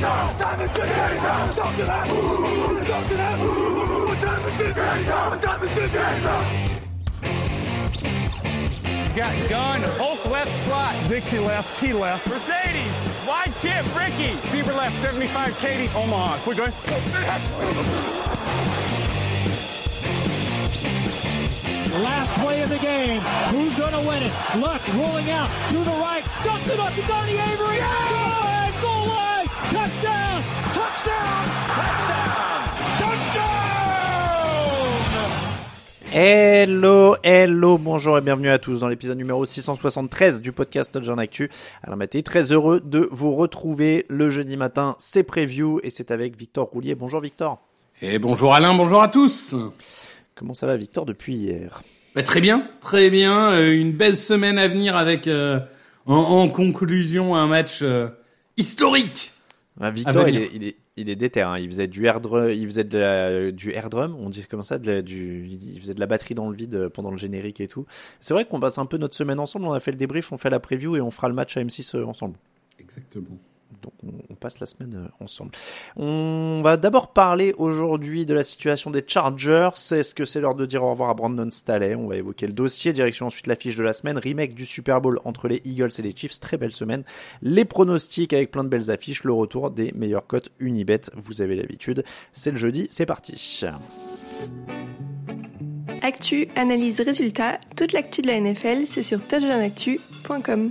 Now? 0.00 0.32
Time 0.38 0.60
is 0.60 0.70
it 0.70 0.78
now? 0.78 1.52
Talk 1.52 1.76
to 1.76 1.84
that. 1.84 2.06
Talk 2.86 3.08
to 3.08 3.14
that. 3.14 3.38
Time 4.20 4.48
is 4.48 4.60
it 4.60 4.76
now? 4.76 5.36
Time 5.36 5.62
is 5.62 5.76
it 5.76 5.92
now? 6.22 6.74
Got 9.14 9.48
gun, 9.48 9.80
Hulk 9.96 10.24
left 10.28 10.50
slot. 10.66 10.92
Dixie 11.08 11.38
left, 11.38 11.80
Key 11.80 11.92
left. 11.92 12.26
Mercedes, 12.26 12.90
wide 13.28 13.52
chip, 13.62 13.84
Ricky. 13.94 14.34
Fever 14.50 14.72
left, 14.72 15.00
75, 15.00 15.56
Katie, 15.60 15.88
Omaha. 15.94 16.36
Quick, 16.38 16.56
go 16.56 16.64
Last 22.02 22.32
play 22.40 22.60
of 22.62 22.70
the 22.70 22.78
game. 22.78 23.20
Who's 23.52 23.76
going 23.78 23.92
to 23.92 24.00
win 24.00 24.24
it? 24.24 24.32
Luck 24.58 24.82
rolling 24.94 25.30
out 25.30 25.48
to 25.68 25.76
the 25.76 25.96
right. 26.02 26.24
Dumps 26.42 26.68
it 26.68 26.80
up 26.80 26.92
to 26.92 27.02
Donnie 27.02 27.38
Avery. 27.38 27.78
Good! 27.78 28.82
Goal 28.82 29.06
line! 29.06 29.33
Touchdown! 29.74 30.42
Touchdown! 30.72 31.46
Touchdown! 31.74 32.70
Touchdown! 33.00 33.72
Hello, 36.12 37.16
hello, 37.24 37.76
bonjour 37.78 38.16
et 38.16 38.20
bienvenue 38.20 38.50
à 38.50 38.60
tous 38.60 38.78
dans 38.78 38.86
l'épisode 38.86 39.18
numéro 39.18 39.44
673 39.44 40.40
du 40.42 40.52
podcast 40.52 40.92
Touchdown 40.92 41.18
Actu. 41.18 41.50
Alors 41.82 41.96
Mathé, 41.96 42.22
très 42.22 42.52
heureux 42.52 42.80
de 42.84 43.08
vous 43.10 43.34
retrouver 43.34 44.06
le 44.08 44.30
jeudi 44.30 44.56
matin, 44.56 44.94
c'est 45.00 45.24
preview 45.24 45.80
et 45.82 45.90
c'est 45.90 46.12
avec 46.12 46.38
Victor 46.38 46.68
Roulier. 46.68 46.94
Bonjour 46.94 47.20
Victor. 47.20 47.58
Et 48.00 48.20
bonjour 48.20 48.54
Alain, 48.54 48.74
bonjour 48.74 49.02
à 49.02 49.08
tous. 49.08 49.56
Comment 50.36 50.54
ça 50.54 50.68
va 50.68 50.76
Victor 50.76 51.04
depuis 51.04 51.34
hier? 51.34 51.82
Bah, 52.14 52.22
très 52.22 52.40
bien, 52.40 52.68
très 52.80 53.10
bien. 53.10 53.50
Euh, 53.50 53.72
une 53.72 53.90
belle 53.90 54.16
semaine 54.16 54.56
à 54.56 54.68
venir 54.68 54.94
avec 54.94 55.26
euh, 55.26 55.58
en, 56.06 56.14
en 56.14 56.48
conclusion 56.48 57.34
un 57.34 57.48
match 57.48 57.80
euh, 57.82 58.06
historique. 58.56 59.33
Ah, 59.80 59.90
Victor, 59.90 60.22
À 60.24 60.28
il 60.28 60.36
est, 60.36 60.50
il 60.54 60.64
est, 60.64 60.76
il 60.96 61.10
est 61.10 61.16
déter. 61.16 61.42
Hein. 61.42 61.58
Il 61.58 61.66
faisait 61.68 61.88
du 61.88 62.04
air 62.06 62.20
drum, 62.20 62.48
il 62.50 62.64
faisait 62.66 62.84
de 62.84 62.96
la- 62.98 63.50
du 63.50 63.72
air 63.72 63.90
drum. 63.90 64.16
On 64.20 64.30
dit 64.30 64.44
comme 64.46 64.62
ça, 64.62 64.78
de 64.78 64.86
la- 64.90 65.02
du, 65.02 65.48
il 65.48 65.80
faisait 65.80 65.94
de 65.94 66.00
la 66.00 66.06
batterie 66.06 66.34
dans 66.36 66.48
le 66.48 66.56
vide 66.56 66.88
pendant 66.90 67.10
le 67.10 67.16
générique 67.16 67.60
et 67.60 67.66
tout. 67.66 67.84
C'est 68.20 68.34
vrai 68.34 68.44
qu'on 68.44 68.60
passe 68.60 68.78
un 68.78 68.86
peu 68.86 68.98
notre 68.98 69.16
semaine 69.16 69.40
ensemble. 69.40 69.66
On 69.66 69.72
a 69.72 69.80
fait 69.80 69.90
le 69.90 69.96
débrief, 69.96 70.30
on 70.32 70.36
fait 70.38 70.50
la 70.50 70.60
preview 70.60 70.94
et 70.96 71.00
on 71.00 71.10
fera 71.10 71.28
le 71.28 71.34
match 71.34 71.56
à 71.56 71.60
M6 71.64 71.96
euh, 71.96 72.04
ensemble. 72.04 72.36
Exactement. 72.78 73.26
Donc 73.84 73.92
on, 74.30 74.34
passe 74.34 74.60
la 74.60 74.66
semaine 74.66 74.94
euh, 74.96 75.24
ensemble. 75.24 75.52
On 75.96 76.60
va 76.62 76.76
d'abord 76.76 77.12
parler 77.12 77.54
aujourd'hui 77.58 78.26
de 78.26 78.34
la 78.34 78.42
situation 78.42 78.90
des 78.90 79.04
Chargers. 79.06 79.70
Est-ce 79.74 80.14
que 80.14 80.24
c'est 80.24 80.40
l'heure 80.40 80.54
de 80.54 80.66
dire 80.66 80.82
au 80.82 80.90
revoir 80.90 81.10
à 81.10 81.14
Brandon 81.14 81.50
Staley 81.50 81.94
On 81.94 82.08
va 82.08 82.16
évoquer 82.16 82.46
le 82.46 82.52
dossier. 82.52 82.92
Direction 82.92 83.26
ensuite 83.26 83.46
l'affiche 83.46 83.76
de 83.76 83.82
la 83.82 83.92
semaine. 83.92 84.18
Remake 84.18 84.54
du 84.54 84.66
Super 84.66 85.00
Bowl 85.00 85.18
entre 85.24 85.48
les 85.48 85.60
Eagles 85.64 85.90
et 85.98 86.02
les 86.02 86.16
Chiefs. 86.16 86.40
Très 86.40 86.56
belle 86.56 86.72
semaine. 86.72 87.04
Les 87.42 87.64
pronostics 87.64 88.32
avec 88.32 88.50
plein 88.50 88.64
de 88.64 88.68
belles 88.68 88.90
affiches. 88.90 89.24
Le 89.24 89.32
retour 89.32 89.70
des 89.70 89.92
meilleures 89.92 90.26
cotes 90.26 90.50
Unibet. 90.58 91.02
Vous 91.14 91.42
avez 91.42 91.56
l'habitude. 91.56 92.04
C'est 92.32 92.50
le 92.50 92.56
jeudi. 92.56 92.88
C'est 92.90 93.06
parti. 93.06 93.64
Actu, 96.02 96.48
analyse, 96.54 97.00
résultat, 97.00 97.58
toute 97.76 97.92
l'actu 97.92 98.20
de 98.20 98.26
la 98.26 98.40
NFL, 98.40 98.86
c'est 98.86 99.02
sur 99.02 99.26
touchdownactu.com. 99.26 100.68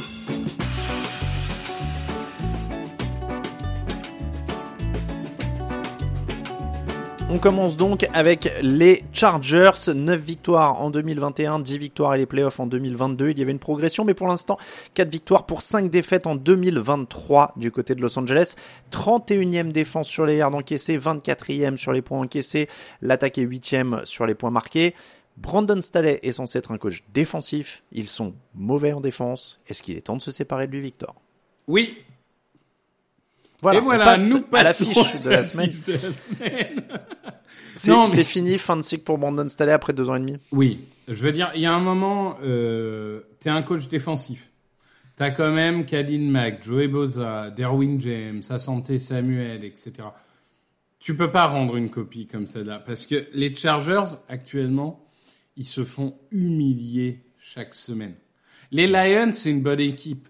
On 7.34 7.40
commence 7.40 7.78
donc 7.78 8.08
avec 8.14 8.54
les 8.62 9.04
Chargers. 9.12 9.72
9 9.92 10.22
victoires 10.22 10.80
en 10.84 10.92
2021, 10.92 11.62
10 11.62 11.80
victoires 11.80 12.14
et 12.14 12.20
les 12.20 12.28
playoffs 12.28 12.60
en 12.60 12.68
2022. 12.68 13.32
Il 13.32 13.40
y 13.40 13.42
avait 13.42 13.52
une 13.52 13.58
progression, 13.58 14.06
mais 14.06 14.14
pour 14.14 14.28
l'instant, 14.28 14.60
4 14.94 15.10
victoires 15.10 15.48
pour 15.48 15.64
5 15.64 15.90
défaites 15.90 16.28
en 16.28 16.36
2023 16.36 17.54
du 17.56 17.72
côté 17.72 17.96
de 17.96 18.02
Los 18.02 18.20
Angeles. 18.20 18.54
31e 18.92 19.72
défense 19.72 20.10
sur 20.10 20.28
les 20.28 20.38
yards 20.38 20.54
encaissés, 20.54 21.00
24e 21.00 21.76
sur 21.76 21.92
les 21.92 22.04
points 22.04 22.20
encaissés. 22.20 22.68
L'attaque 23.02 23.40
est 23.40 23.48
8e 23.48 24.06
sur 24.06 24.28
les 24.28 24.36
points 24.36 24.52
marqués. 24.52 24.94
Brandon 25.36 25.82
Staley 25.82 26.20
est 26.22 26.34
censé 26.34 26.60
être 26.60 26.72
un 26.72 26.78
coach 26.78 27.04
défensif. 27.16 27.82
Ils 27.92 28.08
sont 28.08 28.36
mauvais 28.54 28.94
en 28.94 29.02
défense. 29.02 29.60
Est-ce 29.68 29.82
qu'il 29.82 29.98
est 29.98 30.02
temps 30.02 30.18
de 30.18 30.22
se 30.22 30.30
séparer 30.30 30.68
de 30.68 30.74
lui, 30.74 30.82
Victor? 30.82 31.16
Oui. 31.68 31.98
Voilà, 33.64 33.80
Et 33.80 33.82
voilà, 33.82 34.06
passe 34.06 34.30
nous 34.30 34.38
à 34.38 34.42
passons 34.42 34.86
l'affiche 34.86 35.22
de 35.22 35.30
la 35.30 35.44
semaine. 35.44 35.74
de 35.88 35.92
la 35.94 36.00
semaine. 36.00 36.84
C'est 37.76 37.92
Non, 37.92 38.04
mais- 38.04 38.08
c'est 38.10 38.24
fini, 38.24 38.58
fin 38.60 38.78
de 38.78 38.82
cycle 38.84 39.04
pour 39.04 39.18
Brandon 39.18 39.48
Staley 39.50 39.72
après 39.72 39.94
deux 39.94 40.10
ans 40.10 40.16
et 40.16 40.20
demi. 40.20 40.38
Oui, 40.52 40.82
je 41.08 41.14
veux 41.26 41.32
dire, 41.32 41.52
il 41.56 41.62
y 41.62 41.66
a 41.66 41.74
un 41.74 41.80
moment, 41.80 42.38
euh, 42.44 43.22
t'es 43.40 43.50
un 43.50 43.64
coach 43.64 43.88
défensif. 43.88 44.52
T'as 45.16 45.32
quand 45.32 45.52
même 45.52 45.86
Khalil 45.86 46.30
Mack, 46.30 46.64
Joey 46.64 46.88
Boza, 46.88 47.50
Derwin 47.52 48.00
James, 48.00 48.42
Asante 48.50 48.98
Samuel, 49.00 49.64
etc. 49.64 49.94
Tu 51.00 51.16
peux 51.16 51.32
pas 51.32 51.46
rendre 51.46 51.76
une 51.76 51.90
copie 51.90 52.28
comme 52.28 52.48
celle-là 52.48 52.80
parce 52.80 53.06
que 53.06 53.26
les 53.34 53.54
Chargers 53.56 54.16
actuellement, 54.30 55.06
ils 55.56 55.68
se 55.68 55.84
font 55.84 56.16
humilier 56.32 57.22
chaque 57.40 57.74
semaine. 57.74 58.16
Les 58.72 58.88
Lions, 58.88 59.32
c'est 59.34 59.52
une 59.52 59.62
bonne 59.62 59.80
équipe, 59.82 60.28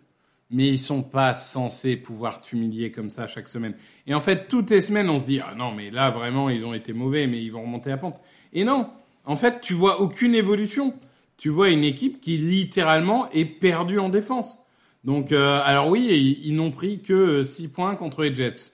mais 0.53 0.67
ils 0.67 0.79
sont 0.79 1.03
pas 1.03 1.35
censés 1.35 1.97
pouvoir 1.97 2.39
t'humilier 2.39 2.91
comme 2.91 3.09
ça 3.09 3.27
chaque 3.27 3.49
semaine. 3.49 3.73
Et 4.07 4.13
en 4.13 4.21
fait, 4.21 4.47
toutes 4.47 4.69
les 4.69 4.81
semaines, 4.81 5.09
on 5.09 5.19
se 5.19 5.25
dit 5.25 5.41
ah 5.41 5.53
non, 5.55 5.73
mais 5.73 5.91
là 5.91 6.09
vraiment, 6.09 6.49
ils 6.49 6.65
ont 6.65 6.73
été 6.73 6.93
mauvais, 6.93 7.27
mais 7.27 7.41
ils 7.41 7.49
vont 7.49 7.63
remonter 7.63 7.89
la 7.89 7.97
pente. 7.97 8.21
Et 8.53 8.63
non, 8.63 8.89
en 9.25 9.35
fait, 9.35 9.59
tu 9.59 9.73
vois 9.73 9.99
aucune 9.99 10.35
évolution. 10.35 10.93
Tu 11.35 11.49
vois 11.49 11.69
une 11.69 11.83
équipe 11.83 12.21
qui 12.21 12.37
littéralement 12.37 13.29
est 13.31 13.45
perdue 13.45 13.99
en 13.99 14.09
défense. 14.09 14.59
Donc, 15.03 15.33
euh, 15.33 15.59
alors 15.65 15.89
oui, 15.89 16.07
ils, 16.09 16.47
ils 16.47 16.55
n'ont 16.55 16.71
pris 16.71 17.01
que 17.01 17.43
6 17.43 17.67
points 17.67 17.95
contre 17.95 18.21
les 18.21 18.33
Jets 18.33 18.73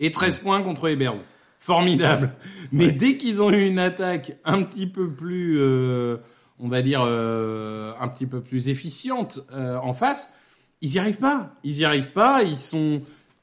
et 0.00 0.10
13 0.10 0.38
points 0.38 0.62
contre 0.62 0.88
les 0.88 0.96
Bears. 0.96 1.18
Formidable. 1.58 2.32
Mais 2.72 2.90
dès 2.90 3.18
qu'ils 3.18 3.42
ont 3.42 3.50
eu 3.50 3.66
une 3.66 3.78
attaque 3.78 4.38
un 4.44 4.62
petit 4.62 4.86
peu 4.86 5.12
plus, 5.12 5.58
euh, 5.60 6.16
on 6.58 6.68
va 6.68 6.80
dire, 6.80 7.02
euh, 7.04 7.92
un 8.00 8.08
petit 8.08 8.26
peu 8.26 8.40
plus 8.40 8.68
efficiente 8.68 9.40
euh, 9.52 9.76
en 9.76 9.92
face, 9.92 10.32
ils 10.80 10.94
y 10.94 10.98
arrivent 10.98 11.18
pas. 11.18 11.54
Ils 11.62 11.78
y 11.78 11.84
arrivent 11.84 12.12
pas. 12.12 12.42
Ils 12.42 12.58
sont 12.58 13.02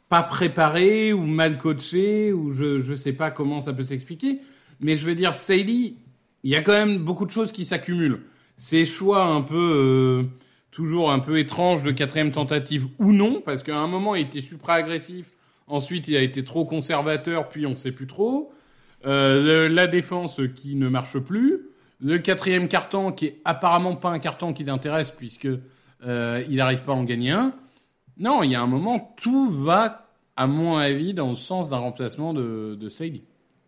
pas 0.10 0.24
préparés 0.24 1.14
ou 1.14 1.26
mal 1.26 1.58
coachés 1.58 2.32
ou 2.32 2.54
je 2.54 2.80
je 2.80 2.96
sais 2.96 3.14
pas 3.14 3.32
comment 3.32 3.60
ça 3.60 3.74
peut 3.74 3.84
s'expliquer. 3.84 4.40
Mais 4.80 4.96
je 4.96 5.06
veux 5.06 5.16
dire, 5.16 5.36
Staley, 5.36 5.96
il 6.44 6.52
y 6.52 6.56
a 6.56 6.62
quand 6.62 6.74
même 6.74 7.00
beaucoup 7.00 7.26
de 7.26 7.32
choses 7.32 7.52
qui 7.52 7.66
s'accumulent. 7.66 8.22
Ces 8.58 8.86
choix 8.86 9.26
un 9.26 9.42
peu 9.42 9.56
euh, 9.56 10.24
toujours 10.72 11.12
un 11.12 11.20
peu 11.20 11.40
étranges 11.40 11.84
de 11.84 11.92
quatrième 11.92 12.32
tentative 12.32 12.88
ou 13.00 13.12
non, 13.12 13.42
parce 13.42 13.64
qu'à 13.64 13.78
un 13.78 13.88
moment 13.88 14.16
il 14.16 14.22
était 14.22 14.42
supra 14.42 14.76
agressif, 14.76 15.32
ensuite 15.68 16.08
il 16.08 16.16
a 16.16 16.22
été 16.22 16.44
trop 16.44 16.66
conservateur, 16.66 17.50
puis 17.50 17.66
on 17.66 17.76
sait 17.76 17.92
plus 17.92 18.08
trop. 18.08 18.52
Euh, 19.06 19.70
la 19.70 19.88
défense 19.88 20.42
qui 20.56 20.76
ne 20.76 20.88
marche 20.88 21.20
plus, 21.20 21.62
le 22.00 22.18
quatrième 22.18 22.68
carton 22.68 23.12
qui 23.12 23.26
est 23.28 23.42
apparemment 23.46 23.96
pas 23.96 24.10
un 24.10 24.20
carton 24.20 24.54
qui 24.54 24.64
l'intéresse 24.64 25.12
puisque 25.12 25.48
euh, 26.06 26.44
il 26.50 26.58
n'arrive 26.58 26.84
pas 26.84 26.94
à 26.94 26.96
en 26.96 27.04
gagner 27.04 27.32
un. 27.32 27.54
Non, 28.18 28.44
il 28.44 28.52
y 28.52 28.56
a 28.56 28.62
un 28.62 28.68
moment 28.68 29.14
tout 29.22 29.50
va, 29.50 30.10
à 30.36 30.48
mon 30.48 30.78
avis, 30.78 31.14
dans 31.14 31.30
le 31.30 31.36
sens 31.36 31.70
d'un 31.70 31.78
remplacement 31.78 32.34
de, 32.34 32.76
de 32.76 32.90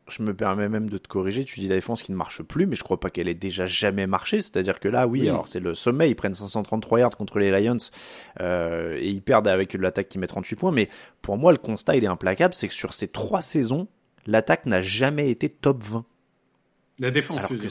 je 0.10 0.24
me 0.24 0.34
permets 0.34 0.70
même 0.70 0.90
de 0.90 0.98
te 0.98 1.08
corriger. 1.08 1.46
Tu 1.46 1.60
dis 1.60 1.68
la 1.68 1.76
défense 1.76 2.02
qui 2.02 2.12
ne 2.12 2.18
marche 2.18 2.42
plus, 2.42 2.66
mais 2.66 2.76
je 2.76 2.84
crois 2.84 3.00
pas 3.00 3.10
qu'elle 3.10 3.28
ait 3.28 3.34
déjà 3.34 3.66
jamais 3.66 4.08
marché. 4.08 4.42
C'est-à-dire 4.42 4.80
que 4.80 4.88
là, 4.88 5.08
oui, 5.08 5.22
Oui. 5.22 5.30
alors 5.30 5.48
c'est 5.48 5.60
le 5.60 5.74
sommet. 5.74 6.10
Ils 6.10 6.16
prennent 6.16 6.34
533 6.34 7.00
yards 7.00 7.18
contre 7.18 7.40
les 7.40 7.52
Lions 7.52 7.78
euh, 8.40 8.98
et 9.00 9.10
ils 9.10 9.22
perdent 9.22 9.48
avec 9.48 9.74
l'attaque 9.74 10.10
qui 10.10 10.18
met 10.20 10.28
38 10.28 10.56
points. 10.56 10.72
Mais 10.72 10.90
pour 11.22 11.38
moi, 11.38 11.52
le 11.52 11.58
constat, 11.58 11.96
il 11.96 12.04
est 12.04 12.08
implacable. 12.08 12.54
C'est 12.54 12.68
que 12.68 12.74
sur 12.74 12.94
ces 12.94 13.08
trois 13.08 13.42
saisons, 13.42 13.88
l'attaque 14.26 14.66
n'a 14.66 14.82
jamais 14.82 15.30
été 15.30 15.50
top 15.50 15.84
20. 15.84 16.06
La 17.00 17.12
défense. 17.12 17.38
Alors 17.38 17.50
que 17.50 17.68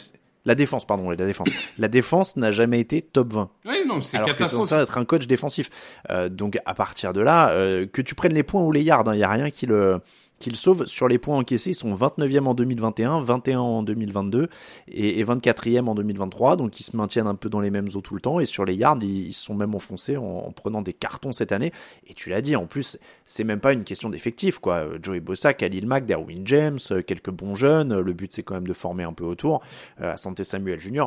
la 0.49 0.55
défense, 0.55 0.87
pardon, 0.87 1.11
la 1.11 1.17
défense. 1.17 1.49
la 1.79 1.89
défense 1.89 2.37
n'a 2.37 2.51
jamais 2.51 2.81
été 2.81 3.03
top 3.03 3.35
20. 3.35 3.51
Oui, 3.67 3.83
non, 3.87 4.01
c'est 4.01 4.17
Alors 4.17 4.31
catastrophique. 4.31 4.71
ça 4.71 4.81
être 4.81 4.97
un 4.97 5.05
coach 5.05 5.27
défensif. 5.27 5.69
Euh, 6.09 6.31
donc 6.31 6.59
à 6.65 6.73
partir 6.73 7.13
de 7.13 7.21
là, 7.21 7.51
euh, 7.51 7.87
que 7.87 8.01
tu 8.01 8.15
prennes 8.15 8.33
les 8.33 8.43
points 8.43 8.63
ou 8.63 8.73
les 8.73 8.83
yards, 8.83 9.05
il 9.13 9.19
y 9.19 9.23
a 9.23 9.29
rien 9.29 9.51
qui 9.51 9.67
le 9.67 10.01
qui 10.39 10.51
le 10.51 10.57
sauve. 10.57 10.87
Sur 10.87 11.09
les 11.09 11.19
points 11.19 11.37
encaissés, 11.37 11.71
ils 11.71 11.75
sont 11.75 11.95
29e 11.95 12.47
en 12.47 12.55
2021, 12.55 13.23
21 13.23 13.61
en 13.61 13.83
2022 13.83 14.49
et, 14.89 15.19
et 15.19 15.25
24e 15.25 15.87
en 15.87 15.95
2023. 15.95 16.57
Donc 16.57 16.79
ils 16.81 16.85
se 16.85 16.97
maintiennent 16.97 17.27
un 17.27 17.35
peu 17.35 17.49
dans 17.49 17.61
les 17.61 17.71
mêmes 17.71 17.89
eaux 17.95 18.01
tout 18.01 18.15
le 18.15 18.21
temps. 18.21 18.41
Et 18.41 18.47
sur 18.47 18.65
les 18.65 18.75
yards, 18.75 18.99
ils, 19.03 19.33
se 19.33 19.45
sont 19.45 19.55
même 19.55 19.75
enfoncés 19.75 20.17
en, 20.17 20.25
en 20.25 20.53
prenant 20.53 20.83
des 20.83 20.93
cartons 20.93 21.33
cette 21.33 21.53
année. 21.53 21.73
Et 22.07 22.15
tu 22.15 22.31
l'as 22.31 22.41
dit, 22.41 22.57
en 22.57 22.67
plus, 22.67 22.99
c'est 23.27 23.45
même 23.45 23.61
pas 23.61 23.73
une 23.73 23.85
question 23.85 24.11
d'effectif. 24.11 24.59
quoi. 24.59 24.87
Joey 25.03 25.21
Bossa, 25.21 25.55
Khalil 25.55 25.87
Mack, 25.87 26.07
Derwin 26.07 26.47
James, 26.47 26.79
euh, 26.91 27.03
quelques 27.03 27.31
bons 27.31 27.55
jeunes. 27.55 27.99
Le 27.99 28.13
but, 28.13 28.33
c'est 28.33 28.43
quand 28.43 28.55
même 28.55 28.67
de 28.67 28.73
former 28.73 29.05
un 29.05 29.13
peu 29.13 29.25
autour. 29.25 29.63
Euh, 30.01 30.17
Santé 30.17 30.45
Samuel 30.45 30.81
Jr 30.81 31.07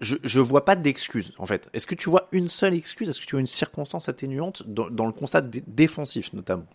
je, 0.00 0.16
je 0.22 0.40
vois 0.40 0.64
pas 0.64 0.76
d'excuse 0.76 1.32
en 1.38 1.46
fait. 1.46 1.68
Est-ce 1.72 1.86
que 1.86 1.94
tu 1.94 2.10
vois 2.10 2.28
une 2.32 2.48
seule 2.48 2.74
excuse? 2.74 3.08
Est-ce 3.08 3.20
que 3.20 3.26
tu 3.26 3.32
vois 3.32 3.40
une 3.40 3.46
circonstance 3.46 4.08
atténuante 4.08 4.62
dans, 4.66 5.06
le 5.06 5.12
constat 5.12 5.42
dé- 5.42 5.62
défensif 5.66 6.32
notamment? 6.32 6.66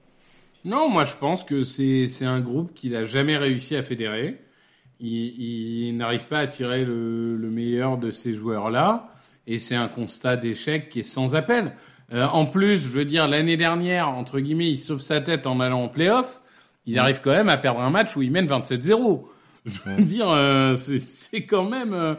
Non, 0.63 0.89
moi 0.89 1.05
je 1.05 1.13
pense 1.15 1.43
que 1.43 1.63
c'est 1.63 2.07
c'est 2.09 2.25
un 2.25 2.39
groupe 2.39 2.73
qu'il 2.73 2.95
a 2.95 3.05
jamais 3.05 3.37
réussi 3.37 3.75
à 3.75 3.83
fédérer. 3.83 4.39
Il, 4.99 5.87
il 5.89 5.97
n'arrive 5.97 6.25
pas 6.27 6.39
à 6.39 6.47
tirer 6.47 6.85
le, 6.85 7.35
le 7.35 7.49
meilleur 7.49 7.97
de 7.97 8.11
ces 8.11 8.33
joueurs-là, 8.35 9.09
et 9.47 9.57
c'est 9.59 9.75
un 9.75 9.87
constat 9.87 10.37
d'échec 10.37 10.89
qui 10.89 10.99
est 10.99 11.03
sans 11.03 11.35
appel. 11.35 11.73
Euh, 12.13 12.27
en 12.27 12.45
plus, 12.45 12.77
je 12.79 12.89
veux 12.89 13.05
dire, 13.05 13.27
l'année 13.27 13.57
dernière, 13.57 14.09
entre 14.09 14.39
guillemets, 14.39 14.69
il 14.69 14.77
sauve 14.77 15.01
sa 15.01 15.21
tête 15.21 15.47
en 15.47 15.59
allant 15.59 15.83
en 15.85 15.89
playoff. 15.89 16.41
Il 16.85 16.99
arrive 16.99 17.21
quand 17.21 17.31
même 17.31 17.49
à 17.49 17.57
perdre 17.57 17.79
un 17.81 17.89
match 17.89 18.15
où 18.15 18.21
il 18.21 18.31
mène 18.31 18.47
27-0. 18.47 19.23
Je 19.65 19.79
veux 19.85 20.03
dire, 20.03 20.29
euh, 20.29 20.75
c'est 20.75 20.99
c'est 20.99 21.45
quand 21.45 21.69
même. 21.69 21.93
euh, 21.93 22.15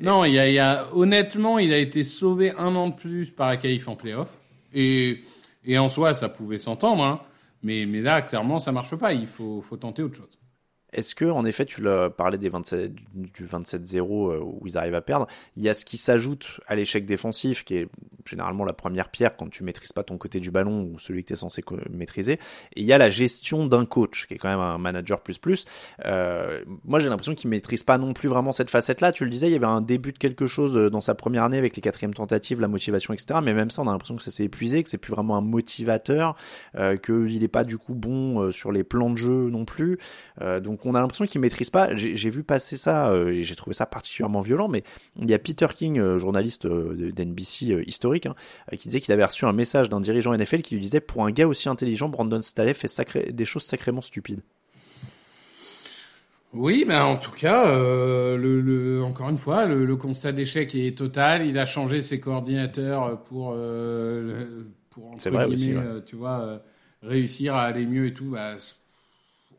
Non, 0.00 0.24
il 0.24 0.34
y 0.34 0.38
a, 0.38 0.48
il 0.48 0.54
y 0.54 0.58
a 0.58 0.86
honnêtement, 0.94 1.58
il 1.58 1.72
a 1.72 1.78
été 1.78 2.04
sauvé 2.04 2.52
un 2.58 2.74
an 2.76 2.88
de 2.90 2.94
plus 2.94 3.30
par 3.30 3.48
la 3.48 3.56
qualif 3.58 3.88
en 3.88 3.96
playoff. 3.96 4.38
Et, 4.74 5.22
et 5.64 5.78
en 5.78 5.88
soi, 5.88 6.14
ça 6.14 6.28
pouvait 6.28 6.58
s'entendre. 6.58 7.04
Hein. 7.04 7.20
Mais, 7.62 7.86
mais 7.86 8.00
là, 8.00 8.22
clairement, 8.22 8.58
ça 8.58 8.72
marche 8.72 8.96
pas. 8.96 9.12
Il 9.12 9.26
faut, 9.26 9.62
faut 9.62 9.76
tenter 9.76 10.02
autre 10.02 10.16
chose. 10.16 10.41
Est-ce 10.92 11.14
que, 11.14 11.24
en 11.24 11.44
effet, 11.44 11.64
tu 11.64 11.82
l'as 11.82 12.10
parlé 12.10 12.38
des 12.38 12.48
27, 12.48 12.92
du 13.14 13.46
27-0 13.46 13.98
euh, 14.00 14.40
où 14.40 14.66
ils 14.66 14.76
arrivent 14.76 14.94
à 14.94 15.02
perdre, 15.02 15.26
il 15.56 15.62
y 15.62 15.68
a 15.68 15.74
ce 15.74 15.84
qui 15.84 15.98
s'ajoute 15.98 16.60
à 16.66 16.74
l'échec 16.74 17.06
défensif, 17.06 17.64
qui 17.64 17.76
est 17.76 17.88
généralement 18.26 18.64
la 18.64 18.72
première 18.72 19.08
pierre 19.08 19.36
quand 19.36 19.48
tu 19.48 19.64
maîtrises 19.64 19.92
pas 19.92 20.04
ton 20.04 20.16
côté 20.18 20.38
du 20.38 20.50
ballon 20.50 20.82
ou 20.82 20.98
celui 20.98 21.22
que 21.22 21.28
tu 21.28 21.32
es 21.32 21.36
censé 21.36 21.62
maîtriser, 21.90 22.34
et 22.34 22.80
il 22.80 22.84
y 22.84 22.92
a 22.92 22.98
la 22.98 23.08
gestion 23.08 23.66
d'un 23.66 23.84
coach, 23.84 24.26
qui 24.26 24.34
est 24.34 24.38
quand 24.38 24.48
même 24.48 24.60
un 24.60 24.78
manager 24.78 25.20
plus 25.20 25.38
plus. 25.38 25.64
Euh, 26.04 26.64
moi, 26.84 26.98
j'ai 26.98 27.08
l'impression 27.08 27.34
qu'il 27.34 27.50
maîtrise 27.50 27.82
pas 27.82 27.98
non 27.98 28.12
plus 28.12 28.28
vraiment 28.28 28.52
cette 28.52 28.70
facette-là. 28.70 29.12
Tu 29.12 29.24
le 29.24 29.30
disais, 29.30 29.48
il 29.48 29.52
y 29.52 29.56
avait 29.56 29.66
un 29.66 29.80
début 29.80 30.12
de 30.12 30.18
quelque 30.18 30.46
chose 30.46 30.76
euh, 30.76 30.90
dans 30.90 31.00
sa 31.00 31.14
première 31.14 31.44
année 31.44 31.58
avec 31.58 31.76
les 31.76 31.82
quatrièmes 31.82 32.14
tentatives, 32.14 32.60
la 32.60 32.68
motivation, 32.68 33.12
etc. 33.14 33.40
Mais 33.42 33.54
même 33.54 33.70
ça, 33.70 33.82
on 33.82 33.88
a 33.88 33.92
l'impression 33.92 34.16
que 34.16 34.22
ça 34.22 34.30
s'est 34.30 34.44
épuisé, 34.44 34.82
que 34.82 34.88
c'est 34.88 34.98
plus 34.98 35.12
vraiment 35.12 35.36
un 35.36 35.40
motivateur, 35.40 36.36
euh, 36.76 36.96
qu'il 36.96 37.40
n'est 37.40 37.48
pas 37.48 37.64
du 37.64 37.78
coup 37.78 37.94
bon 37.94 38.40
euh, 38.40 38.50
sur 38.50 38.72
les 38.72 38.84
plans 38.84 39.10
de 39.10 39.16
jeu 39.16 39.50
non 39.50 39.64
plus. 39.64 39.98
Euh, 40.40 40.60
donc 40.82 40.92
on 40.92 40.94
a 40.96 41.00
l'impression 41.00 41.26
qu'il 41.26 41.40
maîtrise 41.40 41.70
pas. 41.70 41.94
J'ai 41.94 42.30
vu 42.30 42.42
passer 42.42 42.76
ça 42.76 43.10
euh, 43.10 43.28
et 43.32 43.42
j'ai 43.42 43.54
trouvé 43.54 43.74
ça 43.74 43.86
particulièrement 43.86 44.40
violent. 44.40 44.68
Mais 44.68 44.82
il 45.20 45.30
y 45.30 45.34
a 45.34 45.38
Peter 45.38 45.66
King, 45.74 45.98
euh, 45.98 46.18
journaliste 46.18 46.66
euh, 46.66 47.12
d'NBC 47.12 47.84
historique, 47.86 48.26
hein, 48.26 48.34
qui 48.76 48.88
disait 48.88 49.00
qu'il 49.00 49.12
avait 49.12 49.24
reçu 49.24 49.44
un 49.44 49.52
message 49.52 49.88
d'un 49.88 50.00
dirigeant 50.00 50.34
NFL 50.36 50.62
qui 50.62 50.74
lui 50.74 50.82
disait 50.82 51.00
pour 51.00 51.24
un 51.24 51.30
gars 51.30 51.46
aussi 51.46 51.68
intelligent, 51.68 52.08
Brandon 52.08 52.42
Staley 52.42 52.74
fait 52.74 52.88
sacré, 52.88 53.32
des 53.32 53.44
choses 53.44 53.62
sacrément 53.64 54.00
stupides. 54.00 54.40
Oui, 56.52 56.84
ben 56.86 57.02
en 57.02 57.16
tout 57.16 57.30
cas, 57.30 57.66
euh, 57.68 58.36
le, 58.36 58.60
le- 58.60 59.02
encore 59.02 59.30
une 59.30 59.38
fois, 59.38 59.64
le, 59.64 59.86
le 59.86 59.96
constat 59.96 60.32
d'échec 60.32 60.74
est 60.74 60.96
total. 60.98 61.46
Il 61.46 61.56
a 61.58 61.64
changé 61.64 62.02
ses 62.02 62.20
coordinateurs 62.20 63.22
pour, 63.24 63.54
euh, 63.56 64.64
pour 64.90 65.12
entre 65.12 65.30
aussi, 65.46 65.54
guillemets, 65.68 65.78
ouais. 65.78 66.04
tu 66.04 66.16
vois, 66.16 66.42
euh, 66.42 66.58
réussir 67.02 67.54
à 67.54 67.62
aller 67.62 67.86
mieux 67.86 68.08
et 68.08 68.12
tout. 68.14 68.32
Bah, 68.32 68.56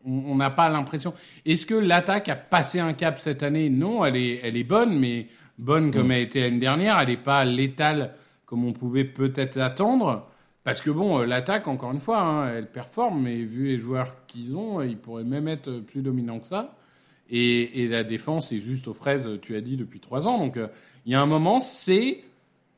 on 0.05 0.35
n'a 0.35 0.50
pas 0.50 0.69
l'impression. 0.69 1.13
Est-ce 1.45 1.65
que 1.65 1.75
l'attaque 1.75 2.29
a 2.29 2.35
passé 2.35 2.79
un 2.79 2.94
cap 2.94 3.19
cette 3.19 3.44
année? 3.44 3.69
Non, 3.69 4.03
elle 4.05 4.15
est, 4.15 4.39
elle 4.44 4.57
est 4.57 4.63
bonne, 4.63 5.00
mais 5.00 5.27
bonne 5.57 5.91
comme 5.91 6.07
Mm. 6.07 6.11
elle 6.11 6.21
était 6.21 6.41
l'année 6.41 6.59
dernière. 6.59 7.00
Elle 7.00 7.09
n'est 7.09 7.17
pas 7.17 7.45
létale 7.45 8.13
comme 8.45 8.65
on 8.65 8.73
pouvait 8.73 9.05
peut-être 9.05 9.59
attendre. 9.59 10.27
Parce 10.63 10.81
que 10.81 10.89
bon, 10.89 11.19
euh, 11.19 11.25
l'attaque, 11.25 11.67
encore 11.67 11.91
une 11.91 12.00
fois, 12.00 12.21
hein, 12.21 12.53
elle 12.55 12.71
performe, 12.71 13.23
mais 13.23 13.35
vu 13.44 13.67
les 13.67 13.79
joueurs 13.79 14.25
qu'ils 14.27 14.55
ont, 14.55 14.79
euh, 14.79 14.85
ils 14.85 14.97
pourraient 14.97 15.23
même 15.23 15.47
être 15.47 15.79
plus 15.79 16.01
dominants 16.01 16.39
que 16.39 16.47
ça. 16.47 16.75
Et, 17.29 17.83
et 17.83 17.88
la 17.88 18.03
défense 18.03 18.51
est 18.51 18.59
juste 18.59 18.88
aux 18.88 18.94
fraises, 18.94 19.39
tu 19.41 19.55
as 19.55 19.61
dit, 19.61 19.75
depuis 19.75 20.00
trois 20.00 20.27
ans. 20.27 20.38
Donc, 20.38 20.57
euh, 20.57 20.67
il 21.05 21.11
y 21.11 21.15
a 21.15 21.21
un 21.21 21.25
moment, 21.25 21.59
c'est 21.59 22.19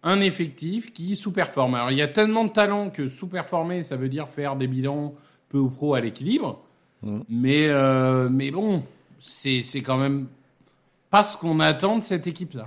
un 0.01 0.21
effectif 0.21 0.93
qui 0.93 1.15
sous-performe. 1.15 1.75
Alors, 1.75 1.91
il 1.91 1.97
y 1.97 2.01
a 2.01 2.07
tellement 2.07 2.45
de 2.45 2.51
talent 2.51 2.89
que 2.89 3.07
sous-performer, 3.07 3.83
ça 3.83 3.97
veut 3.97 4.09
dire 4.09 4.29
faire 4.29 4.55
des 4.55 4.67
bilans 4.67 5.13
peu 5.49 5.57
ou 5.57 5.69
pro 5.69 5.93
à 5.95 6.01
l'équilibre. 6.01 6.63
Mais, 7.03 7.67
euh, 7.67 8.29
mais 8.29 8.51
bon, 8.51 8.83
c'est 9.19 9.61
quand 9.81 9.97
même 9.97 10.27
pas 11.09 11.23
ce 11.23 11.37
qu'on 11.37 11.59
attend 11.59 11.97
de 11.97 12.03
cette 12.03 12.27
équipe-là. 12.27 12.65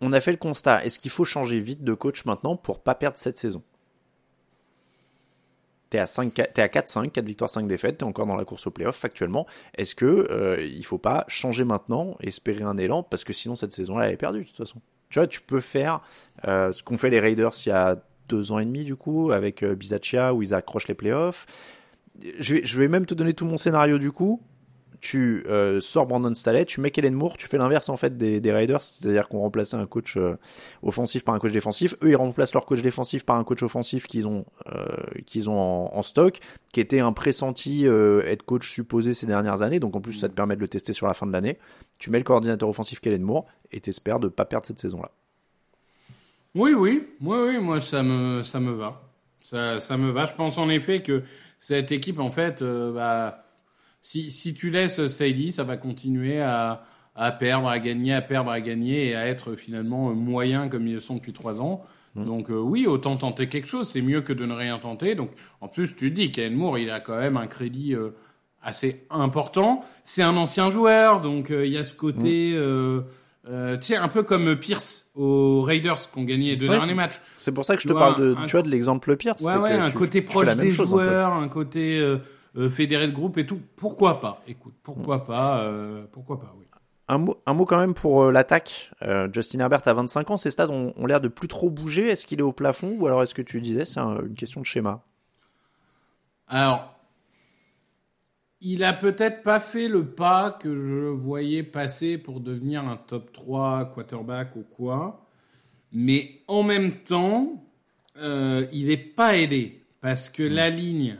On 0.00 0.12
a 0.12 0.20
fait 0.20 0.32
le 0.32 0.36
constat. 0.36 0.84
Est-ce 0.84 0.98
qu'il 0.98 1.10
faut 1.10 1.24
changer 1.24 1.60
vite 1.60 1.84
de 1.84 1.94
coach 1.94 2.24
maintenant 2.24 2.56
pour 2.56 2.80
pas 2.80 2.94
perdre 2.94 3.18
cette 3.18 3.38
saison? 3.38 3.62
T'es 5.90 5.98
à 5.98 6.06
5, 6.06 6.34
t'es 6.34 6.60
à 6.60 6.68
4-5, 6.68 7.10
4 7.10 7.24
victoires, 7.24 7.48
5 7.48 7.66
défaites, 7.66 7.98
t'es 7.98 8.04
encore 8.04 8.26
dans 8.26 8.36
la 8.36 8.44
course 8.44 8.66
au 8.66 8.70
playoff 8.70 8.96
factuellement. 8.96 9.46
Est-ce 9.74 9.94
que 9.94 10.04
euh, 10.30 10.62
il 10.62 10.84
faut 10.84 10.98
pas 10.98 11.24
changer 11.28 11.64
maintenant, 11.64 12.16
espérer 12.20 12.62
un 12.62 12.76
élan, 12.76 13.02
parce 13.02 13.24
que 13.24 13.32
sinon 13.32 13.56
cette 13.56 13.72
saison-là 13.72 14.06
elle 14.06 14.12
est 14.12 14.18
perdue 14.18 14.40
de 14.40 14.44
toute 14.44 14.56
façon. 14.56 14.82
Tu 15.08 15.18
vois, 15.18 15.26
tu 15.26 15.40
peux 15.40 15.60
faire 15.60 16.02
euh, 16.46 16.72
ce 16.72 16.82
qu'ont 16.82 16.98
fait 16.98 17.08
les 17.08 17.20
Raiders 17.20 17.52
il 17.64 17.70
y 17.70 17.72
a 17.72 17.96
deux 18.28 18.52
ans 18.52 18.58
et 18.58 18.66
demi 18.66 18.84
du 18.84 18.96
coup 18.96 19.32
avec 19.32 19.62
euh, 19.62 19.74
Bizaccia 19.74 20.34
où 20.34 20.42
ils 20.42 20.52
accrochent 20.52 20.88
les 20.88 20.94
playoffs. 20.94 21.46
Je 22.40 22.54
vais, 22.54 22.64
je 22.64 22.78
vais 22.78 22.88
même 22.88 23.06
te 23.06 23.14
donner 23.14 23.34
tout 23.34 23.44
mon 23.44 23.56
scénario 23.56 23.98
du 23.98 24.12
coup. 24.12 24.40
Tu 25.00 25.44
euh, 25.46 25.80
sors 25.80 26.08
Brandon 26.08 26.34
Staley, 26.34 26.64
tu 26.64 26.80
mets 26.80 26.90
Kellen 26.90 27.14
Moore, 27.14 27.36
tu 27.36 27.46
fais 27.46 27.56
l'inverse 27.56 27.88
en 27.88 27.96
fait 27.96 28.18
des, 28.18 28.40
des 28.40 28.50
Raiders, 28.50 28.82
c'est-à-dire 28.82 29.28
qu'on 29.28 29.38
remplaçait 29.38 29.76
un 29.76 29.86
coach 29.86 30.16
euh, 30.16 30.36
offensif 30.82 31.22
par 31.22 31.36
un 31.36 31.38
coach 31.38 31.52
défensif. 31.52 31.94
Eux, 32.02 32.10
ils 32.10 32.16
remplacent 32.16 32.52
leur 32.52 32.66
coach 32.66 32.82
défensif 32.82 33.24
par 33.24 33.36
un 33.36 33.44
coach 33.44 33.62
offensif 33.62 34.08
qu'ils 34.08 34.26
ont 34.26 34.44
euh, 34.74 34.86
qu'ils 35.24 35.48
ont 35.48 35.56
en, 35.56 35.96
en 35.96 36.02
stock, 36.02 36.40
qui 36.72 36.80
était 36.80 36.98
un 36.98 37.12
pressenti 37.12 37.86
euh, 37.86 38.22
head 38.26 38.42
coach 38.42 38.72
supposé 38.72 39.14
ces 39.14 39.26
dernières 39.26 39.62
années. 39.62 39.78
Donc 39.78 39.94
en 39.94 40.00
plus, 40.00 40.14
ça 40.14 40.28
te 40.28 40.34
permet 40.34 40.56
de 40.56 40.60
le 40.60 40.68
tester 40.68 40.92
sur 40.92 41.06
la 41.06 41.14
fin 41.14 41.28
de 41.28 41.32
l'année. 41.32 41.58
Tu 42.00 42.10
mets 42.10 42.18
le 42.18 42.24
coordinateur 42.24 42.68
offensif 42.68 42.98
Kellen 42.98 43.22
Moore 43.22 43.46
et 43.70 43.78
t'espères 43.78 44.18
de 44.18 44.26
pas 44.26 44.46
perdre 44.46 44.66
cette 44.66 44.80
saison-là. 44.80 45.12
Oui, 46.56 46.74
oui, 46.74 47.06
oui, 47.20 47.36
oui, 47.46 47.58
moi 47.60 47.80
ça 47.82 48.02
me, 48.02 48.42
ça 48.42 48.58
me 48.58 48.72
va. 48.72 49.07
Ça, 49.50 49.80
ça 49.80 49.96
me 49.96 50.10
va. 50.10 50.26
Je 50.26 50.34
pense 50.34 50.58
en 50.58 50.68
effet 50.68 51.02
que 51.02 51.22
cette 51.58 51.90
équipe, 51.92 52.18
en 52.18 52.30
fait, 52.30 52.62
euh, 52.62 52.92
bah, 52.92 53.44
si, 54.02 54.30
si 54.30 54.52
tu 54.52 54.70
laisses 54.70 55.06
Staley, 55.08 55.52
ça 55.52 55.64
va 55.64 55.76
continuer 55.76 56.40
à, 56.40 56.84
à 57.14 57.32
perdre, 57.32 57.68
à 57.68 57.78
gagner, 57.78 58.12
à 58.12 58.20
perdre, 58.20 58.50
à 58.50 58.60
gagner 58.60 59.08
et 59.08 59.16
à 59.16 59.26
être 59.26 59.54
finalement 59.54 60.14
moyen 60.14 60.68
comme 60.68 60.86
ils 60.86 60.94
le 60.94 61.00
sont 61.00 61.16
depuis 61.16 61.32
trois 61.32 61.60
ans. 61.60 61.82
Donc 62.14 62.50
euh, 62.50 62.58
oui, 62.58 62.86
autant 62.86 63.16
tenter 63.16 63.48
quelque 63.48 63.68
chose, 63.68 63.88
c'est 63.88 64.02
mieux 64.02 64.22
que 64.22 64.32
de 64.32 64.44
ne 64.44 64.54
rien 64.54 64.78
tenter. 64.78 65.14
Donc 65.14 65.30
en 65.60 65.68
plus, 65.68 65.94
tu 65.94 66.10
te 66.10 66.14
dis, 66.14 66.32
Kellen 66.32 66.54
Moore, 66.54 66.78
il 66.78 66.90
a 66.90 67.00
quand 67.00 67.18
même 67.18 67.36
un 67.36 67.46
crédit 67.46 67.94
euh, 67.94 68.10
assez 68.62 69.06
important. 69.08 69.82
C'est 70.04 70.22
un 70.22 70.36
ancien 70.36 70.68
joueur, 70.70 71.20
donc 71.20 71.50
il 71.50 71.72
y 71.72 71.76
a 71.76 71.84
ce 71.84 71.94
côté, 71.94 72.52
euh, 72.54 73.02
euh, 73.48 73.76
sais, 73.80 73.96
un 73.96 74.08
peu 74.08 74.22
comme 74.22 74.56
Pierce 74.56 75.10
aux 75.14 75.62
Raiders 75.62 75.98
qui 76.10 76.18
ont 76.18 76.24
gagné 76.24 76.50
les 76.50 76.56
deux 76.56 76.66
Ouais, 76.66 76.72
derniers 76.72 76.86
c'est- 76.88 76.94
match. 76.94 77.14
C'est 77.36 77.52
pour 77.52 77.64
ça 77.64 77.74
que 77.76 77.82
je 77.82 77.88
Tu 77.88 77.88
te 77.88 77.92
vois, 77.98 78.08
parle 78.08 78.20
de, 78.20 78.34
un- 78.36 78.46
tu 78.46 78.52
vois, 78.52 78.62
de 78.62 78.68
l'exemple 78.68 79.16
pire. 79.16 79.34
Ouais, 79.40 79.56
ouais, 79.56 79.70
que 79.70 79.74
un 79.80 79.90
tu- 79.90 79.96
côté 79.96 80.20
tu 80.20 80.26
proche 80.26 80.54
des 80.56 80.68
un 80.70 80.84
joueurs, 80.86 81.32
un, 81.32 81.48
côté 81.48 81.98
euh, 81.98 82.18
euh, 82.56 82.68
fédéré 82.70 83.06
de 83.08 83.12
groupe 83.12 83.38
et 83.38 83.46
tout. 83.46 83.60
Pourquoi 83.76 84.20
pas? 84.20 84.42
Écoute, 84.46 84.74
pourquoi 84.82 85.24
pas 85.24 85.60
euh, 85.60 86.04
Pourquoi 86.12 86.38
pas, 86.40 86.54
oui. 86.58 86.64
Un 87.10 87.16
mot, 87.16 87.36
un 87.46 87.54
mot 87.54 87.64
quand 87.64 87.78
même 87.78 87.94
pour 87.94 88.30
l'attaque. 88.30 88.90
Justin 89.32 89.60
Herbert 89.60 89.80
à 89.86 89.94
25 89.94 90.30
ans, 90.30 90.36
ces 90.36 90.50
stades 90.50 90.68
ont, 90.70 90.92
ont 90.94 91.06
l'air 91.06 91.22
de 91.22 91.28
plus 91.28 91.48
trop 91.48 91.70
bouger. 91.70 92.08
Est-ce 92.08 92.26
qu'il 92.26 92.38
est 92.40 92.42
au 92.42 92.52
plafond 92.52 92.96
ou 93.00 93.06
alors 93.06 93.22
est-ce 93.22 93.34
que 93.34 93.40
tu 93.40 93.62
disais 93.62 93.86
c'est 93.86 93.98
un- 94.00 94.20
une 94.20 94.34
question 94.34 94.60
de 94.60 94.66
schéma? 94.66 95.00
Alors, 96.48 96.97
il 98.60 98.84
a 98.84 98.92
peut-être 98.92 99.42
pas 99.42 99.60
fait 99.60 99.88
le 99.88 100.04
pas 100.04 100.50
que 100.50 100.68
je 100.74 101.06
voyais 101.06 101.62
passer 101.62 102.18
pour 102.18 102.40
devenir 102.40 102.84
un 102.84 102.96
top 102.96 103.32
3 103.32 103.90
quarterback 103.94 104.56
ou 104.56 104.62
quoi, 104.62 105.26
mais 105.92 106.42
en 106.48 106.62
même 106.62 106.92
temps, 106.92 107.64
euh, 108.16 108.66
il 108.72 108.90
est 108.90 108.96
pas 108.96 109.36
aidé 109.36 109.84
parce 110.00 110.28
que 110.28 110.42
la 110.42 110.70
ligne, 110.70 111.18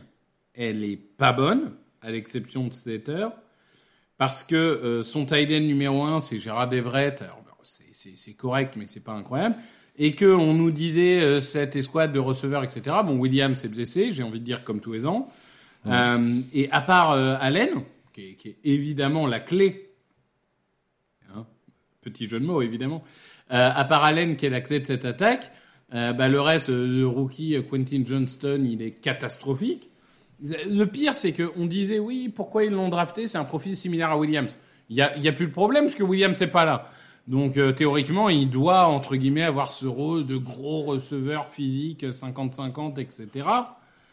elle 0.53 0.83
est 0.83 0.97
pas 0.97 1.33
bonne, 1.33 1.73
à 2.01 2.11
l'exception 2.11 2.67
de 2.67 2.73
Slater. 2.73 3.27
parce 4.17 4.43
que 4.43 4.55
euh, 4.55 5.03
son 5.03 5.25
tight 5.25 5.49
end 5.51 5.65
numéro 5.65 6.03
un, 6.03 6.19
c'est 6.19 6.39
Gérard 6.39 6.73
Everett. 6.73 7.21
Alors, 7.21 7.43
c'est 7.61 8.35
correct, 8.35 8.75
mais 8.77 8.85
c'est 8.87 9.03
pas 9.03 9.13
incroyable. 9.13 9.55
Et 9.97 10.15
que 10.15 10.25
on 10.25 10.53
nous 10.53 10.71
disait 10.71 11.21
euh, 11.21 11.41
cette 11.41 11.75
escouade 11.75 12.13
de 12.13 12.19
receveurs, 12.19 12.63
etc. 12.63 12.97
Bon, 13.05 13.17
Williams 13.17 13.57
s'est 13.57 13.67
blessé, 13.67 14.11
j'ai 14.11 14.23
envie 14.23 14.39
de 14.39 14.45
dire 14.45 14.63
comme 14.63 14.79
tous 14.79 14.93
les 14.93 15.05
ans. 15.05 15.29
Euh, 15.87 16.41
et 16.53 16.69
à 16.71 16.81
part 16.81 17.11
euh, 17.11 17.37
Allen, 17.39 17.83
qui 18.13 18.37
est, 18.43 18.57
évidemment 18.63 19.27
la 19.27 19.39
clé, 19.39 19.91
hein, 21.33 21.45
petit 22.01 22.27
jeu 22.27 22.39
de 22.39 22.45
mots 22.45 22.61
évidemment, 22.61 23.03
euh, 23.51 23.71
à 23.73 23.85
part 23.85 24.03
Allen 24.03 24.35
qui 24.35 24.45
est 24.45 24.49
la 24.49 24.61
clé 24.61 24.79
de 24.79 24.85
cette 24.85 25.05
attaque, 25.05 25.51
bah, 25.91 26.27
le 26.27 26.39
reste, 26.39 26.69
le 26.69 27.07
rookie 27.07 27.55
Quentin 27.67 28.03
Johnston, 28.05 28.63
il 28.69 28.83
est 28.83 28.91
catastrophique. 28.91 29.89
Le 30.39 30.85
pire, 30.85 31.15
c'est 31.15 31.33
qu'on 31.33 31.65
disait 31.65 31.97
oui, 31.97 32.29
pourquoi 32.29 32.63
ils 32.63 32.71
l'ont 32.71 32.89
drafté? 32.89 33.27
C'est 33.27 33.39
un 33.39 33.43
profil 33.43 33.75
similaire 33.75 34.11
à 34.11 34.17
Williams. 34.17 34.59
Il 34.89 34.95
y 34.95 35.01
a, 35.01 35.17
y 35.17 35.27
a 35.27 35.31
plus 35.31 35.47
de 35.47 35.51
problème 35.51 35.85
parce 35.85 35.95
que 35.95 36.03
Williams 36.03 36.39
n'est 36.39 36.47
pas 36.47 36.63
là. 36.63 36.91
Donc 37.27 37.59
théoriquement, 37.75 38.29
il 38.29 38.51
doit 38.51 38.85
entre 38.85 39.15
guillemets 39.15 39.43
avoir 39.43 39.71
ce 39.71 39.87
rôle 39.87 40.27
de 40.27 40.37
gros 40.37 40.83
receveur 40.83 41.47
physique 41.49 42.03
50-50, 42.03 42.99
etc. 42.99 43.47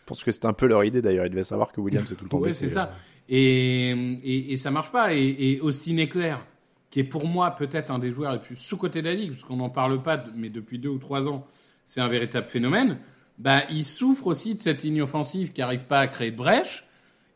Je 0.07 0.11
pense 0.11 0.23
que 0.23 0.31
c'était 0.31 0.47
un 0.47 0.53
peu 0.53 0.69
leur 0.69 0.85
idée 0.85 1.03
d'ailleurs. 1.03 1.27
Ils 1.27 1.31
devaient 1.31 1.43
savoir 1.43 1.73
que 1.73 1.81
Williams 1.81 2.11
est 2.13 2.15
tout 2.15 2.23
le 2.23 2.31
temps 2.31 2.39
Ouais, 2.39 2.53
c'est 2.53 2.69
ça. 2.69 2.93
Et, 3.29 3.91
et, 3.91 4.53
et 4.53 4.57
ça 4.57 4.71
marche 4.71 4.93
pas. 4.93 5.13
Et, 5.13 5.35
et 5.37 5.61
Austin 5.61 5.99
Eclair, 5.99 6.47
qui 6.91 7.01
est 7.01 7.05
pour 7.05 7.27
moi 7.27 7.51
peut-être 7.51 7.91
un 7.91 7.99
des 7.99 8.13
joueurs 8.13 8.33
les 8.33 8.39
plus 8.39 8.55
sous-cotés 8.55 9.03
de 9.03 9.09
la 9.09 9.15
ligue, 9.15 9.33
parce 9.33 9.43
qu'on 9.43 9.57
n'en 9.57 9.69
parle 9.69 10.01
pas, 10.03 10.25
mais 10.37 10.49
depuis 10.49 10.79
deux 10.79 10.91
ou 10.91 10.99
trois 10.99 11.29
ans, 11.29 11.45
c'est 11.85 12.01
un 12.01 12.07
véritable 12.07 12.47
phénomène. 12.47 12.99
Bah, 13.39 13.63
il 13.69 13.85
souffre 13.85 14.29
aussi 14.29 14.55
de 14.55 14.63
cette 14.63 14.85
ligne 14.85 15.03
offensive 15.03 15.53
qui 15.53 15.61
n'arrive 15.61 15.87
pas 15.87 15.99
à 15.99 16.07
créer 16.07 16.31
de 16.31 16.37
brèche. 16.37 16.85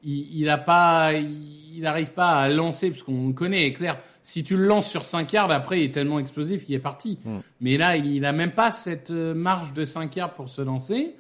Il, 0.05 0.49
a 0.49 0.59
pas, 0.59 1.13
il 1.13 1.81
n'arrive 1.81 2.13
pas 2.13 2.39
à 2.39 2.49
lancer, 2.49 2.91
parce 2.91 3.03
qu'on 3.03 3.33
connaît, 3.33 3.69
Eclair. 3.69 3.99
Si 4.23 4.45
tu 4.45 4.57
le 4.57 4.65
lances 4.65 4.89
sur 4.89 5.05
5 5.05 5.33
yards, 5.33 5.51
après, 5.51 5.81
il 5.81 5.85
est 5.87 5.93
tellement 5.93 6.21
explosif 6.21 6.65
qu'il 6.65 6.77
est 6.77 6.79
parti. 6.79 7.19
Mais 7.61 7.77
là, 7.77 7.97
il 7.97 8.25
a 8.25 8.33
même 8.33 8.53
pas 8.53 8.71
cette 8.71 9.11
euh, 9.11 9.35
marge 9.35 9.73
de 9.73 9.85
5 9.85 10.15
yards 10.15 10.35
pour 10.35 10.49
se 10.49 10.63
lancer. 10.63 11.17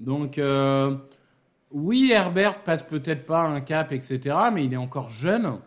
Donc, 0.00 0.38
euh, 0.38 0.96
oui, 1.70 2.10
Herbert 2.12 2.62
passe 2.62 2.82
peut-être 2.82 3.26
pas 3.26 3.42
un 3.42 3.60
cap, 3.60 3.92
etc., 3.92 4.36
mais 4.52 4.64
il 4.64 4.72
est 4.72 4.76
encore 4.78 5.10
jeune. 5.10 5.58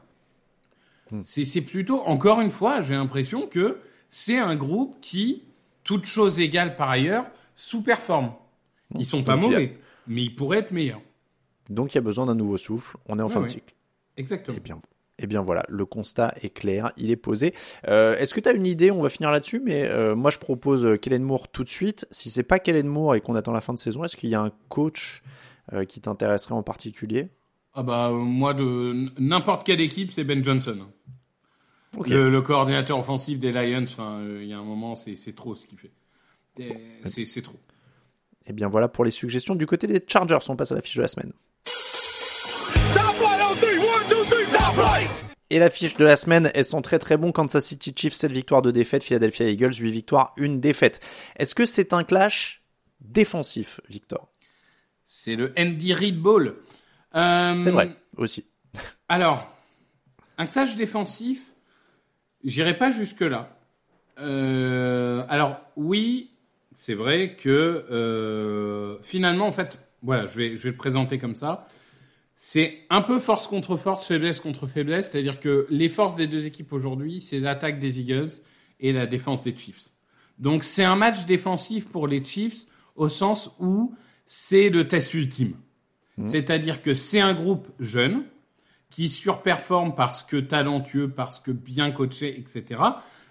C'est 1.24 1.44
c'est 1.44 1.62
plutôt, 1.62 2.02
encore 2.04 2.40
une 2.40 2.50
fois, 2.52 2.82
j'ai 2.82 2.94
l'impression 2.94 3.46
que 3.46 3.80
c'est 4.10 4.38
un 4.38 4.56
groupe 4.56 4.96
qui, 5.02 5.44
toute 5.84 6.06
chose 6.06 6.40
égale 6.40 6.78
par 6.78 6.90
ailleurs, 6.90 7.26
sous-performe. 7.56 8.34
Ils 8.98 9.06
sont 9.06 9.24
pas 9.24 9.36
Donc, 9.36 9.44
a- 9.44 9.48
mauvais, 9.48 9.78
mais 10.08 10.24
ils 10.24 10.34
pourraient 10.36 10.60
être 10.60 10.72
meilleurs. 10.72 11.02
Donc 11.70 11.94
il 11.94 11.96
y 11.96 11.98
a 11.98 12.02
besoin 12.02 12.26
d'un 12.28 12.36
nouveau 12.36 12.58
souffle. 12.58 12.98
On 13.08 13.20
est 13.20 13.22
en 13.22 13.28
Ouais, 13.28 13.34
fin 13.34 13.42
de 13.42 13.46
cycle. 13.46 13.74
Exactement. 14.18 14.56
Eh 14.58 14.62
bien, 14.62 14.80
eh 15.22 15.28
bien 15.28 15.42
voilà, 15.42 15.64
le 15.70 15.86
constat 15.86 16.34
est 16.42 16.50
clair, 16.50 16.92
il 16.98 17.12
est 17.12 17.16
posé. 17.16 17.54
Euh, 17.88 18.18
Est-ce 18.18 18.34
que 18.34 18.40
tu 18.40 18.50
as 18.50 18.54
une 18.54 18.66
idée 18.66 18.92
On 18.92 19.02
va 19.02 19.10
finir 19.10 19.32
là-dessus, 19.32 19.62
mais 19.64 19.88
euh, 19.88 20.16
moi 20.16 20.32
je 20.32 20.40
propose 20.40 20.86
euh, 20.86 20.98
Kellen 20.98 21.24
Moore 21.24 21.48
tout 21.48 21.64
de 21.64 21.70
suite. 21.70 22.08
Si 22.12 22.30
c'est 22.30 22.44
pas 22.44 22.60
Kellen 22.60 22.88
Moore 22.88 23.16
et 23.16 23.22
qu'on 23.22 23.36
attend 23.36 23.52
la 23.52 23.62
fin 23.62 23.74
de 23.74 23.80
saison, 23.80 24.04
est-ce 24.04 24.18
qu'il 24.18 24.30
y 24.30 24.36
a 24.36 24.42
un 24.42 24.52
coach 24.70 25.22
euh, 25.74 25.86
qui 25.86 26.02
t'intéresserait 26.02 26.56
en 26.56 26.64
particulier? 26.64 27.30
Ah 27.74 27.84
bah, 27.84 28.10
moi, 28.12 28.54
de 28.54 29.12
n'importe 29.22 29.66
quelle 29.66 29.80
équipe, 29.80 30.12
c'est 30.12 30.24
Ben 30.26 30.44
Johnson. 30.44 30.88
Le, 32.06 32.30
le 32.30 32.42
coordinateur 32.42 32.98
offensif 33.00 33.38
des 33.40 33.52
Lions, 33.52 33.86
il 34.42 34.46
y 34.46 34.54
a 34.54 34.58
un 34.58 34.64
moment, 34.64 34.96
c'est 34.96 35.36
trop 35.36 35.56
ce 35.56 35.68
qu'il 35.68 35.78
fait. 35.78 35.92
Et 36.60 36.74
C'est 37.04 37.42
trop. 37.42 37.60
Eh 38.48 38.54
bien 38.54 38.68
voilà 38.68 38.88
pour 38.88 39.06
les 39.06 39.12
suggestions 39.12 39.56
du 39.56 39.66
côté 39.66 39.88
des 39.88 40.04
Chargers. 40.06 40.40
On 40.50 40.56
passe 40.56 40.72
à 40.72 40.76
la 40.76 40.82
fiche 40.82 40.98
de 40.98 41.02
la 41.02 41.08
semaine. 41.08 41.32
Et 45.50 45.60
la 45.60 45.70
fiche 45.70 45.98
de 45.98 46.06
la 46.06 46.16
semaine, 46.16 46.50
elles 46.54 46.66
sont 46.66 46.82
très 46.82 46.98
très 46.98 47.18
bons. 47.18 47.34
Kansas 47.34 47.66
City 47.66 47.94
Chiefs, 47.94 48.14
7 48.14 48.32
victoires, 48.32 48.62
2 48.62 48.72
défaites. 48.72 49.04
Philadelphia 49.04 49.50
Eagles, 49.50 49.76
8 49.76 49.92
victoires, 49.92 50.34
1 50.40 50.60
défaite. 50.60 51.02
Est-ce 51.36 51.54
que 51.54 51.66
c'est 51.66 51.92
un 51.92 52.06
clash 52.06 52.64
défensif, 53.02 53.82
Victor? 53.90 54.30
C'est 55.06 55.36
le 55.36 55.54
Andy 55.60 55.94
Reid 55.94 56.22
Ball. 56.22 56.56
Euh, 57.16 57.60
C'est 57.62 57.72
vrai, 57.72 57.98
aussi. 58.16 58.46
Alors, 59.10 59.54
un 60.38 60.48
clash 60.48 60.78
défensif, 60.78 61.52
j'irai 62.46 62.78
pas 62.78 62.92
jusque-là. 62.92 63.58
Euh, 64.20 65.26
alors, 65.30 65.60
oui, 65.76 66.32
c'est 66.72 66.94
vrai 66.94 67.36
que 67.36 67.50
euh, 67.92 69.02
finalement, 69.02 69.48
en 69.48 69.52
fait, 69.52 69.80
voilà, 70.02 70.28
je 70.28 70.38
vais, 70.38 70.58
je 70.58 70.64
vais 70.64 70.70
le 70.70 70.78
présenter 70.78 71.18
comme 71.18 71.36
ça. 71.36 71.68
C'est 72.36 72.80
un 72.90 73.02
peu 73.02 73.20
force 73.20 73.48
contre 73.48 73.78
force, 73.78 74.08
faiblesse 74.08 74.40
contre 74.40 74.68
faiblesse, 74.68 75.12
c'est-à-dire 75.12 75.40
que 75.40 75.68
les 75.70 75.90
forces 75.90 76.16
des 76.16 76.28
deux 76.28 76.46
équipes 76.46 76.74
aujourd'hui, 76.74 77.22
c'est 77.22 77.40
l'attaque 77.40 77.80
des 77.80 78.02
Eagles 78.02 78.30
et 78.80 78.94
la 78.94 79.06
défense 79.06 79.44
des 79.44 79.56
Chiefs. 79.56 79.90
Donc 80.40 80.64
c'est 80.64 80.84
un 80.84 80.96
match 80.96 81.26
défensif 81.26 81.88
pour 81.88 82.08
les 82.08 82.24
Chiefs 82.24 82.66
au 82.96 83.10
sens 83.10 83.52
où 83.60 83.94
c'est 84.26 84.70
le 84.70 84.88
test 84.88 85.14
ultime. 85.14 85.54
C'est-à-dire 86.26 86.82
que 86.84 86.94
c'est 86.94 87.20
un 87.20 87.34
groupe 87.34 87.68
jeune 87.80 88.24
qui 88.92 89.10
surperforme 89.10 89.96
parce 89.96 90.24
que 90.24 90.38
talentueux, 90.38 91.10
parce 91.10 91.40
que 91.40 91.52
bien 91.52 91.92
coaché, 91.92 92.38
etc. 92.38 92.82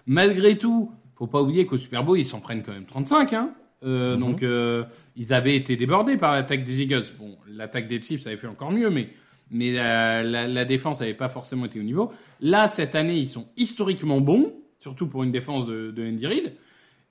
Malgré 0.05 0.57
tout, 0.57 0.91
faut 1.15 1.27
pas 1.27 1.41
oublier 1.41 1.65
qu'au 1.65 1.77
Super 1.77 2.03
Bowl, 2.03 2.19
ils 2.19 2.25
s'en 2.25 2.39
prennent 2.39 2.63
quand 2.63 2.73
même 2.73 2.85
35. 2.85 3.33
Hein 3.33 3.53
Euh, 3.83 4.15
Donc, 4.15 4.43
euh, 4.43 4.83
ils 5.15 5.33
avaient 5.33 5.55
été 5.55 5.75
débordés 5.75 6.17
par 6.17 6.33
l'attaque 6.33 6.63
des 6.63 6.81
Eagles. 6.81 7.03
Bon, 7.17 7.37
l'attaque 7.47 7.87
des 7.87 8.01
Chiefs 8.01 8.27
avait 8.27 8.37
fait 8.37 8.47
encore 8.47 8.71
mieux, 8.71 8.89
mais, 8.89 9.09
mais 9.49 9.73
la, 9.73 10.23
la, 10.23 10.47
la 10.47 10.65
défense 10.65 10.99
n'avait 10.99 11.13
pas 11.13 11.29
forcément 11.29 11.65
été 11.65 11.79
au 11.79 11.83
niveau. 11.83 12.11
Là, 12.41 12.67
cette 12.67 12.95
année, 12.95 13.17
ils 13.17 13.29
sont 13.29 13.47
historiquement 13.57 14.21
bons, 14.21 14.53
surtout 14.79 15.07
pour 15.07 15.23
une 15.23 15.31
défense 15.31 15.65
de, 15.65 15.91
de 15.91 16.07
Andy 16.07 16.27
Reid. 16.27 16.53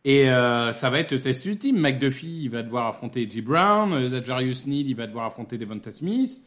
Et 0.05 0.31
euh, 0.31 0.73
ça 0.73 0.89
va 0.89 1.01
être 1.01 1.13
le 1.13 1.21
test 1.21 1.45
ultime. 1.45 1.79
McDuffie, 1.79 2.45
il 2.45 2.51
va 2.51 2.63
devoir 2.63 2.87
affronter 2.87 3.29
J. 3.29 3.43
Brown. 3.43 3.93
Euh, 3.93 4.09
Dajarius 4.09 4.67
Need, 4.67 4.89
il 4.89 4.97
va 4.97 5.07
devoir 5.07 5.27
affronter 5.27 5.59
Devonta 5.59 5.93
Smith. 5.93 6.43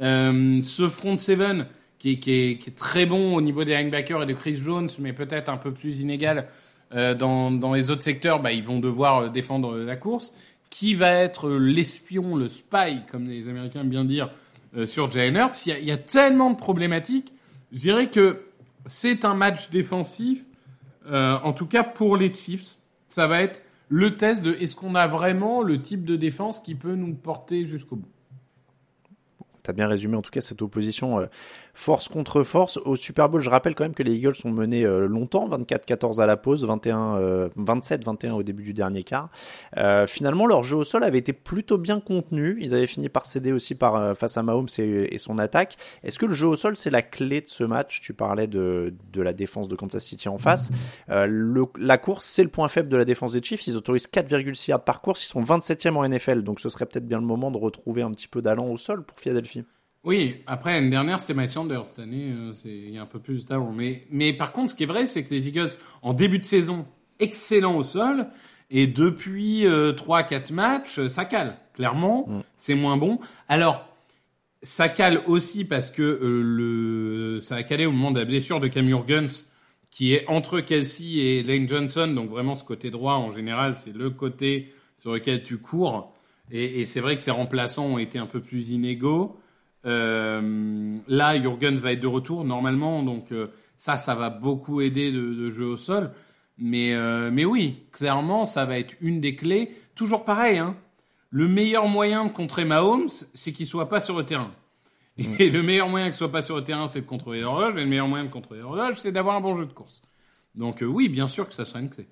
Euh, 0.00 0.60
ce 0.62 0.88
front 0.88 1.18
seven 1.18 1.66
qui 1.98 2.12
est, 2.12 2.18
qui, 2.18 2.32
est, 2.32 2.58
qui 2.58 2.70
est 2.70 2.74
très 2.74 3.06
bon 3.06 3.34
au 3.34 3.40
niveau 3.40 3.64
des 3.64 3.76
linebackers 3.76 4.22
et 4.22 4.26
de 4.26 4.32
Chris 4.32 4.56
Jones, 4.56 4.88
mais 4.98 5.12
peut-être 5.12 5.48
un 5.50 5.56
peu 5.56 5.72
plus 5.72 6.00
inégal 6.00 6.38
euh, 6.38 6.42
dans, 6.94 7.50
dans 7.50 7.72
les 7.72 7.90
autres 7.90 8.02
secteurs, 8.02 8.40
bah, 8.40 8.52
ils 8.52 8.62
vont 8.62 8.78
devoir 8.78 9.18
euh, 9.18 9.28
défendre 9.28 9.76
la 9.76 9.96
course. 9.96 10.34
Qui 10.70 10.94
va 10.94 11.10
être 11.12 11.50
l'espion, 11.50 12.34
le 12.34 12.48
spy, 12.48 13.04
comme 13.10 13.28
les 13.28 13.48
Américains 13.48 13.82
aiment 13.82 13.88
bien 13.88 14.04
dire, 14.04 14.30
euh, 14.76 14.86
sur 14.86 15.10
Jalen 15.10 15.36
Hurts 15.36 15.66
il 15.66 15.76
il 15.80 15.84
y 15.84 15.92
a 15.92 15.96
tellement 15.96 16.50
de 16.50 16.56
problématiques. 16.56 17.32
Je 17.72 17.78
dirais 17.78 18.10
que 18.10 18.44
c'est 18.86 19.24
un 19.24 19.34
match 19.34 19.70
défensif, 19.70 20.44
euh, 21.06 21.38
en 21.42 21.52
tout 21.52 21.66
cas 21.66 21.84
pour 21.84 22.16
les 22.16 22.34
Chiefs. 22.34 22.76
Ça 23.06 23.26
va 23.26 23.40
être 23.40 23.62
le 23.88 24.16
test 24.16 24.44
de 24.44 24.54
est-ce 24.54 24.74
qu'on 24.74 24.94
a 24.94 25.06
vraiment 25.06 25.62
le 25.62 25.80
type 25.80 26.04
de 26.04 26.16
défense 26.16 26.60
qui 26.60 26.74
peut 26.74 26.94
nous 26.94 27.14
porter 27.14 27.66
jusqu'au 27.66 27.96
bout? 27.96 28.08
T'as 29.62 29.72
bien 29.72 29.86
résumé 29.86 30.16
en 30.16 30.22
tout 30.22 30.30
cas 30.30 30.40
cette 30.40 30.60
opposition 30.60 31.20
euh, 31.20 31.26
force 31.74 32.08
contre 32.08 32.42
force 32.44 32.78
au 32.78 32.96
Super 32.96 33.28
Bowl. 33.28 33.40
Je 33.40 33.50
rappelle 33.50 33.74
quand 33.74 33.84
même 33.84 33.94
que 33.94 34.02
les 34.02 34.14
Eagles 34.14 34.36
sont 34.36 34.50
menés 34.50 34.84
euh, 34.84 35.06
longtemps, 35.06 35.48
24-14 35.48 36.20
à 36.20 36.26
la 36.26 36.36
pause, 36.36 36.64
21, 36.64 37.16
euh, 37.16 37.48
27-21 37.58 38.30
au 38.30 38.42
début 38.42 38.62
du 38.62 38.72
dernier 38.72 39.02
quart. 39.02 39.28
Euh, 39.76 40.06
finalement, 40.06 40.46
leur 40.46 40.62
jeu 40.62 40.76
au 40.76 40.84
sol 40.84 41.02
avait 41.02 41.18
été 41.18 41.32
plutôt 41.32 41.76
bien 41.76 42.00
contenu. 42.00 42.56
Ils 42.60 42.74
avaient 42.74 42.86
fini 42.86 43.08
par 43.08 43.26
céder 43.26 43.52
aussi 43.52 43.74
par 43.74 43.96
euh, 43.96 44.14
face 44.14 44.36
à 44.36 44.42
Mahomes 44.42 44.68
et, 44.78 45.14
et 45.14 45.18
son 45.18 45.38
attaque. 45.38 45.76
Est-ce 46.02 46.18
que 46.18 46.26
le 46.26 46.34
jeu 46.34 46.46
au 46.46 46.56
sol 46.56 46.76
c'est 46.76 46.90
la 46.90 47.02
clé 47.02 47.40
de 47.40 47.48
ce 47.48 47.64
match? 47.64 48.00
Tu 48.00 48.14
parlais 48.14 48.46
de, 48.46 48.94
de 49.12 49.22
la 49.22 49.32
défense 49.32 49.68
de 49.68 49.74
Kansas 49.74 50.04
City 50.04 50.28
en 50.28 50.38
face. 50.38 50.70
Euh, 51.10 51.66
la 51.76 51.98
course 51.98 52.24
c'est 52.24 52.42
le 52.42 52.48
point 52.48 52.68
faible 52.68 52.88
de 52.88 52.96
la 52.96 53.04
défense 53.04 53.32
des 53.32 53.42
Chiefs. 53.42 53.66
Ils 53.66 53.76
autorisent 53.76 54.08
4,6 54.08 54.70
yards 54.70 54.84
par 54.84 55.00
course. 55.00 55.24
Ils 55.24 55.28
sont 55.28 55.42
27e 55.42 55.96
en 55.96 56.08
NFL, 56.08 56.42
donc 56.42 56.60
ce 56.60 56.68
serait 56.68 56.86
peut-être 56.86 57.06
bien 57.06 57.18
le 57.18 57.26
moment 57.26 57.50
de 57.50 57.58
retrouver 57.58 58.02
un 58.02 58.12
petit 58.12 58.28
peu 58.28 58.42
d'allant 58.42 58.68
au 58.68 58.76
sol 58.76 59.04
pour 59.04 59.18
Philadelphie. 59.18 59.64
Oui, 60.04 60.36
après, 60.46 60.74
l'année 60.74 60.90
dernière, 60.90 61.18
c'était 61.18 61.32
Mike 61.34 61.50
Sanders. 61.50 61.86
Cette 61.86 62.00
année, 62.00 62.30
euh, 62.30 62.52
c'est- 62.52 62.68
il 62.68 62.90
y 62.90 62.98
a 62.98 63.02
un 63.02 63.06
peu 63.06 63.18
plus 63.18 63.42
de 63.44 63.48
talent. 63.48 63.72
Mais, 63.72 64.02
mais 64.10 64.32
par 64.34 64.52
contre, 64.52 64.70
ce 64.70 64.74
qui 64.74 64.82
est 64.82 64.86
vrai, 64.86 65.06
c'est 65.06 65.24
que 65.24 65.32
les 65.32 65.48
Eagles, 65.48 65.70
en 66.02 66.12
début 66.12 66.38
de 66.38 66.44
saison, 66.44 66.84
excellents 67.20 67.76
au 67.76 67.82
sol. 67.82 68.26
Et 68.70 68.86
depuis 68.86 69.66
euh, 69.66 69.92
3-4 69.92 70.50
matchs, 70.52 70.98
euh, 70.98 71.08
ça 71.08 71.24
cale. 71.24 71.56
Clairement, 71.74 72.28
c'est 72.56 72.74
moins 72.74 72.96
bon. 72.96 73.18
Alors, 73.48 73.86
ça 74.62 74.88
cale 74.88 75.22
aussi 75.26 75.64
parce 75.64 75.90
que 75.90 76.02
euh, 76.02 76.42
le, 76.42 77.40
ça 77.40 77.56
a 77.56 77.62
calé 77.62 77.86
au 77.86 77.92
moment 77.92 78.10
de 78.10 78.18
la 78.18 78.24
blessure 78.24 78.60
de 78.60 78.68
Cam 78.68 78.86
Jurgens, 78.86 79.46
qui 79.90 80.12
est 80.14 80.26
entre 80.28 80.60
Kelsey 80.60 81.18
et 81.18 81.42
Lane 81.42 81.68
Johnson. 81.68 82.08
Donc 82.14 82.28
vraiment, 82.30 82.56
ce 82.56 82.64
côté 82.64 82.90
droit, 82.90 83.14
en 83.14 83.30
général, 83.30 83.74
c'est 83.74 83.94
le 83.96 84.10
côté 84.10 84.72
sur 84.98 85.12
lequel 85.12 85.42
tu 85.42 85.58
cours. 85.58 86.12
Et, 86.50 86.80
et 86.82 86.86
c'est 86.86 87.00
vrai 87.00 87.16
que 87.16 87.22
ses 87.22 87.30
remplaçants 87.30 87.86
ont 87.86 87.98
été 87.98 88.18
un 88.18 88.26
peu 88.26 88.40
plus 88.40 88.70
inégaux. 88.70 89.38
Euh, 89.86 90.98
là, 91.06 91.40
Jurgens 91.40 91.80
va 91.80 91.92
être 91.92 92.00
de 92.00 92.06
retour 92.06 92.44
normalement, 92.44 93.02
donc 93.02 93.32
euh, 93.32 93.48
ça, 93.76 93.96
ça 93.96 94.14
va 94.14 94.30
beaucoup 94.30 94.80
aider 94.80 95.12
de, 95.12 95.34
de 95.34 95.50
jeu 95.50 95.66
au 95.66 95.76
sol. 95.76 96.10
Mais, 96.56 96.94
euh, 96.94 97.30
mais 97.32 97.44
oui, 97.44 97.82
clairement, 97.90 98.44
ça 98.44 98.64
va 98.64 98.78
être 98.78 98.94
une 99.00 99.20
des 99.20 99.34
clés. 99.34 99.70
Toujours 99.94 100.24
pareil, 100.24 100.58
hein. 100.58 100.76
Le 101.30 101.48
meilleur 101.48 101.88
moyen 101.88 102.26
de 102.26 102.32
contrer 102.32 102.64
Mahomes, 102.64 103.08
c'est 103.34 103.52
qu'il 103.52 103.66
soit 103.66 103.88
pas 103.88 104.00
sur 104.00 104.16
le 104.16 104.24
terrain. 104.24 104.52
Et 105.16 105.50
le 105.50 105.62
meilleur 105.64 105.88
moyen 105.88 106.12
ce 106.12 106.18
soit 106.18 106.30
pas 106.30 106.42
sur 106.42 106.56
le 106.56 106.62
terrain, 106.62 106.86
c'est 106.86 107.00
de 107.00 107.06
contrôler 107.06 107.40
l'horloge. 107.40 107.76
Et 107.76 107.80
le 107.80 107.86
meilleur 107.86 108.06
moyen 108.06 108.24
de 108.24 108.30
contrôler 108.30 108.60
l'horloge, 108.60 109.00
c'est 109.00 109.10
d'avoir 109.10 109.34
un 109.34 109.40
bon 109.40 109.56
jeu 109.56 109.66
de 109.66 109.72
course. 109.72 110.02
Donc 110.54 110.84
oui, 110.86 111.08
bien 111.08 111.26
sûr 111.26 111.48
que 111.48 111.54
ça 111.54 111.64
sera 111.64 111.80
une 111.80 111.90
clé. 111.90 112.06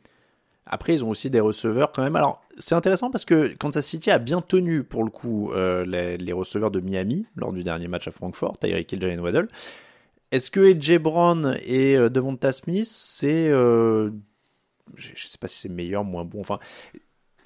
Après, 0.65 0.95
ils 0.95 1.03
ont 1.05 1.11
aussi 1.11 1.29
des 1.29 1.41
receveurs 1.41 1.91
quand 1.93 2.03
même. 2.03 2.15
Alors, 2.17 2.41
c'est 2.59 2.75
intéressant 2.77 3.11
parce 3.11 3.25
que 3.25 3.53
Kansas 3.59 3.85
City 3.85 4.11
a 4.11 4.19
bien 4.19 4.41
tenu, 4.41 4.85
pour 4.85 5.03
le 5.05 5.11
coup, 5.11 5.51
euh, 5.53 5.85
les, 5.85 6.17
les 6.17 6.33
receveurs 6.33 6.71
de 6.71 6.81
Miami 6.81 7.27
lors 7.37 7.53
du 7.53 7.65
dernier 7.65 7.89
match 7.89 8.07
à 8.07 8.13
Francfort, 8.13 8.59
Tyreek 8.59 8.91
Hill, 8.93 9.01
Jalen 9.01 9.21
Waddle. 9.21 9.49
Est-ce 10.31 10.51
que 10.51 10.61
AJ 10.73 10.99
Brown 10.99 11.59
et 11.65 11.97
euh, 11.97 12.09
Devonta 12.09 12.53
Smith, 12.53 12.87
c'est... 12.89 13.49
Euh, 13.51 14.11
je 14.95 15.09
je 15.15 15.27
sais 15.27 15.39
pas 15.39 15.49
si 15.49 15.59
c'est 15.59 15.69
meilleur, 15.69 16.05
moins 16.05 16.25
bon. 16.25 16.41
Enfin, 16.41 16.59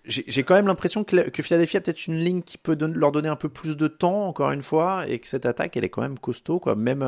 j'ai 0.05 0.45
quand 0.45 0.55
même 0.55 0.69
l'impression 0.69 1.03
que, 1.03 1.31
que 1.31 1.43
Philadelphie 1.43 1.79
a 1.79 1.81
peut-être 1.81 2.07
une 2.07 2.19
ligne 2.19 2.43
qui 2.43 2.59
peut 2.59 2.77
don- 2.77 2.93
leur 2.95 3.11
donner 3.11 3.29
un 3.29 3.35
peu 3.37 3.49
plus 3.49 3.77
de 3.77 3.89
temps, 3.89 4.27
encore 4.29 4.53
une 4.53 4.63
fois, 4.63 5.09
et 5.09 5.19
que 5.19 5.27
cette 5.27 5.47
attaque, 5.47 5.77
elle 5.77 5.83
est 5.85 5.89
quand 5.89 6.03
même 6.03 6.19
costaud, 6.19 6.61
quoi, 6.61 6.77
même, 6.77 7.01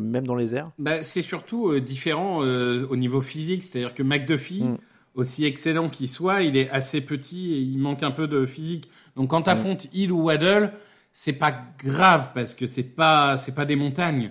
même 0.00 0.26
dans 0.26 0.34
les 0.34 0.54
airs. 0.54 0.70
Bah, 0.78 1.02
c'est 1.02 1.20
surtout 1.22 1.78
différent 1.80 2.38
au 2.38 2.96
niveau 2.96 3.20
physique, 3.20 3.62
c'est-à-dire 3.62 3.94
que 3.94 4.02
McDuffie, 4.02 4.62
Mm. 4.64 4.78
Aussi 5.16 5.44
excellent 5.44 5.88
qu'il 5.88 6.08
soit, 6.08 6.42
il 6.42 6.56
est 6.56 6.70
assez 6.70 7.00
petit 7.00 7.52
et 7.54 7.58
il 7.58 7.78
manque 7.78 8.02
un 8.04 8.12
peu 8.12 8.28
de 8.28 8.46
physique. 8.46 8.88
Donc 9.16 9.30
quand 9.30 9.42
t'affrontes 9.42 9.88
Hill 9.92 10.12
ou 10.12 10.24
Waddle, 10.24 10.72
c'est 11.12 11.32
pas 11.32 11.54
grave 11.82 12.30
parce 12.34 12.54
que 12.54 12.66
c'est 12.66 12.94
pas 12.94 13.36
c'est 13.36 13.54
pas 13.54 13.64
des 13.64 13.76
montagnes. 13.76 14.30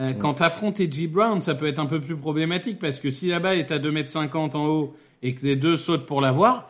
Euh, 0.00 0.12
Quand 0.14 0.34
t'affrontes 0.34 0.80
Edgy 0.80 1.06
Brown, 1.06 1.40
ça 1.40 1.54
peut 1.54 1.66
être 1.68 1.78
un 1.78 1.86
peu 1.86 2.00
plus 2.00 2.16
problématique 2.16 2.80
parce 2.80 2.98
que 2.98 3.10
si 3.12 3.28
là-bas 3.28 3.54
est 3.54 3.70
à 3.70 3.78
2m50 3.78 4.56
en 4.56 4.66
haut 4.66 4.96
et 5.22 5.34
que 5.36 5.44
les 5.46 5.54
deux 5.54 5.76
sautent 5.76 6.06
pour 6.06 6.20
l'avoir, 6.20 6.68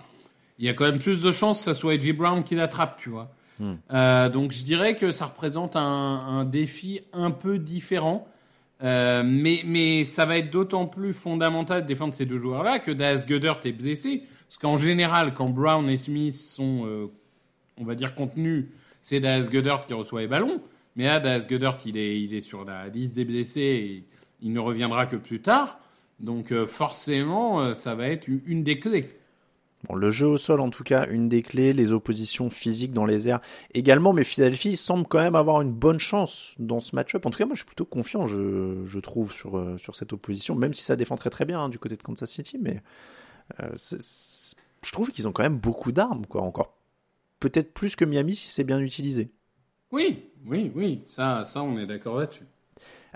il 0.58 0.66
y 0.66 0.68
a 0.68 0.74
quand 0.74 0.84
même 0.84 0.98
plus 0.98 1.22
de 1.22 1.32
chances 1.32 1.58
que 1.58 1.64
ça 1.64 1.74
soit 1.74 1.94
Edgy 1.94 2.12
Brown 2.12 2.44
qui 2.44 2.54
l'attrape, 2.54 2.98
tu 2.98 3.08
vois. 3.08 3.30
Euh, 3.92 4.28
donc 4.28 4.52
je 4.52 4.64
dirais 4.64 4.96
que 4.96 5.10
ça 5.12 5.26
représente 5.26 5.76
un, 5.76 5.80
un 5.80 6.44
défi 6.44 7.00
un 7.12 7.30
peu 7.30 7.58
différent. 7.58 8.26
Euh, 8.84 9.22
mais, 9.24 10.04
ça 10.04 10.26
va 10.26 10.36
être 10.38 10.50
d'autant 10.50 10.86
plus 10.86 11.14
fondamental 11.14 11.82
de 11.82 11.86
défendre 11.86 12.12
ces 12.12 12.26
deux 12.26 12.38
joueurs-là 12.38 12.78
que 12.78 12.90
Dallas 12.90 13.24
Goddard 13.28 13.60
est 13.64 13.72
blessé. 13.72 14.24
Parce 14.46 14.58
qu'en 14.58 14.78
général, 14.78 15.32
quand 15.32 15.48
Brown 15.48 15.88
et 15.88 15.96
Smith 15.96 16.34
sont, 16.34 16.86
euh, 16.86 17.06
on 17.78 17.84
va 17.84 17.94
dire, 17.94 18.14
contenus, 18.14 18.66
c'est 19.00 19.20
Dallas 19.20 19.48
Goddard 19.50 19.86
qui 19.86 19.94
reçoit 19.94 20.20
les 20.20 20.28
ballons. 20.28 20.62
Mais 20.96 21.04
là, 21.04 21.40
Goddard, 21.40 21.78
il 21.86 21.96
est, 21.96 22.40
sur 22.40 22.64
la 22.64 22.88
liste 22.88 23.14
des 23.14 23.24
blessés 23.24 23.60
et 23.60 24.04
il 24.42 24.52
ne 24.52 24.60
reviendra 24.60 25.06
que 25.06 25.16
plus 25.16 25.40
tard. 25.40 25.78
Donc 26.20 26.52
euh, 26.52 26.66
forcément, 26.66 27.74
ça 27.74 27.94
va 27.94 28.08
être 28.08 28.28
une 28.28 28.62
des 28.62 28.78
clés. 28.78 29.10
Bon, 29.88 29.96
le 29.96 30.08
jeu 30.08 30.26
au 30.26 30.36
sol, 30.38 30.60
en 30.60 30.70
tout 30.70 30.84
cas, 30.84 31.06
une 31.08 31.28
des 31.28 31.42
clés, 31.42 31.74
les 31.74 31.92
oppositions 31.92 32.48
physiques 32.48 32.92
dans 32.92 33.04
les 33.04 33.28
airs 33.28 33.40
également, 33.74 34.12
mais 34.14 34.24
Philadelphie 34.24 34.76
semble 34.76 35.06
quand 35.06 35.18
même 35.18 35.34
avoir 35.34 35.60
une 35.60 35.72
bonne 35.72 35.98
chance 35.98 36.54
dans 36.58 36.80
ce 36.80 36.96
match-up. 36.96 37.26
En 37.26 37.30
tout 37.30 37.38
cas, 37.38 37.44
moi, 37.44 37.54
je 37.54 37.60
suis 37.60 37.66
plutôt 37.66 37.84
confiant, 37.84 38.26
je, 38.26 38.82
je 38.84 38.98
trouve, 38.98 39.32
sur, 39.32 39.58
euh, 39.58 39.76
sur 39.76 39.94
cette 39.94 40.12
opposition, 40.12 40.54
même 40.54 40.72
si 40.72 40.82
ça 40.82 40.96
défend 40.96 41.16
très 41.16 41.30
très 41.30 41.44
bien 41.44 41.60
hein, 41.60 41.68
du 41.68 41.78
côté 41.78 41.96
de 41.96 42.02
Kansas 42.02 42.30
City, 42.30 42.56
mais 42.58 42.82
euh, 43.60 43.74
je 43.76 44.92
trouve 44.92 45.10
qu'ils 45.10 45.28
ont 45.28 45.32
quand 45.32 45.42
même 45.42 45.58
beaucoup 45.58 45.92
d'armes, 45.92 46.24
quoi, 46.26 46.42
encore. 46.42 46.78
Peut-être 47.38 47.74
plus 47.74 47.94
que 47.94 48.06
Miami 48.06 48.34
si 48.36 48.48
c'est 48.48 48.64
bien 48.64 48.80
utilisé. 48.80 49.30
Oui, 49.92 50.30
oui, 50.46 50.72
oui, 50.74 51.02
ça, 51.06 51.44
ça, 51.44 51.62
on 51.62 51.76
est 51.78 51.86
d'accord 51.86 52.18
là-dessus. 52.18 52.46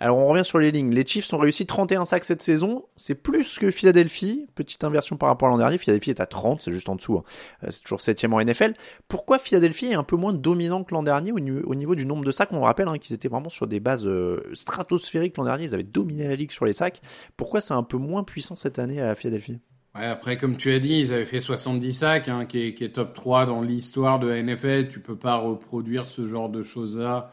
Alors 0.00 0.16
on 0.18 0.28
revient 0.28 0.44
sur 0.44 0.60
les 0.60 0.70
lignes. 0.70 0.94
Les 0.94 1.04
Chiefs 1.04 1.32
ont 1.32 1.38
réussi 1.38 1.66
31 1.66 2.04
sacs 2.04 2.24
cette 2.24 2.40
saison. 2.40 2.84
C'est 2.96 3.16
plus 3.16 3.58
que 3.58 3.72
Philadelphie. 3.72 4.46
Petite 4.54 4.84
inversion 4.84 5.16
par 5.16 5.28
rapport 5.28 5.48
à 5.48 5.50
l'an 5.50 5.58
dernier. 5.58 5.76
Philadelphie 5.76 6.10
est 6.10 6.20
à 6.20 6.26
30, 6.26 6.62
c'est 6.62 6.70
juste 6.70 6.88
en 6.88 6.94
dessous. 6.94 7.18
hein. 7.18 7.24
Euh, 7.64 7.68
C'est 7.70 7.82
toujours 7.82 8.00
septième 8.00 8.32
en 8.32 8.40
NFL. 8.40 8.74
Pourquoi 9.08 9.38
Philadelphie 9.40 9.86
est 9.86 9.94
un 9.94 10.04
peu 10.04 10.16
moins 10.16 10.32
dominant 10.32 10.84
que 10.84 10.94
l'an 10.94 11.02
dernier 11.02 11.32
au 11.32 11.40
niveau, 11.40 11.60
au 11.66 11.74
niveau 11.74 11.96
du 11.96 12.06
nombre 12.06 12.24
de 12.24 12.30
sacs? 12.30 12.52
On 12.52 12.60
rappelle 12.60 12.86
hein, 12.88 12.98
qu'ils 12.98 13.14
étaient 13.14 13.28
vraiment 13.28 13.48
sur 13.50 13.66
des 13.66 13.80
bases 13.80 14.06
euh, 14.06 14.40
stratosphériques 14.52 15.36
l'an 15.36 15.44
dernier. 15.44 15.64
Ils 15.64 15.74
avaient 15.74 15.82
dominé 15.82 16.28
la 16.28 16.36
ligue 16.36 16.52
sur 16.52 16.64
les 16.64 16.72
sacs. 16.72 17.00
Pourquoi 17.36 17.60
c'est 17.60 17.74
un 17.74 17.82
peu 17.82 17.96
moins 17.96 18.22
puissant 18.22 18.54
cette 18.54 18.78
année 18.78 19.00
à 19.00 19.16
Philadelphie? 19.16 19.58
Ouais, 19.96 20.06
après, 20.06 20.36
comme 20.36 20.56
tu 20.56 20.70
as 20.72 20.78
dit, 20.78 21.00
ils 21.00 21.12
avaient 21.12 21.26
fait 21.26 21.40
70 21.40 21.92
sacs, 21.92 22.28
hein, 22.28 22.44
qui, 22.46 22.68
est, 22.68 22.74
qui 22.74 22.84
est 22.84 22.90
top 22.90 23.14
3 23.14 23.46
dans 23.46 23.62
l'histoire 23.62 24.20
de 24.20 24.28
la 24.28 24.40
NFL. 24.40 24.88
Tu 24.88 25.00
peux 25.00 25.16
pas 25.16 25.34
reproduire 25.34 26.06
ce 26.06 26.28
genre 26.28 26.48
de 26.50 26.62
choses-là 26.62 27.32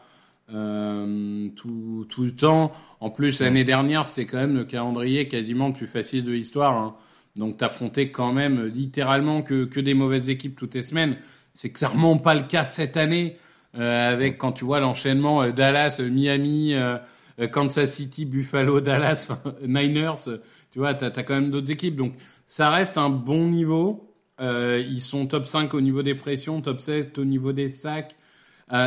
euh, 0.52 1.48
tout, 1.56 2.06
tout 2.08 2.22
le 2.22 2.32
temps. 2.34 2.72
En 3.00 3.10
plus, 3.10 3.40
l'année 3.40 3.64
dernière, 3.64 4.06
c'était 4.06 4.26
quand 4.26 4.38
même 4.38 4.54
le 4.54 4.64
calendrier 4.64 5.28
quasiment 5.28 5.68
le 5.68 5.74
plus 5.74 5.86
facile 5.86 6.24
de 6.24 6.32
l'histoire. 6.32 6.74
Hein. 6.74 6.96
Donc, 7.36 7.58
t'affrontais 7.58 8.10
quand 8.10 8.32
même 8.32 8.64
littéralement 8.66 9.42
que, 9.42 9.64
que 9.64 9.80
des 9.80 9.94
mauvaises 9.94 10.30
équipes 10.30 10.56
toutes 10.56 10.74
les 10.74 10.82
semaines. 10.82 11.18
C'est 11.52 11.72
clairement 11.72 12.18
pas 12.18 12.34
le 12.34 12.42
cas 12.42 12.64
cette 12.64 12.96
année, 12.96 13.36
euh, 13.78 14.12
avec 14.12 14.38
quand 14.38 14.52
tu 14.52 14.64
vois 14.64 14.80
l'enchaînement 14.80 15.42
euh, 15.42 15.52
Dallas, 15.52 16.00
Miami, 16.10 16.74
euh, 16.74 16.98
Kansas 17.50 17.92
City, 17.92 18.24
Buffalo, 18.24 18.80
Dallas, 18.82 19.28
Niners. 19.66 20.38
tu 20.70 20.78
vois, 20.78 20.94
t'as 20.94 21.06
as 21.08 21.22
quand 21.22 21.34
même 21.34 21.50
d'autres 21.50 21.70
équipes. 21.70 21.96
Donc, 21.96 22.14
ça 22.46 22.70
reste 22.70 22.98
un 22.98 23.10
bon 23.10 23.48
niveau. 23.48 24.14
Ils 24.38 25.00
sont 25.00 25.26
top 25.26 25.46
5 25.46 25.72
au 25.74 25.80
niveau 25.80 26.02
des 26.02 26.14
pressions, 26.14 26.60
top 26.60 26.80
7 26.80 27.18
au 27.18 27.24
niveau 27.24 27.52
des 27.52 27.68
sacs. 27.68 28.16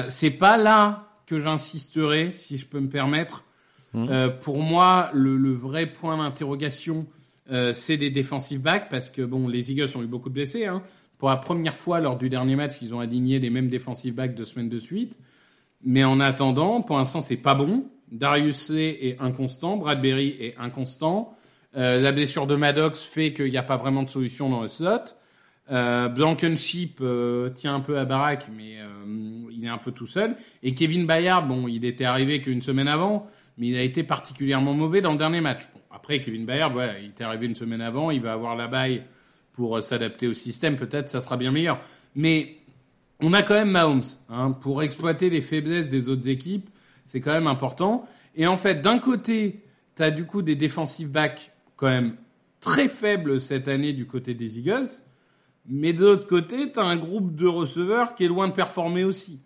C'est 0.08 0.30
pas 0.30 0.58
là 0.58 1.09
que 1.30 1.40
j'insisterai, 1.40 2.34
si 2.34 2.58
je 2.58 2.66
peux 2.66 2.80
me 2.80 2.90
permettre. 2.90 3.44
Euh, 3.96 4.30
pour 4.30 4.60
moi, 4.60 5.10
le, 5.14 5.38
le 5.38 5.54
vrai 5.54 5.86
point 5.86 6.18
d'interrogation, 6.18 7.08
euh, 7.52 7.74
c'est 7.74 7.98
des 7.98 8.10
defensive 8.10 8.62
backs, 8.62 8.90
parce 8.90 9.12
que 9.12 9.22
bon, 9.22 9.48
les 9.48 9.72
Eagles 9.72 9.90
ont 9.96 10.02
eu 10.02 10.08
beaucoup 10.08 10.30
de 10.30 10.34
blessés. 10.34 10.66
Hein. 10.66 10.82
Pour 11.18 11.30
la 11.30 11.38
première 11.38 11.76
fois 11.76 12.00
lors 12.00 12.18
du 12.18 12.30
dernier 12.30 12.56
match, 12.56 12.78
ils 12.82 12.94
ont 12.94 13.00
aligné 13.00 13.40
les 13.40 13.50
mêmes 13.50 13.70
defensive 13.70 14.16
backs 14.16 14.34
deux 14.34 14.46
semaines 14.46 14.70
de 14.70 14.80
suite. 14.80 15.18
Mais 15.84 16.04
en 16.04 16.20
attendant, 16.20 16.82
pour 16.82 16.98
l'instant, 16.98 17.22
c'est 17.22 17.38
pas 17.38 17.56
bon. 17.56 17.86
Darius 18.12 18.70
Lee 18.70 18.98
est 19.02 19.20
inconstant, 19.20 19.78
Bradbury 19.78 20.36
est 20.40 20.56
inconstant. 20.58 21.36
Euh, 21.78 22.02
la 22.02 22.12
blessure 22.12 22.48
de 22.48 22.56
Maddox 22.56 23.04
fait 23.04 23.34
qu'il 23.34 23.52
n'y 23.52 23.58
a 23.58 23.64
pas 23.64 23.78
vraiment 23.78 24.02
de 24.02 24.10
solution 24.10 24.50
dans 24.50 24.62
le 24.62 24.68
slot. 24.68 25.14
Euh, 25.72 26.08
Blankenship 26.10 27.00
euh, 27.02 27.50
tient 27.50 27.76
un 27.76 27.80
peu 27.80 28.00
à 28.00 28.06
baraque, 28.06 28.48
mais 28.56 28.80
euh, 28.80 29.50
il 29.52 29.64
est 29.64 29.70
un 29.70 29.78
peu 29.78 29.92
tout 29.92 30.08
seul. 30.08 30.36
Et 30.64 30.74
Kevin 30.74 31.06
Bayard, 31.06 31.48
bon, 31.48 31.68
il 31.68 31.86
était 31.86 32.06
arrivé 32.06 32.42
qu'une 32.42 32.62
semaine 32.62 32.88
avant, 32.88 33.28
mais 33.58 33.68
il 33.68 33.76
a 33.76 33.82
été 33.82 34.04
particulièrement 34.04 34.74
mauvais 34.74 35.02
dans 35.02 35.12
le 35.12 35.18
dernier 35.18 35.42
match. 35.42 35.68
Bon, 35.74 35.82
après, 35.92 36.22
Kevin 36.22 36.46
Bayard, 36.46 36.72
voilà, 36.72 37.00
il 37.00 37.10
était 37.10 37.24
arrivé 37.24 37.46
une 37.46 37.56
semaine 37.56 37.82
avant, 37.82 38.10
il 38.10 38.22
va 38.22 38.34
avoir 38.34 38.56
la 38.56 38.68
baille 38.68 39.04
pour 39.54 39.82
s'adapter 39.84 40.28
au 40.28 40.34
système, 40.34 40.76
peut-être 40.76 41.10
ça 41.10 41.22
sera 41.22 41.38
bien 41.38 41.52
meilleur. 41.52 41.80
Mais 42.16 42.56
on 43.20 43.34
a 43.34 43.44
quand 43.44 43.56
même 43.56 43.72
Mahomes 43.72 44.04
hein, 44.30 44.52
pour 44.52 44.82
exploiter 44.82 45.30
les 45.30 45.42
faiblesses 45.42 45.90
des 45.90 46.10
autres 46.10 46.30
équipes, 46.30 46.70
c'est 47.06 47.22
quand 47.22 47.32
même 47.32 47.48
important. 47.48 48.06
Et 48.36 48.48
en 48.48 48.56
fait, 48.56 48.82
d'un 48.82 49.00
côté, 49.00 49.64
tu 49.96 50.04
as 50.04 50.12
du 50.12 50.26
coup 50.26 50.42
des 50.42 50.56
defensive 50.56 51.12
backs 51.12 51.52
quand 51.76 51.88
même 51.88 52.16
très 52.62 52.88
faibles 52.88 53.42
cette 53.42 53.68
année 53.68 53.94
du 53.94 54.06
côté 54.06 54.34
des 54.34 54.60
Eagles, 54.60 54.88
mais 55.70 55.94
de 55.94 56.02
l'autre 56.04 56.28
côté, 56.28 56.72
tu 56.72 56.80
as 56.80 56.84
un 56.84 56.98
groupe 56.98 57.36
de 57.36 57.48
receveurs 57.48 58.16
qui 58.16 58.26
est 58.26 58.28
loin 58.28 58.48
de 58.48 58.54
performer 58.54 59.04
aussi. 59.04 59.40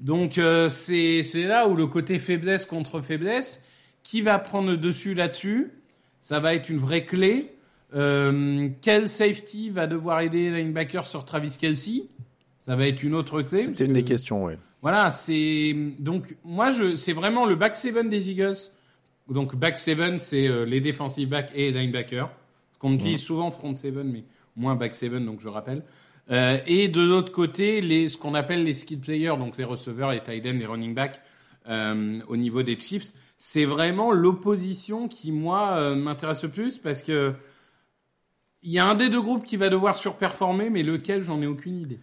Donc 0.00 0.38
euh, 0.38 0.68
c'est 0.68 1.22
là 1.46 1.68
où 1.68 1.74
le 1.76 1.86
côté 1.86 2.18
faiblesse 2.18 2.64
contre 2.66 3.00
faiblesse, 3.00 3.64
qui 4.02 4.22
va 4.22 4.38
prendre 4.38 4.70
le 4.70 4.76
dessus 4.76 5.14
là-dessus, 5.14 5.70
ça 6.20 6.40
va 6.40 6.54
être 6.54 6.68
une 6.68 6.78
vraie 6.78 7.04
clé. 7.04 7.52
Euh, 7.94 8.68
quel 8.82 9.08
safety 9.08 9.70
va 9.70 9.86
devoir 9.86 10.20
aider 10.20 10.50
les 10.50 10.62
linebackers 10.62 11.06
sur 11.06 11.24
Travis 11.24 11.56
Kelsey 11.58 12.04
Ça 12.60 12.76
va 12.76 12.86
être 12.86 13.02
une 13.02 13.14
autre 13.14 13.42
clé. 13.42 13.62
C'était 13.62 13.84
une 13.86 13.92
des 13.94 14.02
que- 14.04 14.08
questions, 14.08 14.44
oui. 14.44 14.54
voilà, 14.82 15.10
c'est 15.10 15.74
donc 15.98 16.36
moi 16.44 16.70
je 16.70 16.96
c'est 16.96 17.12
vraiment 17.14 17.46
le 17.46 17.56
back 17.56 17.76
seven 17.76 18.08
des 18.08 18.30
Eagles. 18.30 18.56
Donc 19.30 19.56
back 19.56 19.76
seven 19.78 20.18
c'est 20.18 20.46
euh, 20.48 20.64
les 20.64 20.80
defensive 20.80 21.28
back 21.28 21.50
et 21.54 21.72
les 21.72 21.80
linebackers. 21.80 22.30
Ce 22.72 22.78
qu'on 22.78 22.92
utilise 22.92 23.20
souvent 23.20 23.50
front 23.50 23.74
seven 23.74 24.06
mais 24.10 24.24
moins 24.58 24.74
back 24.74 24.94
seven 24.94 25.24
donc 25.24 25.40
je 25.40 25.48
rappelle. 25.48 25.82
Euh, 26.30 26.58
et 26.66 26.88
de 26.88 27.00
l'autre 27.00 27.32
côté 27.32 27.80
les 27.80 28.08
ce 28.08 28.18
qu'on 28.18 28.34
appelle 28.34 28.62
les 28.64 28.74
skill 28.74 29.00
players 29.00 29.36
donc 29.38 29.56
les 29.56 29.64
receveurs, 29.64 30.10
les 30.10 30.20
tight 30.20 30.44
ends, 30.46 30.58
les 30.58 30.66
running 30.66 30.94
backs 30.94 31.20
euh, 31.68 32.20
au 32.28 32.36
niveau 32.36 32.62
des 32.62 32.78
Chiefs, 32.78 33.12
c'est 33.38 33.64
vraiment 33.64 34.12
l'opposition 34.12 35.08
qui 35.08 35.32
moi 35.32 35.78
euh, 35.78 35.94
m'intéresse 35.94 36.42
le 36.42 36.50
plus 36.50 36.78
parce 36.78 37.02
que 37.02 37.34
il 38.62 38.72
y 38.72 38.78
a 38.78 38.86
un 38.86 38.96
des 38.96 39.08
deux 39.08 39.22
groupes 39.22 39.44
qui 39.44 39.56
va 39.56 39.70
devoir 39.70 39.96
surperformer 39.96 40.68
mais 40.68 40.82
lequel 40.82 41.22
j'en 41.22 41.40
ai 41.40 41.46
aucune 41.46 41.78
idée. 41.78 42.00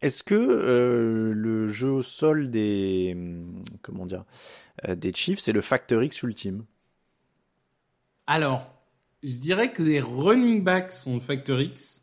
Est-ce 0.00 0.22
que 0.22 0.34
euh, 0.34 1.32
le 1.34 1.68
jeu 1.68 1.90
au 1.90 2.02
sol 2.02 2.50
des 2.50 3.16
comment 3.82 4.06
dire 4.06 4.24
euh, 4.88 4.94
des 4.94 5.12
Chiefs 5.12 5.40
c'est 5.40 5.52
le 5.52 5.60
facteur 5.60 6.02
X 6.02 6.22
ultime? 6.22 6.64
Alors, 8.26 8.79
je 9.22 9.36
dirais 9.36 9.72
que 9.72 9.82
les 9.82 10.00
running 10.00 10.62
backs 10.62 10.92
sont 10.92 11.14
le 11.14 11.20
facteur 11.20 11.60
X, 11.60 12.02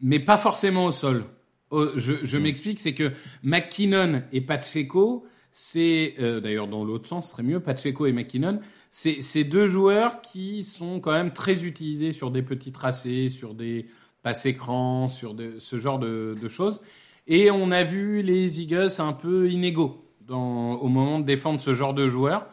mais 0.00 0.20
pas 0.20 0.38
forcément 0.38 0.86
au 0.86 0.92
sol. 0.92 1.24
Oh, 1.70 1.86
je 1.96 2.14
je 2.22 2.38
m'explique, 2.38 2.80
c'est 2.80 2.94
que 2.94 3.12
McKinnon 3.42 4.22
et 4.32 4.40
Pacheco, 4.40 5.26
c'est 5.52 6.14
euh, 6.18 6.40
d'ailleurs 6.40 6.68
dans 6.68 6.84
l'autre 6.84 7.06
sens, 7.06 7.26
ce 7.26 7.32
serait 7.32 7.42
mieux 7.42 7.60
Pacheco 7.60 8.06
et 8.06 8.12
McKinnon, 8.12 8.60
c'est 8.90 9.44
deux 9.44 9.66
joueurs 9.66 10.22
qui 10.22 10.64
sont 10.64 11.00
quand 11.00 11.12
même 11.12 11.32
très 11.32 11.64
utilisés 11.64 12.12
sur 12.12 12.30
des 12.30 12.42
petits 12.42 12.72
tracés, 12.72 13.28
sur 13.28 13.54
des 13.54 13.86
passes 14.22 14.46
écrans, 14.46 15.08
sur 15.08 15.34
de, 15.34 15.58
ce 15.58 15.78
genre 15.78 15.98
de, 15.98 16.36
de 16.40 16.48
choses. 16.48 16.80
Et 17.26 17.50
on 17.50 17.70
a 17.70 17.84
vu 17.84 18.22
les 18.22 18.62
Eagles 18.62 18.88
un 18.98 19.12
peu 19.12 19.50
inégaux 19.50 20.08
dans, 20.26 20.74
au 20.74 20.88
moment 20.88 21.18
de 21.18 21.24
défendre 21.24 21.60
ce 21.60 21.74
genre 21.74 21.92
de 21.92 22.08
joueurs. 22.08 22.46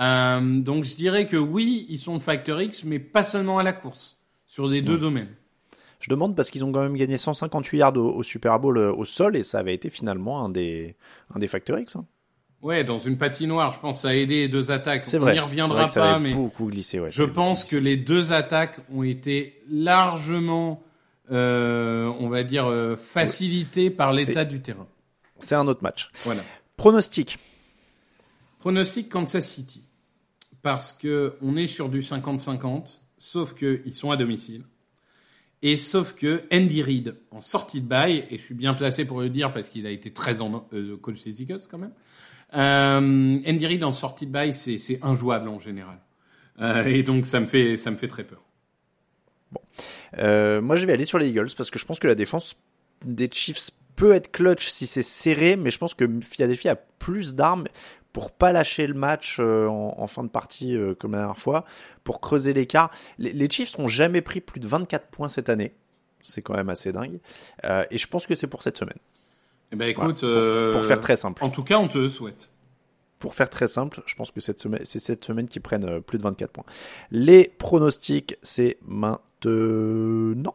Euh, 0.00 0.60
donc 0.60 0.84
je 0.84 0.96
dirais 0.96 1.26
que 1.26 1.36
oui, 1.36 1.86
ils 1.88 1.98
sont 1.98 2.18
facteur 2.18 2.60
X, 2.60 2.84
mais 2.84 2.98
pas 2.98 3.24
seulement 3.24 3.58
à 3.58 3.62
la 3.62 3.72
course, 3.72 4.18
sur 4.46 4.66
les 4.66 4.82
deux 4.82 4.98
domaines. 4.98 5.28
Je 6.00 6.10
demande 6.10 6.36
parce 6.36 6.50
qu'ils 6.50 6.64
ont 6.64 6.72
quand 6.72 6.82
même 6.82 6.96
gagné 6.96 7.16
158 7.16 7.78
yards 7.78 7.96
au, 7.96 8.10
au 8.16 8.22
Super 8.22 8.58
Bowl 8.60 8.76
euh, 8.76 8.92
au 8.92 9.04
sol 9.06 9.36
et 9.36 9.42
ça 9.42 9.58
avait 9.60 9.72
été 9.74 9.88
finalement 9.88 10.44
un 10.44 10.50
des, 10.50 10.96
un 11.34 11.38
des 11.38 11.46
facteurs 11.48 11.78
X. 11.78 11.96
Hein. 11.96 12.04
Ouais, 12.60 12.82
dans 12.84 12.98
une 12.98 13.16
patinoire, 13.18 13.72
je 13.72 13.78
pense, 13.78 14.02
ça 14.02 14.08
a 14.08 14.14
aidé 14.14 14.36
les 14.36 14.48
deux 14.48 14.70
attaques. 14.70 15.06
C'est 15.06 15.18
On 15.18 15.22
vrai. 15.22 15.34
n'y 15.34 15.38
reviendra 15.40 15.76
vrai 15.76 15.84
que 15.86 15.90
ça 15.92 16.00
pas, 16.00 16.10
avait 16.14 16.20
mais 16.30 16.34
beaucoup 16.34 16.66
glissé. 16.66 16.98
Ouais, 17.00 17.10
je 17.10 17.22
pense 17.22 17.64
que 17.64 17.76
les 17.76 17.96
deux 17.96 18.32
attaques 18.32 18.78
ont 18.92 19.02
été 19.02 19.62
largement, 19.70 20.82
euh, 21.30 22.12
on 22.20 22.28
va 22.28 22.42
dire, 22.42 22.66
euh, 22.66 22.96
facilitées 22.96 23.90
par 23.90 24.12
l'état 24.12 24.44
du 24.44 24.60
terrain. 24.60 24.86
c'est 25.38 25.54
un 25.54 25.66
autre 25.68 25.82
match. 25.82 26.10
Voilà. 26.24 26.42
Pronostic. 26.76 27.38
Pronostic 28.64 29.10
Kansas 29.10 29.46
City. 29.46 29.84
Parce 30.62 30.94
que 30.94 31.36
on 31.42 31.54
est 31.54 31.66
sur 31.66 31.90
du 31.90 32.00
50-50, 32.00 33.00
sauf 33.18 33.52
que 33.52 33.82
ils 33.84 33.94
sont 33.94 34.10
à 34.10 34.16
domicile. 34.16 34.64
Et 35.60 35.76
sauf 35.76 36.14
que 36.14 36.44
Andy 36.50 36.82
Reid, 36.82 37.14
en 37.30 37.42
sortie 37.42 37.82
de 37.82 37.86
bail, 37.86 38.24
et 38.30 38.38
je 38.38 38.42
suis 38.42 38.54
bien 38.54 38.72
placé 38.72 39.04
pour 39.04 39.20
le 39.20 39.28
dire 39.28 39.52
parce 39.52 39.68
qu'il 39.68 39.86
a 39.86 39.90
été 39.90 40.14
13 40.14 40.40
ans 40.40 40.66
euh, 40.72 40.96
coach 40.96 41.22
des 41.24 41.42
Eagles 41.42 41.60
quand 41.70 41.76
même, 41.76 41.92
euh, 42.54 43.38
Andy 43.46 43.66
Reid 43.66 43.84
en 43.84 43.92
sortie 43.92 44.24
de 44.24 44.32
bail, 44.32 44.54
c'est, 44.54 44.98
injouable 45.02 45.50
en 45.50 45.60
général. 45.60 45.98
Euh, 46.62 46.86
et 46.86 47.02
donc 47.02 47.26
ça 47.26 47.40
me 47.40 47.46
fait, 47.46 47.76
ça 47.76 47.90
me 47.90 47.98
fait 47.98 48.08
très 48.08 48.24
peur. 48.24 48.42
Euh, 50.16 50.62
moi, 50.62 50.76
je 50.76 50.86
vais 50.86 50.94
aller 50.94 51.04
sur 51.04 51.18
les 51.18 51.28
Eagles 51.28 51.50
parce 51.54 51.70
que 51.70 51.78
je 51.78 51.84
pense 51.84 51.98
que 51.98 52.06
la 52.06 52.14
défense 52.14 52.56
des 53.04 53.28
Chiefs 53.30 53.72
peut 53.94 54.12
être 54.12 54.32
clutch 54.32 54.68
si 54.68 54.86
c'est 54.86 55.02
serré, 55.02 55.56
mais 55.56 55.70
je 55.70 55.76
pense 55.76 55.92
que 55.92 56.08
Philadelphie 56.22 56.70
a 56.70 56.76
plus 56.76 57.34
d'armes 57.34 57.66
pour 58.14 58.30
pas 58.30 58.50
lâcher 58.52 58.86
le 58.86 58.94
match 58.94 59.36
euh, 59.40 59.66
en, 59.66 59.96
en 59.98 60.06
fin 60.06 60.22
de 60.24 60.28
partie 60.30 60.74
euh, 60.74 60.94
comme 60.94 61.12
la 61.12 61.18
dernière 61.18 61.38
fois, 61.38 61.64
pour 62.04 62.22
creuser 62.22 62.54
l'écart. 62.54 62.90
Les, 63.18 63.32
les 63.34 63.50
Chiefs 63.50 63.76
n'ont 63.78 63.88
jamais 63.88 64.22
pris 64.22 64.40
plus 64.40 64.60
de 64.60 64.66
24 64.66 65.08
points 65.08 65.28
cette 65.28 65.50
année. 65.50 65.74
C'est 66.22 66.40
quand 66.40 66.54
même 66.54 66.70
assez 66.70 66.90
dingue. 66.92 67.18
Euh, 67.64 67.84
et 67.90 67.98
je 67.98 68.06
pense 68.06 68.26
que 68.26 68.34
c'est 68.34 68.46
pour 68.46 68.62
cette 68.62 68.78
semaine. 68.78 68.96
Eh 69.72 69.76
ben 69.76 69.88
écoute, 69.88 70.22
Voilà, 70.24 70.70
pour- 70.72 70.80
pour 70.80 70.86
faire 70.86 71.00
très 71.00 71.16
simple. 71.16 71.44
En 71.44 71.50
tout 71.50 71.64
cas, 71.64 71.76
on 71.78 71.88
te 71.88 71.98
le 71.98 72.08
souhaite. 72.08 72.48
Pour 73.18 73.34
faire 73.34 73.50
très 73.50 73.66
simple, 73.68 74.02
je 74.06 74.14
pense 74.14 74.30
que 74.30 74.40
cette 74.40 74.60
semaine, 74.60 74.82
c'est 74.84 74.98
cette 75.00 75.24
semaine 75.24 75.48
qui 75.48 75.58
prennent 75.60 76.00
plus 76.02 76.18
de 76.18 76.22
24 76.22 76.50
points. 76.52 76.64
Les 77.10 77.48
pronostics, 77.58 78.36
c'est 78.42 78.78
maintenant. 78.86 80.54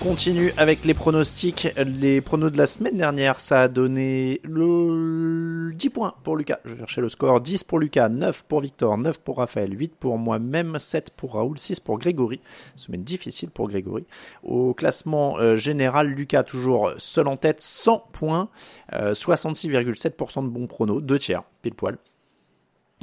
continue 0.00 0.52
avec 0.56 0.84
les 0.84 0.94
pronostics. 0.94 1.68
Les 1.76 2.20
pronos 2.20 2.50
de 2.50 2.58
la 2.58 2.66
semaine 2.66 2.96
dernière, 2.96 3.40
ça 3.40 3.62
a 3.62 3.68
donné 3.68 4.40
le 4.44 5.72
10 5.74 5.90
points 5.90 6.14
pour 6.24 6.36
Lucas. 6.36 6.58
Je 6.64 6.76
cherchais 6.76 7.00
le 7.00 7.08
score. 7.08 7.40
10 7.40 7.64
pour 7.64 7.78
Lucas, 7.78 8.08
9 8.08 8.44
pour 8.44 8.60
Victor, 8.60 8.98
9 8.98 9.20
pour 9.20 9.38
Raphaël, 9.38 9.72
8 9.78 9.94
pour 9.98 10.18
moi-même, 10.18 10.78
7 10.78 11.10
pour 11.10 11.34
Raoul, 11.34 11.58
6 11.58 11.80
pour 11.80 11.98
Grégory. 11.98 12.40
Semaine 12.76 13.04
difficile 13.04 13.50
pour 13.50 13.68
Grégory. 13.68 14.04
Au 14.42 14.74
classement 14.74 15.38
euh, 15.38 15.56
général, 15.56 16.08
Lucas 16.08 16.42
toujours 16.42 16.92
seul 16.98 17.28
en 17.28 17.36
tête, 17.36 17.60
100 17.60 18.08
points, 18.12 18.48
euh, 18.92 19.14
66,7% 19.14 20.44
de 20.44 20.48
bons 20.48 20.66
pronos, 20.66 21.00
2 21.00 21.18
tiers, 21.18 21.42
pile 21.62 21.74
poil. 21.74 21.98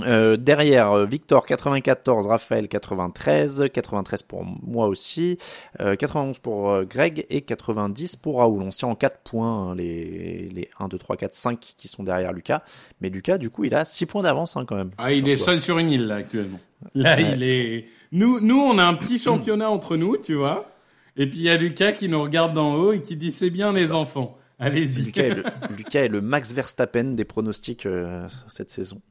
Euh, 0.02 0.38
derrière, 0.38 0.92
euh, 0.92 1.06
Victor 1.06 1.46
94, 1.46 2.26
Raphaël 2.28 2.68
93, 2.68 3.66
93 3.72 4.24
pour 4.24 4.44
moi 4.44 4.88
aussi, 4.88 5.38
euh, 5.82 5.96
91 5.96 6.40
pour 6.40 6.72
euh, 6.72 6.84
Greg 6.84 7.26
et 7.30 7.42
90 7.42 8.16
pour 8.16 8.40
Raoul. 8.40 8.64
On 8.64 8.72
se 8.72 8.80
tient 8.80 8.88
en 8.88 8.96
4 8.96 9.20
points, 9.24 9.70
hein, 9.70 9.76
les, 9.76 10.50
les 10.50 10.70
1, 10.80 10.88
2, 10.88 10.98
3, 10.98 11.16
4, 11.16 11.36
5 11.36 11.60
qui 11.60 11.88
sont 11.88 12.02
derrière 12.04 12.34
Lucas. 12.34 12.64
Mais 13.02 13.10
Lucas, 13.10 13.38
du 13.38 13.52
coup, 13.52 13.66
il 13.66 13.76
a 13.76 13.86
6 13.86 14.08
points 14.08 14.24
d'avance 14.24 14.58
hein, 14.58 14.66
quand 14.68 14.76
même. 14.76 14.90
Ah, 14.98 15.14
il 15.14 15.30
est 15.30 15.38
toi. 15.38 15.46
seul 15.46 15.62
sur 15.62 15.78
une 15.78 15.92
île 15.92 16.08
là 16.08 16.16
actuellement. 16.16 16.60
Là, 16.96 17.16
Ouais. 17.16 17.32
il 17.36 17.44
est. 17.44 17.86
Nous, 18.12 18.40
nous, 18.42 18.60
on 18.60 18.78
a 18.80 18.84
un 18.84 18.96
petit 18.96 19.18
championnat 19.20 19.70
entre 19.70 19.96
nous, 19.96 20.18
tu 20.18 20.34
vois. 20.34 20.70
Et 21.18 21.28
puis 21.30 21.38
il 21.40 21.44
y 21.44 21.50
a 21.50 21.56
Lucas 21.58 21.92
qui 21.92 22.10
nous 22.10 22.22
regarde 22.22 22.54
d'en 22.54 22.74
haut 22.74 22.94
et 22.94 23.02
qui 23.02 23.16
dit 23.16 23.32
c'est 23.32 23.52
bien 23.52 23.72
les 23.72 23.94
enfants. 23.94 24.38
Allez-y. 24.64 25.04
Lucas 25.04 26.04
est, 26.04 26.08
le, 26.08 26.22
Max 26.22 26.54
Verstappen 26.54 27.04
des 27.04 27.26
pronostics 27.26 27.86
euh, 27.86 28.28
cette 28.48 28.70
saison, 28.70 29.02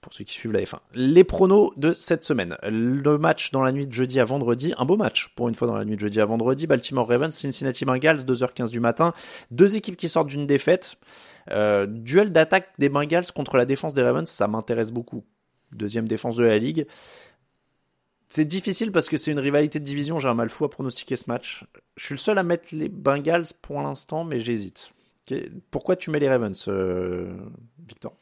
pour 0.00 0.12
ceux 0.14 0.24
qui 0.24 0.32
suivent 0.32 0.52
la 0.52 0.60
F1. 0.60 0.78
Les 0.94 1.22
pronos 1.22 1.70
de 1.76 1.92
cette 1.92 2.24
semaine. 2.24 2.56
Le 2.62 3.18
match 3.18 3.50
dans 3.50 3.62
la 3.62 3.72
nuit 3.72 3.86
de 3.86 3.92
jeudi 3.92 4.20
à 4.20 4.24
vendredi, 4.24 4.72
un 4.78 4.86
beau 4.86 4.96
match 4.96 5.32
pour 5.36 5.48
une 5.48 5.54
fois 5.54 5.68
dans 5.68 5.76
la 5.76 5.84
nuit 5.84 5.96
de 5.96 6.00
jeudi 6.00 6.20
à 6.20 6.24
vendredi. 6.24 6.66
Baltimore 6.66 7.06
Ravens, 7.06 7.34
Cincinnati 7.34 7.84
Bengals, 7.84 8.20
2h15 8.24 8.70
du 8.70 8.80
matin. 8.80 9.12
Deux 9.50 9.76
équipes 9.76 9.96
qui 9.96 10.08
sortent 10.08 10.28
d'une 10.28 10.46
défaite. 10.46 10.96
Euh, 11.50 11.86
duel 11.86 12.32
d'attaque 12.32 12.70
des 12.78 12.88
Bengals 12.88 13.32
contre 13.34 13.56
la 13.56 13.66
défense 13.66 13.92
des 13.92 14.02
Ravens, 14.02 14.28
ça 14.28 14.48
m'intéresse 14.48 14.92
beaucoup. 14.92 15.24
Deuxième 15.72 16.08
défense 16.08 16.36
de 16.36 16.44
la 16.44 16.58
ligue. 16.58 16.86
C'est 18.28 18.46
difficile 18.46 18.92
parce 18.92 19.10
que 19.10 19.18
c'est 19.18 19.30
une 19.30 19.38
rivalité 19.38 19.78
de 19.78 19.84
division, 19.84 20.18
j'ai 20.18 20.28
un 20.28 20.34
mal 20.34 20.48
fou 20.48 20.64
à 20.64 20.70
pronostiquer 20.70 21.16
ce 21.16 21.24
match. 21.28 21.64
Je 21.96 22.06
suis 22.06 22.14
le 22.14 22.18
seul 22.18 22.38
à 22.38 22.42
mettre 22.42 22.68
les 22.72 22.88
Bengals 22.88 23.48
pour 23.60 23.82
l'instant, 23.82 24.24
mais 24.24 24.40
j'hésite. 24.40 24.92
Pourquoi 25.70 25.96
tu 25.96 26.10
mets 26.10 26.18
les 26.18 26.28
Ravens, 26.28 26.64
euh, 26.68 27.32
Victor? 27.88 28.14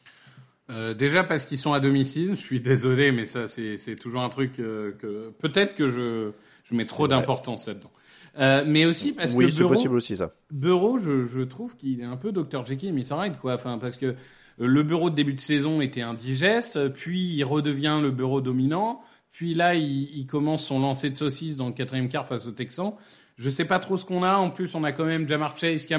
Euh, 0.69 0.93
déjà 0.93 1.23
parce 1.23 1.45
qu'ils 1.45 1.57
sont 1.57 1.73
à 1.73 1.79
domicile. 1.79 2.31
Je 2.35 2.41
suis 2.41 2.61
désolé, 2.61 3.11
mais 3.11 3.25
ça 3.25 3.47
c'est 3.47 3.95
toujours 3.99 4.21
un 4.21 4.29
truc 4.29 4.59
euh, 4.59 4.91
que 4.93 5.31
peut-être 5.39 5.75
que 5.75 5.87
je 5.89 6.31
je 6.63 6.75
mets 6.75 6.85
trop 6.85 7.07
d'importance 7.07 7.67
là-dedans. 7.67 7.91
Euh, 8.39 8.63
mais 8.65 8.85
aussi 8.85 9.13
parce 9.13 9.33
Oui, 9.33 9.45
que 9.45 9.51
c'est 9.51 9.57
Bureau, 9.57 9.69
possible 9.73 9.95
aussi 9.95 10.15
ça. 10.15 10.33
Bureau, 10.51 10.97
je, 10.99 11.25
je 11.25 11.41
trouve 11.41 11.75
qu'il 11.75 11.99
est 11.99 12.05
un 12.05 12.15
peu 12.15 12.31
Dr 12.31 12.65
Jekyll 12.65 12.89
et 12.89 12.91
Mr 12.93 13.25
Hyde, 13.25 13.37
quoi. 13.41 13.55
Enfin, 13.55 13.77
parce 13.77 13.97
que 13.97 14.15
le 14.57 14.83
bureau 14.83 15.09
de 15.09 15.15
début 15.15 15.33
de 15.33 15.39
saison 15.41 15.81
était 15.81 16.01
indigeste, 16.01 16.89
puis 16.93 17.19
il 17.21 17.43
redevient 17.43 17.99
le 18.01 18.11
bureau 18.11 18.39
dominant, 18.39 19.01
puis 19.31 19.53
là, 19.53 19.75
il, 19.75 20.15
il 20.15 20.27
commence 20.27 20.65
son 20.65 20.79
lancer 20.79 21.09
de 21.09 21.17
saucisse 21.17 21.57
dans 21.57 21.67
le 21.67 21.73
quatrième 21.73 22.07
quart 22.07 22.25
face 22.27 22.45
aux 22.45 22.51
Texans. 22.51 22.93
Je 23.37 23.49
sais 23.49 23.65
pas 23.65 23.79
trop 23.79 23.97
ce 23.97 24.05
qu'on 24.05 24.23
a. 24.23 24.35
En 24.35 24.51
plus, 24.51 24.75
on 24.75 24.83
a 24.85 24.93
quand 24.93 25.05
même 25.05 25.27
Jamar 25.27 25.57
Chase 25.57 25.85
qui 25.85 25.93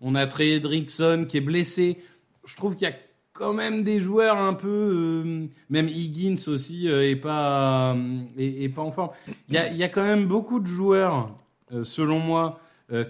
On 0.00 0.14
a 0.14 0.26
Trey 0.26 0.56
Hendrickson 0.56 1.26
qui 1.28 1.36
est 1.36 1.42
blessé. 1.42 1.98
Je 2.44 2.56
trouve 2.56 2.74
qu'il 2.74 2.88
y 2.88 2.90
a 2.90 2.96
quand 3.40 3.54
même 3.54 3.84
des 3.84 4.00
joueurs 4.00 4.36
un 4.36 4.52
peu, 4.54 4.68
euh, 4.68 5.46
même 5.70 5.88
Higgins 5.88 6.36
aussi 6.48 6.88
euh, 6.88 7.08
est 7.08 7.16
pas 7.16 7.94
euh, 7.94 8.20
est, 8.36 8.68
pas 8.68 8.82
en 8.82 8.90
forme. 8.90 9.10
Il 9.48 9.54
y 9.54 9.58
a, 9.58 9.72
y 9.72 9.82
a 9.82 9.88
quand 9.88 10.04
même 10.04 10.26
beaucoup 10.26 10.60
de 10.60 10.66
joueurs, 10.66 11.34
euh, 11.72 11.84
selon 11.84 12.18
moi, 12.18 12.60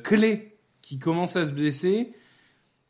clés 0.05 0.59
qui 0.83 0.98
commencent 0.98 1.37
à 1.37 1.46
se 1.46 1.53
blesser. 1.53 2.12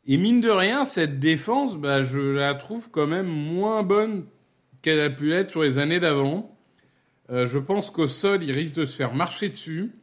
Et 0.05 0.17
mine 0.17 0.41
de 0.41 0.49
rien, 0.49 0.83
cette 0.83 1.19
défense, 1.19 1.77
bah, 1.77 2.03
je 2.03 2.19
la 2.19 2.53
trouve 2.53 2.91
quand 2.91 3.07
même 3.07 3.27
moins 3.27 3.81
bonne 3.81 4.25
qu'elle 4.81 4.99
a 4.99 5.09
pu 5.09 5.31
être 5.31 5.51
sur 5.51 5.63
les 5.63 5.79
années 5.79 6.01
d'avant. 6.01 6.57
Je 7.29 7.57
pense 7.57 7.91
qu'au 7.91 8.09
sol, 8.09 8.43
il 8.43 8.51
risque 8.51 8.75
de 8.75 8.85
se 8.85 8.93
faire 8.93 9.13
marcher 9.13 9.47
dessus. 9.47 9.93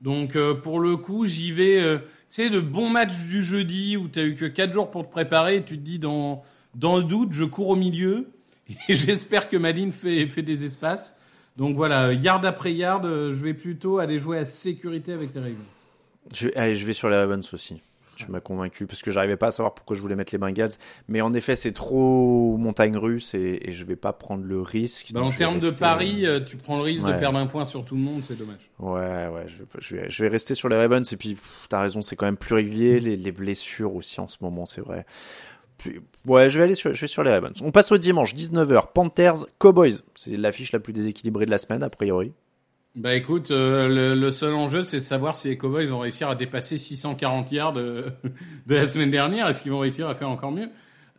Donc 0.00 0.36
euh, 0.36 0.54
pour 0.54 0.80
le 0.80 0.96
coup, 0.96 1.26
j'y 1.26 1.52
vais. 1.52 1.80
euh, 1.80 1.98
tu 1.98 2.06
sais, 2.28 2.48
le 2.48 2.60
bon 2.60 2.90
match 2.90 3.12
du 3.28 3.42
jeudi 3.42 3.96
où 3.96 4.08
tu 4.08 4.20
eu 4.20 4.34
que 4.34 4.44
4 4.44 4.72
jours 4.72 4.90
pour 4.90 5.06
te 5.06 5.10
préparer, 5.10 5.62
tu 5.64 5.76
te 5.78 5.82
dis 5.82 5.98
dans, 5.98 6.42
dans 6.74 6.96
le 6.96 7.02
doute, 7.02 7.32
je 7.32 7.44
cours 7.44 7.68
au 7.70 7.76
milieu. 7.76 8.28
Et 8.88 8.94
j'espère 8.94 9.48
que 9.48 9.56
Maline 9.56 9.92
fait, 9.92 10.26
fait 10.26 10.42
des 10.42 10.64
espaces. 10.64 11.16
Donc 11.56 11.76
voilà, 11.76 12.12
yard 12.12 12.44
après 12.44 12.72
yard, 12.74 13.06
euh, 13.06 13.30
je 13.30 13.42
vais 13.42 13.54
plutôt 13.54 13.98
aller 13.98 14.18
jouer 14.18 14.38
à 14.38 14.44
sécurité 14.44 15.12
avec 15.12 15.34
les 15.34 15.40
Ravens. 15.40 16.52
Allez, 16.54 16.76
je 16.76 16.84
vais 16.84 16.92
sur 16.92 17.08
les 17.08 17.16
Ravens 17.16 17.48
aussi. 17.54 17.80
Tu 18.16 18.30
m'as 18.30 18.40
convaincu 18.40 18.86
parce 18.86 19.02
que 19.02 19.10
j'arrivais 19.10 19.36
pas 19.36 19.48
à 19.48 19.50
savoir 19.50 19.74
pourquoi 19.74 19.94
je 19.96 20.00
voulais 20.00 20.16
mettre 20.16 20.32
les 20.32 20.38
Bengals. 20.38 20.70
Mais 21.08 21.20
en 21.20 21.32
effet, 21.34 21.54
c'est 21.54 21.72
trop 21.72 22.56
montagne 22.58 22.96
russe 22.96 23.34
et, 23.34 23.60
et 23.62 23.72
je 23.72 23.84
vais 23.84 23.96
pas 23.96 24.12
prendre 24.12 24.44
le 24.44 24.60
risque. 24.60 25.12
Bah, 25.12 25.22
en 25.22 25.30
termes 25.30 25.58
de 25.58 25.66
rester- 25.66 25.78
pari, 25.80 26.26
euh, 26.26 26.40
tu 26.40 26.56
prends 26.56 26.76
le 26.78 26.82
risque 26.82 27.06
de 27.06 27.12
perdre 27.12 27.38
un 27.38 27.46
point 27.46 27.64
sur 27.64 27.84
tout 27.84 27.94
le 27.94 28.00
monde, 28.00 28.22
c'est 28.24 28.36
dommage. 28.36 28.70
Ouais, 28.78 29.28
ouais, 29.28 29.46
je 29.46 29.58
vais, 29.58 29.64
je 29.78 29.96
vais, 29.96 30.10
je 30.10 30.22
vais 30.22 30.28
rester 30.28 30.54
sur 30.54 30.68
les 30.68 30.76
Ravens. 30.76 31.12
Et 31.12 31.16
puis, 31.16 31.36
t'as 31.68 31.80
raison, 31.80 32.02
c'est 32.02 32.16
quand 32.16 32.26
même 32.26 32.36
plus 32.36 32.54
régulier. 32.54 33.00
Les, 33.00 33.16
les 33.16 33.32
blessures 33.32 33.94
aussi 33.94 34.20
en 34.20 34.28
ce 34.28 34.38
moment, 34.40 34.66
c'est 34.66 34.80
vrai. 34.80 35.04
Puis, 35.78 36.00
ouais, 36.26 36.48
je 36.48 36.56
vais 36.58 36.64
aller 36.64 36.74
sur, 36.74 36.94
je 36.94 37.00
vais 37.02 37.06
sur 37.06 37.22
les 37.22 37.30
Ravens. 37.30 37.52
On 37.62 37.70
passe 37.70 37.92
au 37.92 37.98
dimanche, 37.98 38.34
19h. 38.34 38.92
Panthers, 38.94 39.44
Cowboys. 39.58 39.96
C'est 40.14 40.36
l'affiche 40.38 40.72
la 40.72 40.80
plus 40.80 40.94
déséquilibrée 40.94 41.44
de 41.44 41.50
la 41.50 41.58
semaine, 41.58 41.82
a 41.82 41.90
priori. 41.90 42.32
Bah 42.96 43.14
écoute, 43.14 43.50
euh, 43.50 43.88
le, 43.88 44.18
le 44.18 44.30
seul 44.30 44.54
enjeu, 44.54 44.84
c'est 44.84 44.96
de 44.96 45.02
savoir 45.02 45.36
si 45.36 45.48
les 45.48 45.58
Cowboys 45.58 45.84
vont 45.86 45.98
réussir 45.98 46.30
à 46.30 46.34
dépasser 46.34 46.78
640 46.78 47.52
yards 47.52 47.74
de, 47.74 48.04
de 48.66 48.74
la 48.74 48.86
semaine 48.86 49.10
dernière. 49.10 49.46
Est-ce 49.48 49.60
qu'ils 49.60 49.72
vont 49.72 49.80
réussir 49.80 50.08
à 50.08 50.14
faire 50.14 50.30
encore 50.30 50.50
mieux? 50.50 50.70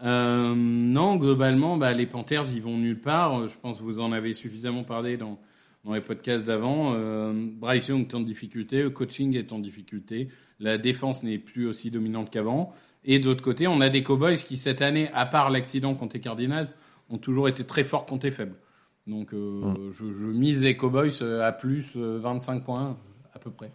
Euh, 0.04 0.56
Non, 0.56 1.18
globalement, 1.18 1.78
bah, 1.78 1.94
les 1.94 2.08
Panthers, 2.08 2.52
ils 2.52 2.64
vont 2.64 2.78
nulle 2.78 3.00
part. 3.00 3.40
Euh, 3.42 3.48
Je 3.48 3.54
pense 3.62 3.78
que 3.78 3.84
vous 3.84 4.00
en 4.00 4.12
avez 4.12 4.34
suffisamment 4.34 4.84
parlé 4.84 5.18
dans, 5.18 5.40
dans 5.86 5.94
les 5.94 6.02
podcasts 6.02 6.48
d'avant. 6.48 6.94
Euh, 6.96 7.32
Bryce 7.36 7.90
Young 7.90 8.08
est 8.08 8.16
en 8.16 8.22
difficulté, 8.22 8.82
le 8.82 8.90
coaching 8.90 9.36
est 9.36 9.52
en 9.52 9.60
difficulté, 9.60 10.30
la 10.60 10.80
défense 10.80 11.22
n'est 11.22 11.38
plus 11.38 11.68
aussi 11.68 11.92
dominante 11.92 12.32
qu'avant. 12.32 12.74
Et 13.06 13.20
de 13.20 13.26
l'autre 13.28 13.44
côté, 13.44 13.68
on 13.68 13.82
a 13.82 13.90
des 13.90 14.02
Cowboys 14.02 14.38
qui, 14.38 14.58
cette 14.58 14.82
année, 14.82 15.10
à 15.14 15.28
part 15.28 15.52
l'accident 15.52 15.94
contre 15.94 16.16
les 16.16 16.22
Cardinals, 16.22 16.70
ont 17.10 17.20
toujours 17.20 17.48
été 17.48 17.64
très 17.64 17.84
forts 17.84 18.08
contre 18.08 18.26
les 18.26 18.32
faibles. 18.32 18.56
Donc 19.08 19.34
euh, 19.34 19.92
je, 19.92 20.12
je 20.12 20.26
mise 20.28 20.64
les 20.64 20.76
Cowboys 20.76 21.12
euh, 21.22 21.48
à 21.48 21.52
plus 21.52 21.94
euh, 21.96 22.20
25 22.22 22.64
points 22.64 22.98
à 23.34 23.40
peu 23.40 23.52
près. 23.52 23.72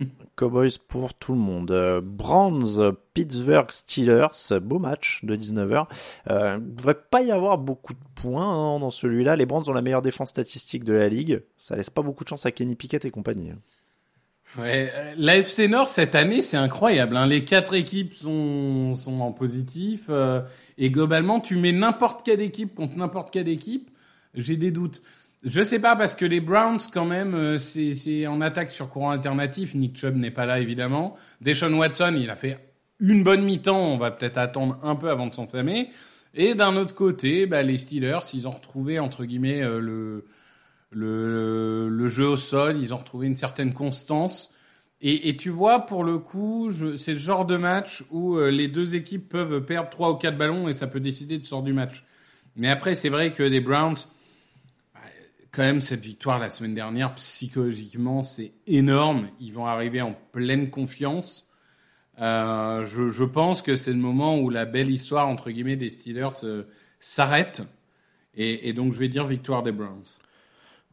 Cowboys 0.36 0.78
pour 0.88 1.14
tout 1.14 1.32
le 1.32 1.38
monde. 1.38 1.70
Euh, 1.70 2.00
Browns, 2.02 2.92
Pittsburgh 3.14 3.70
Steelers, 3.70 4.60
beau 4.60 4.78
match 4.78 5.20
de 5.24 5.36
19h. 5.36 5.86
Euh, 6.30 6.58
il 6.60 6.74
devrait 6.74 6.98
pas 7.10 7.22
y 7.22 7.30
avoir 7.30 7.58
beaucoup 7.58 7.92
de 7.92 7.98
points 8.14 8.44
hein, 8.44 8.80
dans 8.80 8.90
celui-là. 8.90 9.36
Les 9.36 9.46
Browns 9.46 9.68
ont 9.68 9.72
la 9.72 9.82
meilleure 9.82 10.02
défense 10.02 10.30
statistique 10.30 10.84
de 10.84 10.92
la 10.92 11.08
ligue. 11.08 11.42
Ça 11.58 11.76
laisse 11.76 11.90
pas 11.90 12.02
beaucoup 12.02 12.24
de 12.24 12.28
chance 12.28 12.46
à 12.46 12.50
Kenny 12.50 12.74
Pickett 12.74 13.04
et 13.04 13.10
compagnie. 13.10 13.52
Ouais, 14.58 14.92
euh, 14.94 15.14
l'AFC 15.16 15.60
Nord 15.60 15.86
cette 15.86 16.14
année 16.14 16.42
c'est 16.42 16.58
incroyable. 16.58 17.16
Hein. 17.16 17.26
Les 17.26 17.42
quatre 17.42 17.72
équipes 17.72 18.14
sont, 18.14 18.94
sont 18.94 19.20
en 19.20 19.32
positif 19.32 20.06
euh, 20.10 20.42
et 20.76 20.90
globalement 20.90 21.40
tu 21.40 21.56
mets 21.56 21.72
n'importe 21.72 22.22
quelle 22.22 22.42
équipe 22.42 22.74
contre 22.74 22.96
n'importe 22.96 23.32
quelle 23.32 23.48
équipe, 23.48 23.90
j'ai 24.34 24.56
des 24.56 24.70
doutes. 24.70 25.02
Je 25.44 25.62
sais 25.62 25.80
pas 25.80 25.96
parce 25.96 26.14
que 26.14 26.24
les 26.24 26.40
Browns 26.40 26.78
quand 26.92 27.04
même 27.04 27.34
euh, 27.34 27.58
c'est 27.58 28.26
en 28.26 28.40
attaque 28.40 28.70
sur 28.70 28.88
courant 28.88 29.10
alternatif. 29.10 29.74
Nick 29.74 29.96
Chubb 29.96 30.16
n'est 30.16 30.30
pas 30.30 30.46
là 30.46 30.60
évidemment. 30.60 31.16
Deshaun 31.40 31.74
Watson 31.74 32.14
il 32.16 32.30
a 32.30 32.36
fait 32.36 32.58
une 33.00 33.24
bonne 33.24 33.42
mi-temps. 33.44 33.80
On 33.80 33.98
va 33.98 34.10
peut-être 34.10 34.38
attendre 34.38 34.78
un 34.82 34.94
peu 34.94 35.10
avant 35.10 35.26
de 35.26 35.34
s'enflammer. 35.34 35.88
Et 36.34 36.54
d'un 36.54 36.76
autre 36.76 36.94
côté, 36.94 37.46
bah, 37.46 37.62
les 37.62 37.76
Steelers 37.76 38.20
ils 38.34 38.46
ont 38.46 38.52
retrouvé 38.52 38.98
entre 38.98 39.24
guillemets 39.24 39.62
euh, 39.62 39.80
le 39.80 40.24
le, 40.94 42.08
jeu 42.08 42.26
au 42.26 42.36
sol, 42.36 42.78
ils 42.80 42.92
ont 42.92 42.98
retrouvé 42.98 43.26
une 43.26 43.36
certaine 43.36 43.72
constance. 43.72 44.54
Et, 45.04 45.36
tu 45.36 45.50
vois, 45.50 45.80
pour 45.80 46.04
le 46.04 46.18
coup, 46.20 46.70
c'est 46.96 47.14
le 47.14 47.18
genre 47.18 47.44
de 47.44 47.56
match 47.56 48.04
où 48.12 48.36
euh, 48.36 48.52
les 48.52 48.68
deux 48.68 48.94
équipes 48.94 49.28
peuvent 49.28 49.64
perdre 49.64 49.90
trois 49.90 50.12
ou 50.12 50.14
quatre 50.14 50.38
ballons 50.38 50.68
et 50.68 50.72
ça 50.72 50.86
peut 50.86 51.00
décider 51.00 51.38
de 51.38 51.44
sort 51.44 51.64
du 51.64 51.72
match. 51.72 52.04
Mais 52.54 52.70
après, 52.70 52.94
c'est 52.94 53.08
vrai 53.08 53.32
que 53.32 53.42
les 53.42 53.60
Browns, 53.60 53.96
quand 55.52 55.62
même, 55.62 55.82
cette 55.82 56.00
victoire 56.00 56.38
la 56.38 56.50
semaine 56.50 56.74
dernière, 56.74 57.14
psychologiquement, 57.14 58.22
c'est 58.22 58.52
énorme. 58.66 59.28
Ils 59.38 59.52
vont 59.52 59.66
arriver 59.66 60.00
en 60.00 60.16
pleine 60.32 60.70
confiance. 60.70 61.46
Euh, 62.20 62.86
je, 62.86 63.24
pense 63.24 63.60
que 63.60 63.76
c'est 63.76 63.92
le 63.92 63.98
moment 63.98 64.38
où 64.38 64.48
la 64.48 64.64
belle 64.64 64.90
histoire, 64.90 65.28
entre 65.28 65.50
guillemets, 65.50 65.76
des 65.76 65.90
Steelers 65.90 66.44
euh, 66.44 66.64
s'arrête. 67.00 67.62
Et, 68.34 68.72
donc, 68.72 68.94
je 68.94 68.98
vais 68.98 69.08
dire 69.08 69.26
victoire 69.26 69.62
des 69.62 69.72
Browns. 69.72 70.06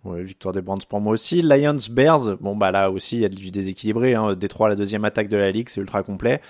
Ouais, 0.04 0.24
victoire 0.24 0.54
des 0.54 0.62
Browns 0.62 0.84
pour 0.90 1.00
moi 1.00 1.14
aussi. 1.14 1.42
Lions, 1.42 1.78
Bears. 1.90 2.36
Bon, 2.42 2.54
bah 2.54 2.70
là 2.72 2.92
aussi, 2.92 3.16
il 3.16 3.22
y 3.22 3.26
a 3.26 3.30
du 3.30 3.52
déséquilibré. 3.52 4.14
Hein. 4.14 4.36
Détroit, 4.36 4.68
la 4.68 4.76
deuxième 4.76 5.06
attaque 5.06 5.30
de 5.30 5.38
la 5.38 5.50
ligue, 5.52 5.70
c'est 5.70 5.80
ultra 5.80 6.04
complet. 6.04 6.42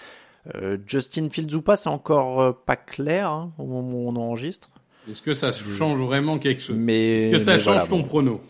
Euh, 0.55 0.79
Justin 0.87 1.29
Fields 1.29 1.53
ou 1.53 1.61
pas, 1.61 1.75
c'est 1.75 1.89
encore 1.89 2.63
pas 2.63 2.75
clair 2.75 3.29
hein, 3.29 3.51
au 3.59 3.67
moment 3.67 3.97
où 3.97 4.09
on 4.09 4.15
enregistre. 4.15 4.71
Est-ce 5.07 5.21
que 5.21 5.33
ça 5.33 5.51
change 5.51 5.99
vraiment 5.99 6.39
quelque 6.39 6.61
chose 6.61 6.75
Mais 6.77 7.15
Est-ce 7.15 7.31
que 7.31 7.37
ça 7.37 7.57
change 7.57 7.65
voilà, 7.65 7.87
ton 7.87 7.99
bon. 7.99 8.03
prono 8.03 8.41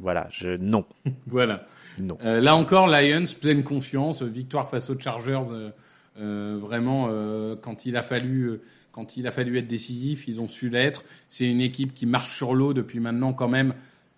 Voilà, 0.00 0.28
je 0.30 0.56
non. 0.58 0.84
Voilà. 1.26 1.66
Non. 1.98 2.16
Euh, 2.24 2.40
là 2.40 2.54
encore, 2.54 2.86
Lions, 2.86 3.24
pleine 3.40 3.62
confiance, 3.64 4.22
victoire 4.22 4.70
face 4.70 4.88
aux 4.90 4.98
Chargers. 4.98 5.40
euh, 5.52 5.70
euh, 6.20 6.58
vraiment, 6.60 7.06
euh, 7.10 7.54
quand 7.60 7.86
il 7.86 7.96
a 7.96 8.02
fallu, 8.02 8.44
euh, 8.46 8.62
quand 8.92 9.16
il 9.16 9.26
a 9.26 9.30
fallu 9.30 9.56
être 9.58 9.66
décisif, 9.68 10.26
ils 10.28 10.40
ont 10.40 10.48
su 10.48 10.68
l'être. 10.68 11.04
C'est 11.28 11.48
une 11.48 11.60
équipe 11.60 11.94
qui 11.94 12.06
marche 12.06 12.30
sur 12.30 12.54
l'eau 12.54 12.72
depuis 12.74 12.98
maintenant 13.00 13.32
quand 13.32 13.48
même 13.48 13.74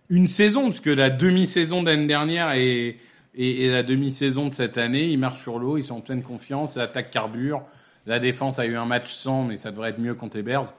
une 0.08 0.26
saison, 0.26 0.68
puisque 0.70 0.86
la 0.86 1.08
demi-saison 1.10 1.82
d'année 1.82 2.06
dernière 2.06 2.52
et, 2.52 2.96
et, 3.34 3.64
et 3.64 3.70
la 3.70 3.82
demi-saison 3.82 4.48
de 4.48 4.54
cette 4.54 4.76
année, 4.78 5.08
ils 5.08 5.18
marchent 5.18 5.40
sur 5.40 5.58
l'eau, 5.58 5.76
ils 5.78 5.84
sont 5.84 5.96
en 5.96 6.00
pleine 6.00 6.22
confiance, 6.22 6.76
l'attaque 6.76 7.10
carbure. 7.10 7.62
La 8.06 8.18
défense 8.18 8.58
a 8.58 8.66
eu 8.66 8.76
un 8.76 8.86
match 8.86 9.10
sans, 9.12 9.44
mais 9.44 9.56
ça 9.58 9.70
devrait 9.70 9.90
être 9.90 10.00
mieux 10.00 10.14
contre 10.14 10.36
les 10.38 10.42
Bears. 10.42 10.74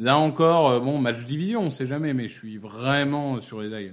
Là 0.00 0.16
encore, 0.16 0.70
euh, 0.70 0.80
bon, 0.80 0.98
match 0.98 1.26
division, 1.26 1.60
on 1.60 1.70
sait 1.70 1.86
jamais, 1.86 2.14
mais 2.14 2.26
je 2.26 2.32
suis 2.32 2.56
vraiment 2.56 3.38
sur 3.38 3.60
les 3.60 3.68
Lions. 3.68 3.92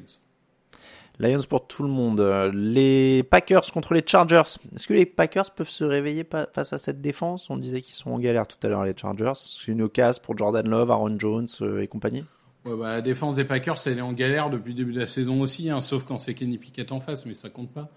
Lions 1.20 1.44
pour 1.50 1.68
tout 1.68 1.84
le 1.84 1.90
monde. 1.90 2.22
Les 2.54 3.24
Packers 3.24 3.70
contre 3.74 3.94
les 3.94 4.04
Chargers. 4.06 4.44
Est-ce 4.74 4.88
que 4.88 4.94
les 4.94 5.06
Packers 5.06 5.52
peuvent 5.52 5.70
se 5.70 5.84
réveiller 5.84 6.26
face 6.54 6.72
à 6.72 6.78
cette 6.78 7.02
défense? 7.02 7.50
On 7.50 7.58
disait 7.58 7.82
qu'ils 7.82 7.96
sont 7.96 8.12
en 8.12 8.20
galère 8.20 8.48
tout 8.48 8.56
à 8.64 8.70
l'heure, 8.70 8.86
les 8.86 8.96
Chargers. 8.96 9.34
C'est 9.36 9.72
une 9.72 9.82
occasion 9.82 10.22
pour 10.24 10.38
Jordan 10.38 10.70
Love, 10.70 10.92
Aaron 10.92 11.20
Jones 11.20 11.48
euh, 11.62 11.82
et 11.82 11.88
compagnie. 11.88 12.24
Ouais, 12.64 12.78
bah, 12.78 12.92
la 12.92 13.02
défense 13.02 13.36
des 13.36 13.46
Packers, 13.46 13.76
elle 13.88 13.98
est 13.98 14.02
en 14.02 14.14
galère 14.14 14.50
depuis 14.50 14.70
le 14.70 14.78
début 14.78 14.94
de 14.94 15.00
la 15.00 15.08
saison 15.08 15.42
aussi, 15.42 15.70
hein, 15.70 15.82
sauf 15.82 16.06
quand 16.06 16.20
c'est 16.20 16.36
Kenny 16.36 16.58
Pickett 16.58 16.94
en 16.94 17.02
face, 17.02 17.26
mais 17.26 17.34
ça 17.34 17.50
compte 17.50 17.72
pas. 17.72 17.90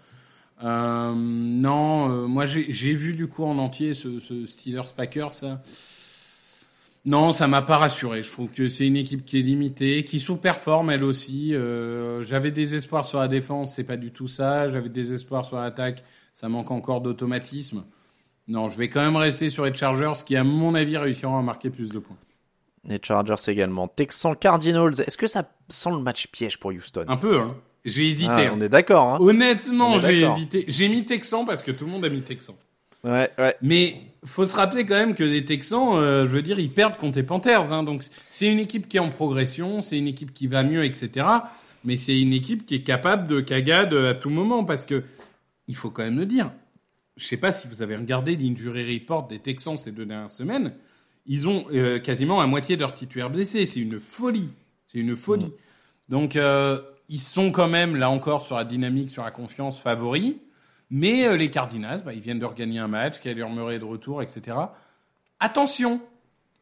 Euh, 0.64 1.14
non, 1.14 2.10
euh, 2.10 2.26
moi 2.26 2.44
j'ai 2.46 2.94
vu 2.94 3.14
du 3.14 3.28
coup 3.28 3.44
en 3.44 3.56
entier 3.58 3.94
ce, 3.94 4.18
ce 4.18 4.46
Steelers 4.46 4.92
Packers. 4.96 5.30
Ça. 5.30 5.60
Non, 7.06 7.32
ça 7.32 7.46
m'a 7.48 7.62
pas 7.62 7.76
rassuré. 7.76 8.22
Je 8.22 8.30
trouve 8.30 8.50
que 8.50 8.68
c'est 8.68 8.86
une 8.86 8.96
équipe 8.96 9.24
qui 9.24 9.38
est 9.38 9.42
limitée, 9.42 10.04
qui 10.04 10.20
sous-performe 10.20 10.90
elle 10.90 11.02
aussi. 11.04 11.54
Euh, 11.54 12.22
J'avais 12.24 12.50
des 12.50 12.74
espoirs 12.74 13.06
sur 13.06 13.20
la 13.20 13.28
défense, 13.28 13.74
c'est 13.74 13.84
pas 13.84 13.96
du 13.96 14.10
tout 14.12 14.28
ça. 14.28 14.70
J'avais 14.70 14.90
des 14.90 15.12
espoirs 15.14 15.44
sur 15.44 15.56
l'attaque, 15.56 16.04
ça 16.34 16.48
manque 16.50 16.70
encore 16.70 17.00
d'automatisme. 17.00 17.84
Non, 18.48 18.68
je 18.68 18.76
vais 18.76 18.88
quand 18.88 19.00
même 19.00 19.16
rester 19.16 19.48
sur 19.48 19.64
les 19.64 19.74
Chargers, 19.74 20.12
qui 20.26 20.36
à 20.36 20.44
mon 20.44 20.74
avis 20.74 20.96
réussiront 20.98 21.38
à 21.38 21.42
marquer 21.42 21.70
plus 21.70 21.90
de 21.90 21.98
points. 22.00 22.16
Les 22.84 22.98
Chargers 23.02 23.34
également. 23.50 23.88
Texans 23.88 24.34
Cardinals. 24.36 25.00
Est-ce 25.06 25.16
que 25.16 25.26
ça 25.26 25.48
sent 25.68 25.90
le 25.90 25.98
match 25.98 26.26
piège 26.28 26.58
pour 26.58 26.70
Houston? 26.70 27.04
Un 27.08 27.16
peu, 27.16 27.38
hein. 27.38 27.56
J'ai 27.84 28.08
hésité. 28.08 28.32
Ah, 28.32 28.40
hein. 28.40 28.52
On 28.56 28.60
est 28.60 28.68
d'accord. 28.68 29.14
Hein 29.14 29.18
Honnêtement, 29.20 29.98
j'ai 29.98 30.20
hésité. 30.20 30.64
J'ai 30.68 30.88
mis 30.88 31.04
Texan 31.06 31.44
parce 31.46 31.62
que 31.62 31.70
tout 31.70 31.84
le 31.86 31.90
monde 31.90 32.04
a 32.04 32.10
mis 32.10 32.20
Texan. 32.22 32.54
ouais, 33.04 33.30
ouais. 33.38 33.56
Mais 33.62 33.94
faut 34.24 34.46
se 34.46 34.56
rappeler 34.56 34.84
quand 34.84 34.96
même 34.96 35.14
que 35.14 35.24
les 35.24 35.44
Texans, 35.44 35.94
euh, 35.94 36.26
je 36.26 36.30
veux 36.30 36.42
dire, 36.42 36.58
ils 36.58 36.70
perdent 36.70 36.96
contre 36.96 37.16
les 37.16 37.22
Panthers. 37.22 37.72
Hein, 37.72 37.82
donc 37.82 38.04
c'est 38.30 38.50
une 38.50 38.58
équipe 38.58 38.88
qui 38.88 38.98
est 38.98 39.00
en 39.00 39.08
progression, 39.08 39.80
c'est 39.80 39.98
une 39.98 40.06
équipe 40.06 40.32
qui 40.34 40.46
va 40.46 40.62
mieux, 40.62 40.84
etc. 40.84 41.26
Mais 41.84 41.96
c'est 41.96 42.20
une 42.20 42.32
équipe 42.32 42.66
qui 42.66 42.74
est 42.74 42.82
capable 42.82 43.26
de 43.28 43.40
cagade 43.40 43.94
à 43.94 44.14
tout 44.14 44.30
moment 44.30 44.64
parce 44.64 44.84
que 44.84 45.04
il 45.66 45.76
faut 45.76 45.90
quand 45.90 46.02
même 46.02 46.18
le 46.18 46.26
dire. 46.26 46.50
Je 47.16 47.24
sais 47.24 47.36
pas 47.36 47.52
si 47.52 47.68
vous 47.68 47.82
avez 47.82 47.96
regardé 47.96 48.36
l'injury 48.36 48.98
report 48.98 49.26
des 49.28 49.38
Texans 49.38 49.76
ces 49.76 49.92
deux 49.92 50.06
dernières 50.06 50.30
semaines. 50.30 50.74
Ils 51.26 51.48
ont 51.48 51.64
euh, 51.72 51.98
quasiment 51.98 52.40
la 52.40 52.46
moitié 52.46 52.76
de 52.76 52.80
leurs 52.80 52.94
titulaires 52.94 53.30
blessés. 53.30 53.66
C'est 53.66 53.80
une 53.80 54.00
folie. 54.00 54.48
C'est 54.86 54.98
une 54.98 55.16
folie. 55.16 55.52
Donc 56.08 56.36
euh, 56.36 56.80
ils 57.08 57.18
sont 57.18 57.52
quand 57.52 57.68
même 57.68 57.96
là 57.96 58.10
encore 58.10 58.42
sur 58.42 58.56
la 58.56 58.64
dynamique, 58.64 59.10
sur 59.10 59.22
la 59.22 59.30
confiance 59.30 59.80
favoris. 59.80 60.34
Mais 60.90 61.26
euh, 61.26 61.36
les 61.36 61.50
Cardinals, 61.50 62.02
bah, 62.04 62.12
ils 62.12 62.20
viennent 62.20 62.38
de 62.40 62.44
regagner 62.46 62.78
un 62.80 62.88
match, 62.88 63.20
Kyler 63.20 63.46
Murray 63.48 63.76
est 63.76 63.78
de 63.78 63.84
retour, 63.84 64.22
etc. 64.22 64.56
Attention, 65.38 66.00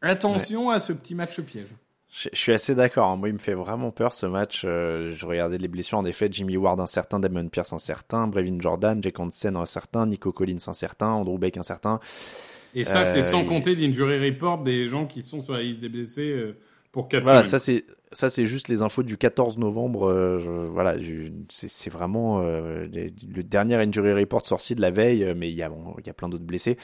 attention 0.01 0.69
à 0.69 0.79
ce 0.79 0.93
petit 0.93 1.15
match 1.15 1.39
piège. 1.41 1.67
Je, 2.11 2.29
je 2.33 2.37
suis 2.39 2.51
assez 2.53 2.73
d'accord. 2.73 3.09
hein. 3.11 3.17
Moi, 3.17 3.29
il 3.29 3.33
me 3.33 3.39
fait 3.39 3.53
vraiment 3.53 3.91
peur 3.91 4.13
ce 4.13 4.25
match. 4.25 4.63
Euh, 4.65 5.11
je 5.11 5.25
regardais 5.27 5.57
les 5.59 5.67
blessures. 5.67 5.97
En 5.99 6.05
effet, 6.05 6.27
Jimmy 6.31 6.57
Ward 6.57 6.79
incertain, 6.79 7.19
Damon 7.19 7.47
Pierce 7.49 7.71
incertain, 7.73 8.27
Brevin 8.27 8.59
Jordan, 8.59 9.01
Jake 9.03 9.19
Hansen 9.19 9.55
incertain, 9.55 10.07
Nico 10.07 10.31
Collins 10.31 10.57
incertain, 10.67 11.07
Andrew 11.07 11.37
Beck 11.37 11.57
incertain. 11.57 11.99
Et 12.73 12.83
ça, 12.83 13.01
Euh, 13.01 13.05
c'est 13.05 13.21
sans 13.23 13.41
il- 13.41 13.45
compter 13.47 13.75
l'injury 13.75 14.27
report 14.29 14.63
des 14.63 14.87
gens 14.87 15.05
qui 15.05 15.21
sont 15.23 15.41
sur 15.43 15.53
la 15.53 15.61
liste 15.61 15.81
des 15.81 15.89
blessés 15.89 16.31
euh, 16.31 16.57
pour 16.91 17.07
4 17.09 17.23
Voilà, 17.23 17.39
semaines. 17.43 17.51
ça 17.51 17.59
c'est 17.59 17.85
ça 18.11 18.29
c'est 18.29 18.45
juste 18.45 18.67
les 18.67 18.81
infos 18.81 19.03
du 19.03 19.17
14 19.17 19.57
novembre. 19.57 20.09
euh, 20.09 20.67
voilà, 20.71 20.95
c'est 21.49 21.89
vraiment 21.89 22.41
euh, 22.41 22.87
le 22.91 23.43
dernier 23.43 23.75
injury 23.75 24.13
report 24.13 24.45
sorti 24.45 24.75
de 24.75 24.81
la 24.81 24.91
veille, 24.91 25.23
euh, 25.23 25.33
mais 25.35 25.49
il 25.51 25.55
y 25.55 25.63
a 25.63 25.69
bon, 25.69 25.95
il 25.99 26.07
y 26.07 26.09
a 26.09 26.13
plein 26.13 26.29
d'autres 26.29 26.43
blessés. 26.45 26.77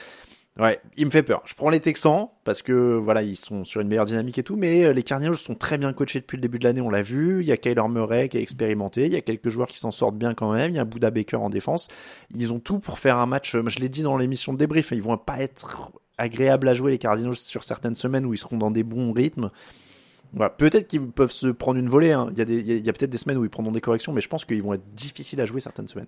Ouais, 0.58 0.80
il 0.96 1.04
me 1.04 1.10
fait 1.10 1.22
peur. 1.22 1.42
Je 1.44 1.54
prends 1.54 1.68
les 1.68 1.80
Texans 1.80 2.28
parce 2.44 2.62
que 2.62 2.72
voilà, 2.96 3.22
ils 3.22 3.36
sont 3.36 3.62
sur 3.64 3.82
une 3.82 3.88
meilleure 3.88 4.06
dynamique 4.06 4.38
et 4.38 4.42
tout, 4.42 4.56
mais 4.56 4.84
euh, 4.84 4.92
les 4.94 5.02
Cardinals 5.02 5.36
sont 5.36 5.54
très 5.54 5.76
bien 5.76 5.92
coachés 5.92 6.20
depuis 6.20 6.36
le 6.36 6.40
début 6.40 6.58
de 6.58 6.64
l'année, 6.64 6.80
on 6.80 6.88
l'a 6.88 7.02
vu. 7.02 7.42
Il 7.42 7.46
y 7.46 7.52
a 7.52 7.58
Kyler 7.58 7.86
Murray 7.90 8.30
qui 8.30 8.38
est 8.38 8.42
expérimenté, 8.42 9.04
il 9.04 9.12
y 9.12 9.16
a 9.16 9.20
quelques 9.20 9.50
joueurs 9.50 9.68
qui 9.68 9.78
s'en 9.78 9.90
sortent 9.90 10.16
bien 10.16 10.32
quand 10.32 10.50
même. 10.52 10.70
Il 10.70 10.76
y 10.76 10.78
a 10.78 10.86
Buda 10.86 11.10
Baker 11.10 11.36
en 11.36 11.50
défense. 11.50 11.88
Ils 12.34 12.54
ont 12.54 12.58
tout 12.58 12.78
pour 12.78 12.98
faire 12.98 13.18
un 13.18 13.26
match. 13.26 13.54
euh, 13.54 13.62
Je 13.66 13.80
l'ai 13.80 13.90
dit 13.90 14.02
dans 14.02 14.16
l'émission 14.16 14.54
de 14.54 14.58
débrief, 14.58 14.92
ils 14.92 15.02
vont 15.02 15.18
pas 15.18 15.40
être 15.40 15.90
agréables 16.16 16.66
à 16.68 16.72
jouer 16.72 16.92
les 16.92 16.98
Cardinals 16.98 17.36
sur 17.36 17.62
certaines 17.64 17.96
semaines 17.96 18.24
où 18.24 18.32
ils 18.32 18.38
seront 18.38 18.56
dans 18.56 18.70
des 18.70 18.82
bons 18.82 19.12
rythmes. 19.12 19.50
Voilà, 20.32 20.50
peut-être 20.50 20.88
qu'ils 20.88 21.06
peuvent 21.06 21.30
se 21.30 21.46
prendre 21.46 21.78
une 21.78 21.88
volée. 21.88 22.12
hein. 22.12 22.28
Il 22.32 22.38
y 22.38 22.42
a, 22.42 22.44
des- 22.44 22.58
il 22.60 22.84
y 22.84 22.88
a- 22.88 22.92
peut-être 22.92 23.10
des 23.10 23.18
semaines 23.18 23.38
où 23.38 23.44
ils 23.44 23.50
prendront 23.50 23.72
des 23.72 23.80
corrections, 23.80 24.12
mais 24.12 24.20
je 24.20 24.28
pense 24.28 24.44
qu'ils 24.44 24.62
vont 24.62 24.74
être 24.74 24.84
difficiles 24.94 25.40
à 25.40 25.46
jouer 25.46 25.60
certaines 25.60 25.88
semaines. 25.88 26.06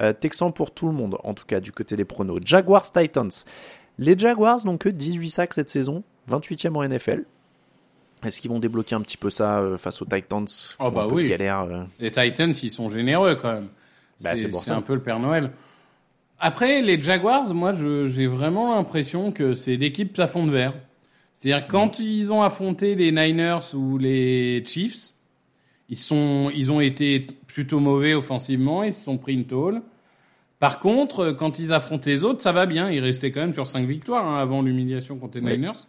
Euh, 0.00 0.12
Texan 0.12 0.50
pour 0.52 0.70
tout 0.72 0.86
le 0.86 0.92
monde, 0.94 1.18
en 1.24 1.34
tout 1.34 1.44
cas 1.46 1.60
du 1.60 1.72
côté 1.72 1.96
des 1.96 2.04
pronos. 2.04 2.40
Jaguars 2.44 2.90
Titans. 2.90 3.30
Les 3.98 4.18
Jaguars 4.18 4.64
n'ont 4.64 4.76
que 4.78 4.88
18 4.88 5.30
sacs 5.30 5.54
cette 5.54 5.70
saison, 5.70 6.02
28e 6.30 6.74
en 6.76 6.82
NFL. 6.88 7.24
Est-ce 8.24 8.40
qu'ils 8.40 8.50
vont 8.50 8.58
débloquer 8.58 8.94
un 8.94 9.02
petit 9.02 9.16
peu 9.18 9.30
ça 9.30 9.60
euh, 9.60 9.76
face 9.78 10.00
aux 10.00 10.06
Titans? 10.06 10.46
Oh, 10.78 10.90
bah 10.90 11.06
oui. 11.10 11.28
galère 11.28 11.62
euh 11.62 11.82
Les 12.00 12.10
Titans, 12.10 12.52
ils 12.62 12.70
sont 12.70 12.88
généreux 12.88 13.34
quand 13.36 13.52
même. 13.52 13.68
Bah, 14.24 14.30
c'est 14.34 14.70
un 14.70 14.80
peu 14.80 14.94
le 14.94 15.02
Père 15.02 15.20
Noël. 15.20 15.50
Après, 16.38 16.82
les 16.82 17.00
Jaguars, 17.00 17.52
moi, 17.54 17.72
je- 17.74 18.06
j'ai 18.08 18.26
vraiment 18.26 18.74
l'impression 18.74 19.32
que 19.32 19.54
c'est 19.54 19.76
l'équipe 19.76 20.12
plafond 20.12 20.46
de 20.46 20.52
verre. 20.52 20.74
C'est-à-dire 21.38 21.68
quand 21.68 21.98
ils 21.98 22.32
ont 22.32 22.42
affronté 22.42 22.94
les 22.94 23.12
Niners 23.12 23.74
ou 23.74 23.98
les 23.98 24.64
Chiefs, 24.64 25.10
ils 25.90 25.98
sont, 25.98 26.50
ils 26.54 26.72
ont 26.72 26.80
été 26.80 27.26
plutôt 27.46 27.78
mauvais 27.78 28.14
offensivement, 28.14 28.82
ils 28.82 28.94
se 28.94 29.04
sont 29.04 29.18
pris 29.18 29.34
une 29.34 29.44
tôle. 29.44 29.82
Par 30.60 30.78
contre, 30.78 31.32
quand 31.32 31.58
ils 31.58 31.74
affrontent 31.74 32.08
les 32.08 32.24
autres, 32.24 32.40
ça 32.40 32.52
va 32.52 32.64
bien. 32.64 32.90
Ils 32.90 33.00
restaient 33.00 33.30
quand 33.30 33.40
même 33.40 33.52
sur 33.52 33.66
cinq 33.66 33.86
victoires 33.86 34.26
hein, 34.26 34.40
avant 34.40 34.62
l'humiliation 34.62 35.18
contre 35.18 35.36
les 35.36 35.44
Oui. 35.44 35.52
Niners. 35.58 35.86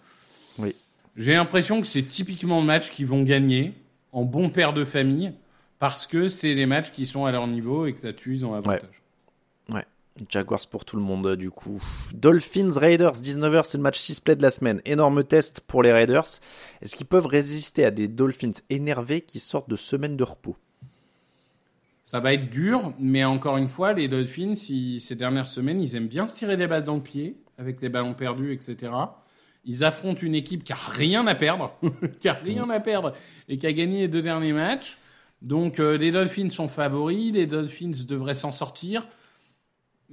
Oui. 0.60 0.76
J'ai 1.16 1.34
l'impression 1.34 1.80
que 1.80 1.88
c'est 1.88 2.04
typiquement 2.04 2.60
le 2.60 2.66
match 2.66 2.92
qu'ils 2.92 3.08
vont 3.08 3.24
gagner 3.24 3.72
en 4.12 4.24
bon 4.24 4.50
père 4.50 4.74
de 4.74 4.84
famille 4.84 5.32
parce 5.80 6.08
que 6.08 6.28
c'est 6.28 6.56
les 6.56 6.66
matchs 6.66 6.92
qui 6.92 7.06
sont 7.06 7.24
à 7.24 7.32
leur 7.32 7.48
niveau 7.48 7.86
et 7.86 7.94
que 7.94 8.06
là-dessus 8.06 8.36
ils 8.36 8.46
ont 8.46 8.54
avantage. 8.54 8.82
Ouais. 8.82 9.07
Jaguars 10.30 10.68
pour 10.70 10.86
tout 10.86 10.96
le 10.98 11.02
monde, 11.04 11.36
du 11.36 11.52
coup. 11.52 11.82
Dolphins 12.14 12.72
Raiders, 12.78 13.14
19h, 13.14 13.64
c'est 13.66 13.78
le 13.78 13.84
match 13.84 14.00
6 14.00 14.20
play 14.22 14.36
de 14.36 14.42
la 14.42 14.50
semaine. 14.52 14.82
Énorme 14.86 15.24
test 15.24 15.62
pour 15.62 15.84
les 15.84 15.92
Raiders. 15.92 16.28
Est-ce 16.82 16.96
qu'ils 16.96 17.06
peuvent 17.06 17.26
résister 17.28 17.86
à 17.86 17.92
des 17.92 18.08
Dolphins 18.08 18.52
énervés 18.70 19.22
qui 19.22 19.40
sortent 19.40 19.70
de 19.70 19.76
semaines 19.76 20.18
de 20.18 20.24
repos? 20.24 20.56
Ça 22.04 22.20
va 22.22 22.34
être 22.34 22.50
dur, 22.50 22.94
mais 23.00 23.26
encore 23.26 23.58
une 23.58 23.68
fois, 23.68 23.94
les 23.94 24.08
Dolphins, 24.08 24.54
ils- 24.70 25.02
ces 25.02 25.16
dernières 25.16 25.48
semaines, 25.48 25.82
ils 25.82 25.96
aiment 25.96 26.08
bien 26.08 26.26
se 26.28 26.38
tirer 26.38 26.56
des 26.56 26.68
balles 26.68 26.86
dans 26.86 26.96
le 26.96 27.02
pied 27.02 27.36
avec 27.58 27.82
les 27.82 27.90
ballons 27.90 28.14
perdus, 28.14 28.54
etc. 28.54 28.92
Ils 29.66 29.84
affrontent 29.84 30.22
une 30.22 30.36
équipe 30.36 30.64
qui 30.64 30.72
a 30.72 30.78
rien 30.78 31.28
à 31.28 31.36
perdre, 31.36 31.74
qui 32.22 32.30
a 32.30 32.34
rien 32.34 32.70
à 32.70 32.80
perdre 32.80 33.14
et 33.50 33.58
qui 33.58 33.68
a 33.68 33.74
gagné 33.74 34.02
les 34.02 34.08
deux 34.08 34.22
derniers 34.22 34.54
matchs. 34.54 34.98
Donc 35.42 35.80
euh, 35.80 35.98
les 35.98 36.12
Dolphins 36.12 36.50
sont 36.50 36.70
favoris, 36.70 37.34
les 37.34 37.46
Dolphins 37.46 37.92
devraient 38.08 38.36
s'en 38.36 38.52
sortir. 38.52 39.06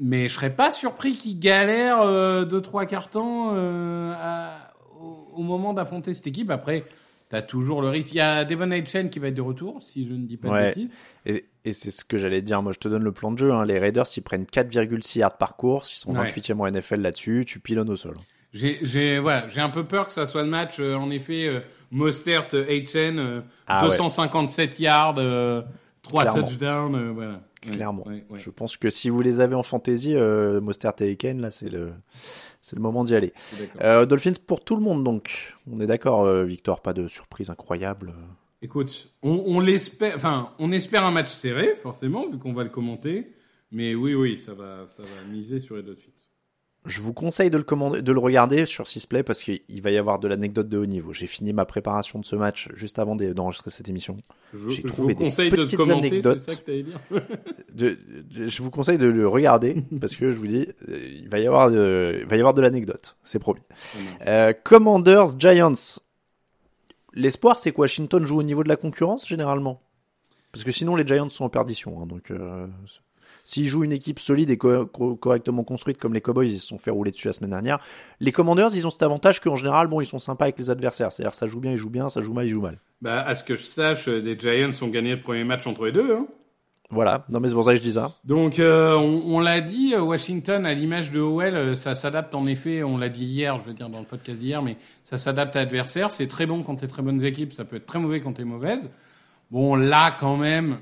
Mais 0.00 0.28
je 0.28 0.35
serais 0.35 0.50
pas 0.54 0.70
surpris 0.70 1.14
qu'ils 1.14 1.38
galèrent 1.38 2.02
euh, 2.02 2.44
deux 2.44 2.61
trois 2.61 2.85
cartons 2.87 3.50
euh, 3.54 4.12
à- 4.16 4.72
au, 5.00 5.28
au 5.37 5.42
moment 5.42 5.72
d'affronter 5.72 6.12
cette 6.14 6.26
équipe. 6.26 6.50
Après, 6.50 6.85
t'as 7.30 7.42
toujours 7.42 7.80
le 7.80 7.88
risque. 7.88 8.12
Il 8.12 8.16
y 8.18 8.20
a 8.20 8.44
Devon 8.44 8.70
Aitchen 8.72 9.09
qui 9.09 9.18
va 9.20 9.28
être 9.28 9.35
de 9.35 9.40
retour, 9.40 9.83
si 9.83 10.07
je 10.09 10.12
ne 10.14 10.26
dis 10.26 10.37
pas 10.37 10.48
de 10.48 10.66
bêtises. 10.68 10.94
Et, 11.26 11.44
et 11.64 11.72
c'est 11.72 11.90
ce 11.92 12.04
que 12.04 12.18
j'allais 12.18 12.42
dire. 12.42 12.61
Moi, 12.62 12.72
je 12.72 12.78
te 12.80 12.88
donne 12.88 13.04
le 13.04 13.12
plan 13.12 13.30
de 13.30 13.38
jeu. 13.38 13.52
hein. 13.52 13.64
Les 13.64 13.78
Raiders, 13.78 14.07
ils 14.16 14.20
prennent 14.22 14.44
4,6 14.46 15.18
yards 15.20 15.37
par 15.38 15.57
course. 15.57 15.94
Ils 15.94 15.98
sont 15.98 16.11
Ouais. 16.16 16.26
28e 16.26 16.61
en 16.61 16.66
NFL 16.70 17.00
là-dessus. 17.00 17.44
Tu 17.46 17.61
pilonnes 17.61 17.90
au 17.90 17.96
sol. 17.96 18.14
J'ai, 18.52 19.18
voilà, 19.18 19.48
j'ai 19.48 19.61
un 19.61 19.68
peu 19.70 19.85
peur 19.85 20.07
que 20.07 20.12
ça 20.14 20.26
soit 20.26 20.42
le 20.44 20.48
match, 20.48 20.76
euh, 20.78 20.94
en 20.94 21.11
effet, 21.11 21.48
euh, 21.48 21.59
Mostert, 21.90 22.46
Aitchen, 22.68 23.42
Ah 23.66 23.83
ouais. 23.83 23.88
257 23.90 24.78
yards, 24.78 25.16
euh, 25.18 25.62
3 26.02 26.22
Clairement. 26.22 26.42
touchdowns, 26.46 27.11
voilà. 27.14 27.40
Clairement. 27.72 28.07
ouais, 28.07 28.24
ouais. 28.31 28.38
Je 28.38 28.50
pense 28.50 28.77
que 28.77 28.90
si 28.90 29.11
vous 29.11 29.20
les 29.20 29.40
avez 29.40 29.55
en 29.55 29.62
fantasy, 29.62 30.14
euh, 30.14 30.61
Mostert 30.61 30.94
et 31.00 31.11
Aiken, 31.11 31.40
là, 31.40 31.50
c'est 31.50 31.68
le, 31.68 31.92
c'est 32.61 32.77
le 32.77 32.83
moment 32.83 33.05
d'y 33.05 33.14
aller. 33.14 33.33
Euh, 33.81 34.07
Dolphins 34.07 34.33
pour 34.46 34.64
tout 34.64 34.77
le 34.77 34.83
monde, 34.83 35.05
donc. 35.05 35.55
On 35.70 35.81
est 35.81 35.87
d'accord, 35.87 36.24
euh, 36.24 36.44
Victor. 36.44 36.81
Pas 36.83 36.92
de 36.92 37.09
surprise 37.09 37.50
incroyable. 37.50 38.14
Écoute, 38.62 39.12
on, 39.22 39.42
on 39.46 39.61
l'espère, 39.61 40.16
enfin, 40.16 40.53
on 40.59 40.72
espère 40.72 41.05
un 41.05 41.11
match 41.11 41.29
serré, 41.29 41.74
forcément, 41.77 42.29
vu 42.29 42.38
qu'on 42.38 42.53
va 42.55 42.64
le 42.64 42.70
commenter. 42.70 43.33
Mais 43.70 43.94
oui, 43.94 44.14
oui, 44.14 44.38
ça 44.38 44.55
va, 44.55 44.87
ça 44.87 45.03
va 45.03 45.33
miser 45.33 45.59
sur 45.61 45.77
les 45.77 45.83
Dolphins. 45.83 46.11
Je 46.87 47.01
vous 47.01 47.14
conseille 47.14 47.49
de 47.51 47.57
le, 47.57 47.62
commander, 47.62 48.03
de 48.03 48.12
le 48.12 48.18
regarder 48.18 48.66
sur 48.66 48.87
Sisplay 48.87 49.23
parce 49.23 49.42
qu'il 49.42 49.62
va 49.83 49.90
y 49.90 49.97
avoir 49.97 50.18
de 50.18 50.29
l'anecdote 50.29 50.68
de 50.68 50.77
haut 50.77 50.85
niveau. 50.85 51.14
J'ai 51.14 51.27
fini 51.27 51.55
ma 51.55 51.64
préparation 51.64 52.18
de 52.18 52.27
ce 52.27 52.37
match 52.37 52.68
juste 52.75 52.99
avant 52.99 53.16
d'e- 53.16 53.33
d'enregistrer 53.33 53.70
cette 53.70 53.88
émission. 53.88 54.18
Je, 54.53 54.59
vous 54.88 55.07
des 55.07 55.14
conseille 55.14 55.49
de 55.51 55.57
le 55.57 55.66
commenter, 55.77 56.20
c'est 56.23 56.38
ça 56.38 56.57
que 56.57 56.83
dire. 56.83 57.01
De- 57.75 57.99
de- 58.31 58.49
je 58.49 58.62
vous 58.62 58.70
conseille 58.70 58.99
de 58.99 59.07
le 59.07 59.27
regarder 59.27 59.77
parce 60.01 60.14
que 60.14 60.31
je 60.31 60.37
vous 60.37 60.47
dis, 60.47 60.68
euh, 60.90 61.09
il 61.23 61.29
va 61.31 61.38
y 61.40 61.47
avoir 61.47 61.70
de, 61.70 62.18
il 62.20 62.27
va 62.27 62.37
y 62.37 62.38
avoir 62.38 62.53
de 62.55 62.61
l'anecdote, 62.61 63.16
c'est 63.25 63.38
promis. 63.38 63.62
Euh, 64.27 64.53
Commanders 64.62 65.38
Giants. 65.38 65.73
L'espoir, 67.14 67.59
c'est 67.59 67.73
que 67.73 67.81
Washington 67.81 68.27
joue 68.27 68.38
au 68.38 68.42
niveau 68.42 68.62
de 68.62 68.68
la 68.68 68.77
concurrence 68.77 69.27
généralement, 69.27 69.81
parce 70.53 70.64
que 70.64 70.73
sinon 70.73 70.97
les 70.97 71.07
Giants 71.07 71.31
sont 71.31 71.44
en 71.44 71.49
perdition. 71.49 72.01
hein, 72.03 72.07
donc, 72.07 72.31
euh, 72.31 72.66
s'ils 73.44 73.66
jouent 73.66 73.85
une 73.85 73.92
équipe 73.92 74.18
solide 74.18 74.50
et 74.50 74.57
co- 74.57 74.87
co- 74.87 75.16
correctement 75.16 75.62
construite 75.64 75.98
comme 75.98 76.14
les 76.14 76.20
Cowboys, 76.20 76.48
ils 76.48 76.59
se 76.59 76.66
sont 76.66 76.78
fait 76.78 76.90
rouler 76.90 77.11
dessus 77.11 77.28
la 77.28 77.33
semaine 77.33 77.50
dernière. 77.50 77.78
Les 78.20 78.33
Commanders, 78.33 78.70
ils 78.74 78.87
ont 78.87 78.90
cet 78.90 79.02
avantage 79.02 79.40
qu'en 79.40 79.57
général, 79.57 79.87
bon, 79.87 80.00
ils 80.00 80.07
sont 80.07 80.18
sympas 80.18 80.46
avec 80.46 80.59
les 80.59 80.70
adversaires. 80.70 81.12
C'est-à-dire, 81.12 81.35
ça 81.35 81.46
joue 81.46 81.61
bien, 81.61 81.72
ils 81.72 81.76
jouent 81.78 81.90
bien, 81.90 82.09
ça 82.09 82.22
joue 82.22 82.33
mal, 82.33 82.46
ils 82.46 82.50
jouent 82.50 82.62
mal. 82.62 82.78
Bah, 83.02 83.22
à 83.22 83.35
ce 83.35 83.44
que 83.44 83.54
je 83.57 83.62
sache, 83.62 84.09
euh, 84.09 84.20
les 84.20 84.38
Giants 84.38 84.70
ont 84.83 84.88
gagné 84.88 85.14
le 85.14 85.20
premier 85.20 85.44
match 85.44 85.66
entre 85.66 85.85
les 85.85 85.92
deux, 85.92 86.12
hein. 86.14 86.26
Voilà. 86.90 87.24
Non, 87.30 87.40
mais 87.40 87.48
c'est 87.48 87.54
pour 87.54 87.64
ça 87.64 87.72
que 87.72 87.78
je 87.78 87.83
dis 87.83 87.94
ça. 87.94 88.09
Donc, 88.24 88.59
euh, 88.61 88.94
on, 88.94 89.37
on 89.37 89.40
l'a 89.40 89.61
dit, 89.62 89.94
euh, 89.94 90.02
Washington, 90.02 90.64
à 90.64 90.74
l'image 90.74 91.11
de 91.11 91.18
Howell, 91.18 91.74
ça 91.76 91.94
s'adapte 91.94 92.35
en 92.35 92.46
effet, 92.46 92.83
on 92.83 92.98
l'a 92.98 93.09
dit 93.09 93.24
hier, 93.24 93.57
je 93.57 93.62
veux 93.64 93.72
dire 93.72 93.88
dans 93.88 93.98
le 94.00 94.04
podcast 94.04 94.38
d'hier, 94.40 94.62
mais 94.62 94.76
ça 95.02 95.18
s'adapte 95.18 95.57
à 95.57 95.61
l'adversaire. 95.61 96.11
C'est 96.11 96.28
très 96.28 96.46
bon 96.46 96.62
quand 96.62 96.76
t'es 96.76 96.87
très 96.87 97.02
bonnes 97.02 97.24
équipes, 97.24 97.52
ça 97.52 97.64
peut 97.64 97.76
être 97.76 97.87
très 97.87 97.98
mauvais 97.98 98.20
quand 98.20 98.35
t'es 98.35 98.44
mauvaise. 98.44 98.90
Bon, 99.50 99.74
là, 99.74 100.14
quand 100.18 100.37
même, 100.37 100.78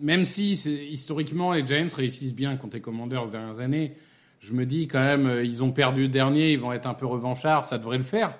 même 0.00 0.24
si 0.24 0.52
historiquement 0.52 1.52
les 1.52 1.66
Giants 1.66 1.86
réussissent 1.96 2.34
bien 2.34 2.56
contre 2.56 2.74
les 2.74 2.80
Commanders 2.80 3.26
ces 3.26 3.32
dernières 3.32 3.60
années, 3.60 3.94
je 4.40 4.52
me 4.52 4.66
dis 4.66 4.86
quand 4.88 5.00
même, 5.00 5.26
euh, 5.26 5.44
ils 5.44 5.64
ont 5.64 5.72
perdu 5.72 6.02
le 6.02 6.08
dernier, 6.08 6.52
ils 6.52 6.58
vont 6.58 6.72
être 6.72 6.86
un 6.86 6.94
peu 6.94 7.06
revanchards, 7.06 7.64
ça 7.64 7.78
devrait 7.78 7.96
le 7.96 8.04
faire. 8.04 8.38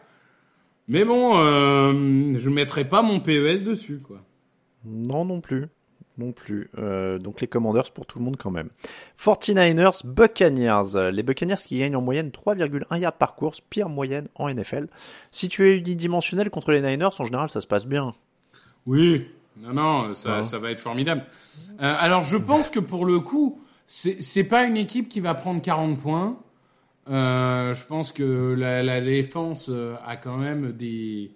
Mais 0.87 1.05
bon, 1.05 1.39
euh, 1.39 2.39
je 2.39 2.49
ne 2.49 2.55
mettrai 2.55 2.85
pas 2.85 3.01
mon 3.01 3.21
PES 3.21 3.63
dessus, 3.63 4.01
quoi. 4.01 4.21
Non, 4.85 5.25
non 5.25 5.41
plus. 5.41 5.67
Non 6.19 6.33
plus. 6.33 6.71
Euh, 6.79 7.19
donc 7.19 7.41
les 7.41 7.49
Commanders 7.49 7.91
pour 7.93 8.07
tout 8.07 8.19
le 8.19 8.25
monde 8.25 8.37
quand 8.37 8.51
même. 8.51 8.69
49ers, 9.19 10.07
Buccaneers. 10.07 11.11
Les 11.11 11.23
Buccaneers 11.23 11.65
qui 11.67 11.79
gagnent 11.79 11.97
en 11.97 12.03
moyenne 12.03 12.29
3,1 12.29 13.01
yards 13.01 13.15
par 13.15 13.35
course, 13.35 13.61
pire 13.61 13.89
moyenne 13.89 14.29
en 14.37 14.49
NFL. 14.49 14.87
Si 15.33 15.49
tu 15.49 15.69
es 15.69 15.79
unidimensionnel 15.79 16.51
contre 16.51 16.71
les 16.71 16.83
Niners, 16.83 17.19
en 17.19 17.25
général 17.25 17.51
ça 17.51 17.61
se 17.61 17.67
passe 17.67 17.87
bien. 17.87 18.15
Oui, 18.87 19.27
non, 19.57 19.73
non, 19.73 20.15
ça, 20.15 20.43
ça 20.43 20.59
va 20.59 20.71
être 20.71 20.81
formidable. 20.81 21.25
Euh, 21.81 21.95
alors, 21.99 22.23
je 22.23 22.37
pense 22.37 22.71
que 22.71 22.81
pour 22.81 23.05
le 23.07 23.21
coup, 23.21 23.61
c'est 23.87 24.49
pas 24.49 24.65
une 24.65 24.77
équipe 24.77 25.09
qui 25.09 25.21
va 25.21 25.35
prendre 25.35 25.63
40 25.63 26.01
points. 26.01 26.39
Euh, 27.09 27.75
je 27.75 27.85
pense 27.85 28.13
que 28.13 28.55
la, 28.57 28.83
la 28.83 29.01
défense 29.01 29.69
euh, 29.71 29.95
a 30.07 30.17
quand 30.17 30.39
même 30.39 30.73
des, 30.73 31.33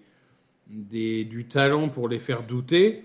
des, 0.69 1.25
du 1.25 1.47
talent 1.47 1.89
pour 1.91 2.09
les 2.09 2.19
faire 2.19 2.43
douter. 2.43 3.05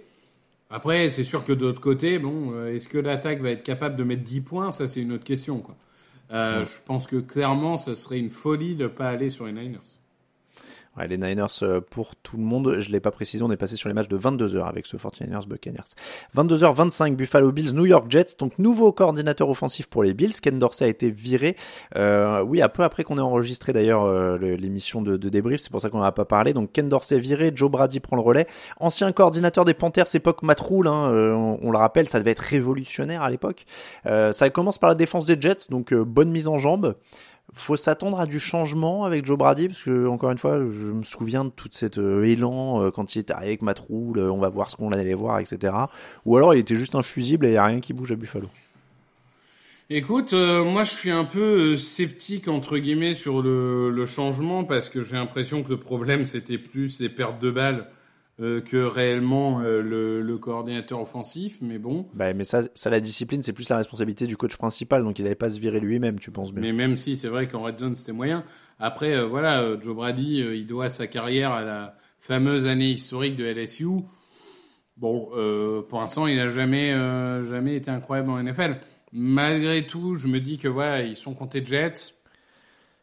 Après, 0.69 1.09
c'est 1.09 1.23
sûr 1.25 1.45
que 1.45 1.51
de 1.53 1.65
l'autre 1.65 1.81
côté, 1.81 2.17
bon, 2.19 2.65
est-ce 2.67 2.87
que 2.87 2.97
l'attaque 2.97 3.41
va 3.41 3.51
être 3.51 3.63
capable 3.63 3.95
de 3.95 4.03
mettre 4.03 4.23
10 4.23 4.41
points? 4.41 4.71
Ça, 4.71 4.87
c'est 4.87 5.01
une 5.01 5.11
autre 5.11 5.23
question. 5.25 5.59
Quoi. 5.59 5.75
Euh, 6.31 6.65
Je 6.65 6.77
pense 6.85 7.05
que 7.05 7.17
clairement, 7.17 7.77
ce 7.77 7.95
serait 7.95 8.17
une 8.19 8.29
folie 8.29 8.75
de 8.75 8.83
ne 8.83 8.87
pas 8.87 9.09
aller 9.09 9.29
sur 9.29 9.45
les 9.45 9.51
Niners. 9.51 9.79
Ouais, 10.97 11.07
les 11.07 11.17
Niners 11.17 11.47
euh, 11.63 11.81
pour 11.81 12.15
tout 12.15 12.37
le 12.37 12.43
monde, 12.43 12.77
je 12.79 12.91
l'ai 12.91 12.99
pas 12.99 13.09
précisé, 13.09 13.43
on 13.43 13.51
est 13.51 13.57
passé 13.57 13.75
sur 13.75 13.89
les 13.89 13.95
matchs 13.95 14.09
de 14.09 14.17
22h 14.17 14.63
avec 14.63 14.85
ce 14.85 14.95
49ers 14.95 15.47
Buccaneers. 15.47 15.81
22h25 16.37 17.15
Buffalo 17.15 17.51
Bills, 17.51 17.73
New 17.73 17.87
York 17.87 18.05
Jets, 18.09 18.35
donc 18.37 18.59
nouveau 18.59 18.91
coordinateur 18.91 19.49
offensif 19.49 19.87
pour 19.87 20.03
les 20.03 20.13
Bills, 20.13 20.39
Ken 20.39 20.59
Dorsey 20.59 20.85
a 20.85 20.87
été 20.87 21.09
viré, 21.09 21.55
euh, 21.95 22.43
oui, 22.43 22.61
un 22.61 22.69
peu 22.69 22.83
après 22.83 23.03
qu'on 23.03 23.17
ait 23.17 23.21
enregistré 23.21 23.73
d'ailleurs 23.73 24.03
euh, 24.03 24.37
l'émission 24.37 25.01
de, 25.01 25.17
de 25.17 25.29
débrief, 25.29 25.61
c'est 25.61 25.71
pour 25.71 25.81
ça 25.81 25.89
qu'on 25.89 25.97
n'en 25.97 26.03
a 26.03 26.11
pas 26.11 26.25
parlé, 26.25 26.53
donc 26.53 26.71
Ken 26.71 26.89
Dorsey 26.89 27.17
viré, 27.19 27.51
Joe 27.55 27.71
Brady 27.71 27.99
prend 27.99 28.15
le 28.15 28.21
relais, 28.21 28.45
ancien 28.79 29.11
coordinateur 29.11 29.65
des 29.65 29.73
Panthers, 29.73 30.13
époque 30.13 30.43
Matt 30.43 30.61
hein, 30.61 31.11
euh, 31.11 31.33
on, 31.33 31.59
on 31.63 31.71
le 31.71 31.77
rappelle, 31.77 32.07
ça 32.07 32.19
devait 32.19 32.31
être 32.31 32.39
révolutionnaire 32.39 33.23
à 33.23 33.29
l'époque, 33.29 33.65
Euh, 34.05 34.31
ça 34.31 34.49
commence 34.49 34.77
par 34.77 34.89
la 34.89 34.95
défense 34.95 35.25
des 35.25 35.39
Jets, 35.39 35.69
donc 35.69 35.93
euh, 35.93 36.03
bonne 36.03 36.31
mise 36.31 36.47
en 36.47 36.59
jambe, 36.59 36.95
faut 37.51 37.75
s'attendre 37.75 38.19
à 38.19 38.25
du 38.25 38.39
changement 38.39 39.05
avec 39.05 39.25
Joe 39.25 39.37
Brady 39.37 39.67
parce 39.67 39.83
que 39.83 40.07
encore 40.07 40.31
une 40.31 40.37
fois, 40.37 40.59
je 40.71 40.87
me 40.87 41.03
souviens 41.03 41.45
de 41.45 41.49
toute 41.49 41.75
cette 41.75 41.97
euh, 41.97 42.23
élan 42.23 42.81
euh, 42.81 42.91
quand 42.91 43.15
il 43.15 43.19
était 43.19 43.33
arrivé 43.33 43.49
avec 43.49 43.61
Matt 43.61 43.79
Rule, 43.79 44.17
euh, 44.17 44.31
on 44.31 44.39
va 44.39 44.49
voir 44.49 44.69
ce 44.71 44.77
qu'on 44.77 44.91
allait 44.91 45.13
voir, 45.13 45.39
etc. 45.39 45.73
Ou 46.25 46.37
alors 46.37 46.53
il 46.53 46.59
était 46.59 46.75
juste 46.75 46.95
infusible 46.95 47.45
et 47.45 47.49
il 47.49 47.53
y 47.53 47.57
a 47.57 47.65
rien 47.65 47.79
qui 47.79 47.93
bouge 47.93 48.11
à 48.11 48.15
Buffalo. 48.15 48.47
Écoute, 49.89 50.33
moi 50.33 50.83
je 50.83 50.91
suis 50.91 51.11
un 51.11 51.25
peu 51.25 51.75
sceptique 51.75 52.47
entre 52.47 52.77
guillemets 52.77 53.13
sur 53.13 53.41
le, 53.41 53.91
le 53.91 54.05
changement 54.05 54.63
parce 54.63 54.89
que 54.89 55.03
j'ai 55.03 55.15
l'impression 55.15 55.61
que 55.61 55.69
le 55.69 55.77
problème 55.77 56.25
c'était 56.25 56.57
plus 56.57 56.99
les 56.99 57.09
pertes 57.09 57.39
de 57.39 57.51
balles 57.51 57.87
euh, 58.39 58.61
que 58.61 58.77
réellement 58.77 59.61
euh, 59.61 59.81
le, 59.81 60.21
le 60.21 60.37
coordinateur 60.37 60.99
offensif. 61.01 61.57
Mais 61.61 61.77
bon, 61.77 62.07
Bah, 62.13 62.33
mais 62.33 62.43
ça, 62.43 62.61
ça 62.73 62.89
la 62.89 62.99
discipline, 62.99 63.43
c'est 63.43 63.53
plus 63.53 63.69
la 63.69 63.77
responsabilité 63.77 64.25
du 64.27 64.37
coach 64.37 64.57
principal, 64.57 65.03
donc 65.03 65.19
il 65.19 65.23
n'avait 65.23 65.35
pas 65.35 65.49
se 65.51 65.59
virer 65.59 65.79
lui-même, 65.79 66.19
tu 66.19 66.31
penses 66.31 66.51
bien. 66.51 66.61
mais 66.61 66.73
même 66.73 66.95
si 66.95 67.15
c'est 67.17 67.27
vrai 67.27 67.47
qu'en 67.47 67.61
red 67.63 67.77
zone 67.79 67.95
c'était 67.95 68.11
moyen. 68.11 68.43
Après, 68.79 69.13
euh, 69.15 69.27
voilà, 69.27 69.63
Joe 69.81 69.95
Brady, 69.95 70.39
il 70.39 70.65
doit 70.65 70.89
sa 70.89 71.07
carrière 71.07 71.51
à 71.51 71.63
la 71.63 71.95
fameuse 72.19 72.65
année 72.65 72.89
historique 72.89 73.35
de 73.35 73.45
LSU. 73.45 73.87
Bon, 74.97 75.29
pour 75.89 75.99
l'instant, 76.01 76.27
il 76.27 76.35
n'a 76.37 76.49
jamais, 76.49 76.91
jamais 77.49 77.75
été 77.75 77.89
incroyable 77.89 78.29
en 78.29 78.37
NFL. 78.41 78.79
Malgré 79.11 79.85
tout, 79.87 80.15
je 80.15 80.27
me 80.27 80.39
dis 80.39 80.57
que 80.57 80.67
voilà, 80.67 81.01
ils 81.03 81.15
sont 81.17 81.35
les 81.53 81.65
Jets. 81.65 82.13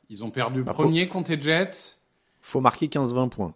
Ils 0.08 0.24
ont 0.24 0.30
perdu 0.30 0.58
le 0.60 0.64
Bah, 0.64 0.72
faut- 0.72 0.82
premier 0.84 1.06
contre 1.08 1.32
les 1.32 1.40
Jets. 1.40 1.96
Faut 2.40 2.60
marquer 2.60 2.86
15-20 2.88 3.28
points. 3.28 3.54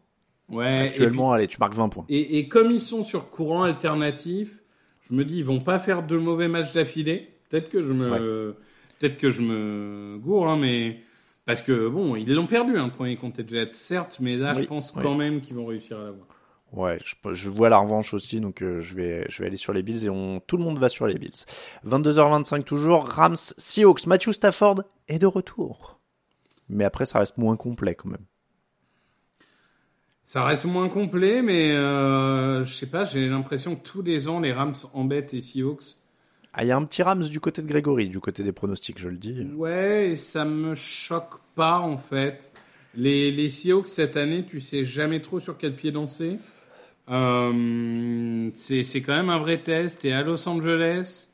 Ouais. 0.50 0.88
Actuellement, 0.88 1.32
allez, 1.32 1.48
tu 1.48 1.58
marques 1.58 1.74
20 1.74 1.88
points. 1.88 2.04
Et, 2.08 2.38
et 2.38 2.48
comme 2.48 2.70
ils 2.70 2.80
sont 2.80 3.02
sur 3.02 3.30
courant 3.30 3.62
alternatif, 3.62 4.60
je 5.08 5.14
me 5.14 5.24
dis 5.24 5.38
ils 5.38 5.44
vont 5.44 5.60
pas 5.60 5.78
faire 5.78 6.02
de 6.02 6.16
mauvais 6.16 6.48
matchs 6.48 6.72
d'affilée. 6.72 7.30
Peut-être 7.48 7.68
que 7.70 7.82
je 7.82 7.92
me, 7.92 8.56
peut-être 8.98 9.18
que 9.18 9.30
je 9.30 9.40
me 9.42 10.18
gourre, 10.18 10.48
hein, 10.48 10.56
mais 10.56 11.00
parce 11.46 11.62
que 11.62 11.88
bon, 11.88 12.16
ils 12.16 12.32
l'ont 12.34 12.46
perdu 12.46 12.76
un 12.76 12.88
premier 12.88 13.16
contre 13.16 13.40
les 13.42 13.48
Jets, 13.48 13.72
certes, 13.72 14.18
mais 14.20 14.36
là 14.36 14.54
Oui, 14.56 14.62
je 14.62 14.66
pense 14.66 14.92
oui. 14.96 15.02
quand 15.02 15.14
même 15.14 15.40
qu'ils 15.40 15.54
vont 15.56 15.66
réussir 15.66 15.98
à 15.98 16.04
l'avoir. 16.04 16.26
Ouais, 16.72 16.98
je, 17.04 17.14
je 17.34 17.50
vois 17.50 17.68
la 17.68 17.78
revanche 17.78 18.14
aussi, 18.14 18.40
donc 18.40 18.60
euh, 18.60 18.80
je 18.80 18.96
vais 18.96 19.26
je 19.28 19.40
vais 19.42 19.46
aller 19.46 19.56
sur 19.56 19.72
les 19.72 19.82
Bills 19.84 20.04
et 20.04 20.10
on 20.10 20.40
tout 20.40 20.56
le 20.56 20.64
monde 20.64 20.78
va 20.78 20.88
sur 20.88 21.06
les 21.06 21.14
Bills. 21.18 21.44
22h25 21.86 22.64
toujours, 22.64 23.04
Rams 23.04 23.36
Seahawks, 23.36 24.06
Matthew 24.06 24.32
Stafford 24.32 24.82
est 25.06 25.20
de 25.20 25.26
retour. 25.26 26.00
Mais 26.68 26.84
après 26.84 27.04
ça 27.06 27.20
reste 27.20 27.38
moins 27.38 27.56
complet 27.56 27.94
quand 27.94 28.08
même. 28.08 28.24
Ça 30.24 30.44
reste 30.44 30.64
moins 30.64 30.88
complet, 30.88 31.42
mais 31.42 31.72
euh, 31.72 32.64
je 32.64 32.72
sais 32.72 32.86
pas, 32.86 33.04
j'ai 33.04 33.28
l'impression 33.28 33.76
que 33.76 33.82
tous 33.82 34.02
les 34.02 34.28
ans 34.28 34.40
les 34.40 34.52
Rams 34.52 34.74
embêtent 34.94 35.32
les 35.32 35.40
Seahawks. 35.40 35.96
Ah, 36.54 36.64
il 36.64 36.68
y 36.68 36.70
a 36.70 36.76
un 36.76 36.84
petit 36.84 37.02
Rams 37.02 37.24
du 37.24 37.40
côté 37.40 37.62
de 37.62 37.66
Grégory, 37.66 38.08
du 38.08 38.20
côté 38.20 38.42
des 38.42 38.52
pronostics, 38.52 38.98
je 38.98 39.08
le 39.08 39.16
dis. 39.16 39.42
Ouais, 39.54 40.10
et 40.10 40.16
ça 40.16 40.44
me 40.44 40.74
choque 40.74 41.40
pas 41.54 41.80
en 41.80 41.98
fait. 41.98 42.50
Les, 42.94 43.30
les 43.32 43.50
Seahawks 43.50 43.88
cette 43.88 44.16
année, 44.16 44.44
tu 44.44 44.60
sais 44.60 44.84
jamais 44.84 45.20
trop 45.20 45.40
sur 45.40 45.58
quel 45.58 45.74
pied 45.74 45.90
danser. 45.90 46.38
Euh, 47.10 48.50
c'est 48.54 48.84
c'est 48.84 49.02
quand 49.02 49.14
même 49.14 49.30
un 49.30 49.38
vrai 49.38 49.58
test. 49.58 50.04
Et 50.04 50.12
à 50.12 50.22
Los 50.22 50.48
Angeles, 50.48 51.30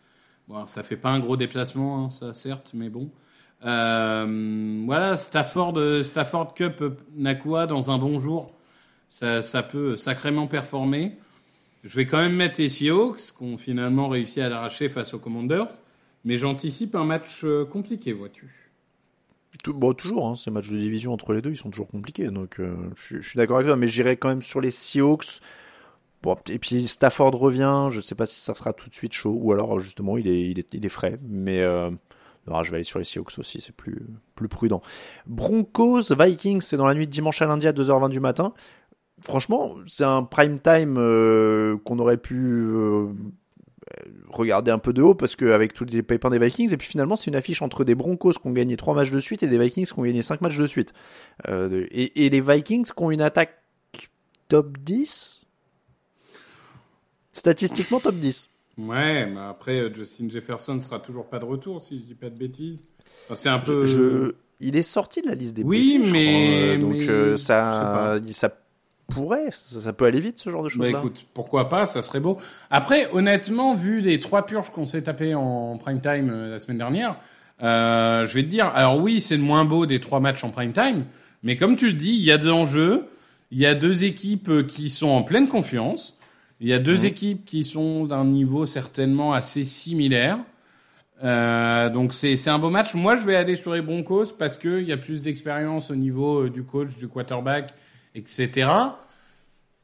bon, 0.48 0.56
alors, 0.56 0.68
ça 0.68 0.82
fait 0.82 0.96
pas 0.96 1.10
un 1.10 1.20
gros 1.20 1.36
déplacement, 1.36 2.06
hein, 2.06 2.10
ça 2.10 2.34
certes, 2.34 2.72
mais 2.74 2.88
bon. 2.88 3.08
Euh, 3.64 4.82
voilà, 4.86 5.16
Stafford, 5.16 5.78
Stafford 6.02 6.54
Cup 6.54 6.80
euh, 6.80 6.96
Nakua 7.14 7.66
dans 7.66 7.90
un 7.90 7.98
bon 7.98 8.18
jour, 8.18 8.52
ça, 9.10 9.62
peut 9.62 9.96
sacrément 9.96 10.46
performer. 10.46 11.16
Je 11.84 11.96
vais 11.96 12.06
quand 12.06 12.18
même 12.18 12.36
mettre 12.36 12.60
les 12.60 12.68
Seahawks, 12.68 13.32
qui 13.36 13.42
ont 13.42 13.58
finalement 13.58 14.08
réussi 14.08 14.40
à 14.40 14.48
l'arracher 14.48 14.88
face 14.88 15.12
aux 15.14 15.18
Commanders. 15.18 15.68
Mais 16.24 16.36
j'anticipe 16.36 16.94
un 16.94 17.04
match 17.04 17.40
euh, 17.44 17.64
compliqué, 17.64 18.12
vois-tu. 18.12 18.70
Bon, 19.66 19.94
toujours, 19.94 20.28
hein, 20.28 20.36
ces 20.36 20.50
matchs 20.50 20.70
de 20.70 20.76
division 20.76 21.12
entre 21.12 21.32
les 21.32 21.42
deux, 21.42 21.50
ils 21.50 21.56
sont 21.56 21.70
toujours 21.70 21.88
compliqués. 21.88 22.28
Donc, 22.28 22.60
euh, 22.60 22.74
je, 22.94 23.20
suis- 23.20 23.36
d'accord 23.36 23.56
avec 23.56 23.66
toi, 23.66 23.76
mais 23.76 23.88
j'irai 23.88 24.16
quand 24.16 24.28
même 24.28 24.42
sur 24.42 24.60
les 24.60 24.70
Seahawks. 24.70 25.40
Bon, 26.22 26.36
et 26.50 26.58
puis 26.58 26.86
Stafford 26.86 27.32
revient, 27.32 27.88
je 27.90 28.00
sais 28.00 28.14
pas 28.14 28.26
si 28.26 28.38
ça 28.38 28.54
sera 28.54 28.74
tout 28.74 28.90
de 28.90 28.94
suite 28.94 29.14
chaud, 29.14 29.36
ou 29.40 29.52
alors 29.52 29.80
justement 29.80 30.18
il 30.18 30.28
est, 30.28 30.88
frais, 30.90 31.18
mais 31.26 31.60
euh, 31.62 31.90
je 32.46 32.70
vais 32.70 32.76
aller 32.76 32.84
sur 32.84 32.98
les 32.98 33.06
Seahawks 33.06 33.38
aussi, 33.38 33.62
c'est 33.62 33.74
plus, 33.74 34.06
plus 34.34 34.48
prudent. 34.48 34.82
Broncos, 35.26 36.14
Vikings, 36.14 36.60
c'est 36.60 36.76
dans 36.76 36.86
la 36.86 36.94
nuit 36.94 37.06
de 37.06 37.12
dimanche 37.12 37.40
à 37.40 37.46
lundi 37.46 37.66
à 37.66 37.72
2h20 37.72 38.10
du 38.10 38.20
matin. 38.20 38.52
Franchement, 39.22 39.74
c'est 39.86 40.04
un 40.04 40.22
prime 40.22 40.58
time 40.60 40.96
euh, 40.98 41.76
qu'on 41.84 41.98
aurait 41.98 42.16
pu 42.16 42.36
euh, 42.36 43.08
regarder 44.30 44.70
un 44.70 44.78
peu 44.78 44.92
de 44.92 45.02
haut 45.02 45.14
parce 45.14 45.36
qu'avec 45.36 45.74
tous 45.74 45.84
les 45.84 46.02
pépins 46.02 46.30
des 46.30 46.38
Vikings, 46.38 46.72
et 46.72 46.76
puis 46.76 46.88
finalement 46.88 47.16
c'est 47.16 47.26
une 47.26 47.36
affiche 47.36 47.60
entre 47.60 47.84
des 47.84 47.94
Broncos 47.94 48.32
qui 48.34 48.46
ont 48.46 48.52
gagné 48.52 48.76
3 48.76 48.94
matchs 48.94 49.10
de 49.10 49.20
suite 49.20 49.42
et 49.42 49.46
des 49.48 49.58
Vikings 49.58 49.86
qui 49.86 49.98
ont 49.98 50.02
gagné 50.02 50.22
5 50.22 50.40
matchs 50.40 50.56
de 50.56 50.66
suite. 50.66 50.92
Euh, 51.48 51.86
et, 51.90 52.24
et 52.26 52.30
les 52.30 52.40
Vikings 52.40 52.84
qui 52.86 52.92
ont 53.02 53.10
une 53.10 53.20
attaque 53.20 53.56
top 54.48 54.78
10 54.78 55.36
Statistiquement 57.32 58.00
top 58.00 58.16
10. 58.16 58.48
Ouais, 58.78 59.26
mais 59.26 59.40
après, 59.40 59.92
Justin 59.94 60.28
Jefferson 60.28 60.80
sera 60.80 60.98
toujours 60.98 61.26
pas 61.28 61.38
de 61.38 61.44
retour, 61.44 61.80
si 61.82 61.98
je 62.00 62.04
dis 62.04 62.14
pas 62.14 62.30
de 62.30 62.36
bêtises. 62.36 62.82
Enfin, 63.26 63.34
c'est 63.36 63.48
un 63.48 63.58
peu. 63.60 63.84
Je, 63.84 64.32
il 64.58 64.76
est 64.76 64.82
sorti 64.82 65.22
de 65.22 65.28
la 65.28 65.34
liste 65.34 65.54
des 65.54 65.62
Oui, 65.62 65.98
blessés, 65.98 66.04
je 66.08 66.12
mais- 66.12 66.76
crois, 66.76 66.88
donc 66.88 66.96
mais- 66.98 67.04
je 67.04 67.36
ça, 67.36 68.18
ça 68.32 68.56
pourrait, 69.10 69.50
ça, 69.66 69.80
ça 69.80 69.92
peut 69.92 70.06
aller 70.06 70.20
vite 70.20 70.38
ce 70.40 70.48
genre 70.50 70.62
de 70.62 70.68
Bah 70.68 70.74
choses-là. 70.86 70.98
écoute, 70.98 71.26
pourquoi 71.34 71.68
pas, 71.68 71.84
ça 71.86 72.02
serait 72.02 72.20
beau. 72.20 72.38
Après, 72.70 73.08
honnêtement, 73.12 73.74
vu 73.74 74.00
les 74.00 74.18
trois 74.20 74.46
purges 74.46 74.70
qu'on 74.70 74.86
s'est 74.86 75.02
tapés 75.02 75.34
en 75.34 75.76
prime 75.76 76.00
time 76.00 76.30
euh, 76.32 76.50
la 76.50 76.60
semaine 76.60 76.78
dernière, 76.78 77.16
euh, 77.62 78.26
je 78.26 78.34
vais 78.34 78.42
te 78.42 78.48
dire, 78.48 78.66
alors 78.74 78.96
oui, 78.96 79.20
c'est 79.20 79.36
le 79.36 79.42
moins 79.42 79.64
beau 79.66 79.84
des 79.84 80.00
trois 80.00 80.20
matchs 80.20 80.44
en 80.44 80.50
prime 80.50 80.72
time, 80.72 81.04
mais 81.42 81.56
comme 81.56 81.76
tu 81.76 81.88
le 81.88 81.92
dis, 81.92 82.12
il 82.14 82.24
y 82.24 82.30
a 82.32 82.38
de 82.38 82.48
l'enjeu, 82.48 83.04
il 83.50 83.58
y 83.58 83.66
a 83.66 83.74
deux 83.74 84.04
équipes 84.04 84.48
euh, 84.48 84.62
qui 84.62 84.88
sont 84.90 85.08
en 85.08 85.22
pleine 85.22 85.48
confiance, 85.48 86.16
il 86.60 86.68
y 86.68 86.72
a 86.72 86.78
deux 86.78 87.06
équipes 87.06 87.44
qui 87.44 87.64
sont 87.64 88.04
d'un 88.06 88.24
niveau 88.24 88.66
certainement 88.66 89.32
assez 89.32 89.64
similaire. 89.64 90.38
Euh, 91.22 91.90
donc 91.90 92.14
c'est 92.14 92.36
c'est 92.36 92.48
un 92.50 92.58
beau 92.58 92.70
match. 92.70 92.94
Moi, 92.94 93.14
je 93.16 93.26
vais 93.26 93.36
aller 93.36 93.56
sur 93.56 93.72
les 93.74 93.82
Broncos 93.82 94.32
parce 94.38 94.56
que 94.56 94.80
il 94.80 94.86
y 94.86 94.92
a 94.92 94.96
plus 94.96 95.22
d'expérience 95.22 95.90
au 95.90 95.94
niveau 95.96 96.48
du 96.48 96.64
coach, 96.64 96.96
du 96.96 97.08
quarterback, 97.08 97.74
etc. 98.14 98.70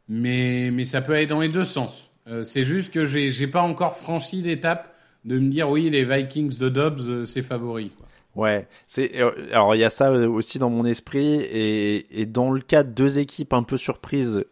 Mais 0.09 0.71
mais 0.71 0.85
ça 0.85 1.01
peut 1.01 1.15
aller 1.15 1.27
dans 1.27 1.41
les 1.41 1.49
deux 1.49 1.65
sens. 1.65 2.11
Euh, 2.29 2.43
c'est 2.43 2.65
juste 2.65 2.93
que 2.93 3.05
j'ai 3.05 3.47
pas 3.47 3.63
encore 3.63 3.97
franchi 3.97 4.43
l'étape 4.43 4.93
de 5.25 5.39
me 5.39 5.49
dire 5.49 5.71
oui 5.71 5.91
les 5.91 6.05
Vikings 6.05 6.59
de 6.59 6.69
Dobbs 6.69 7.09
euh, 7.09 7.25
c'est 7.25 7.43
favori. 7.43 7.93
Ouais, 8.35 8.67
c'est 8.87 9.21
euh, 9.21 9.31
alors 9.53 9.75
il 9.75 9.79
y 9.79 9.85
a 9.85 9.91
ça 9.91 10.13
aussi 10.13 10.59
dans 10.59 10.69
mon 10.69 10.85
esprit 10.85 11.41
et, 11.41 12.27
dans 12.27 12.51
le 12.51 12.61
cas 12.61 12.83
de 12.83 12.91
deux 12.91 13.19
équipes 13.19 13.53
un 13.53 13.63
peu 13.63 13.77
surprises 13.77 14.45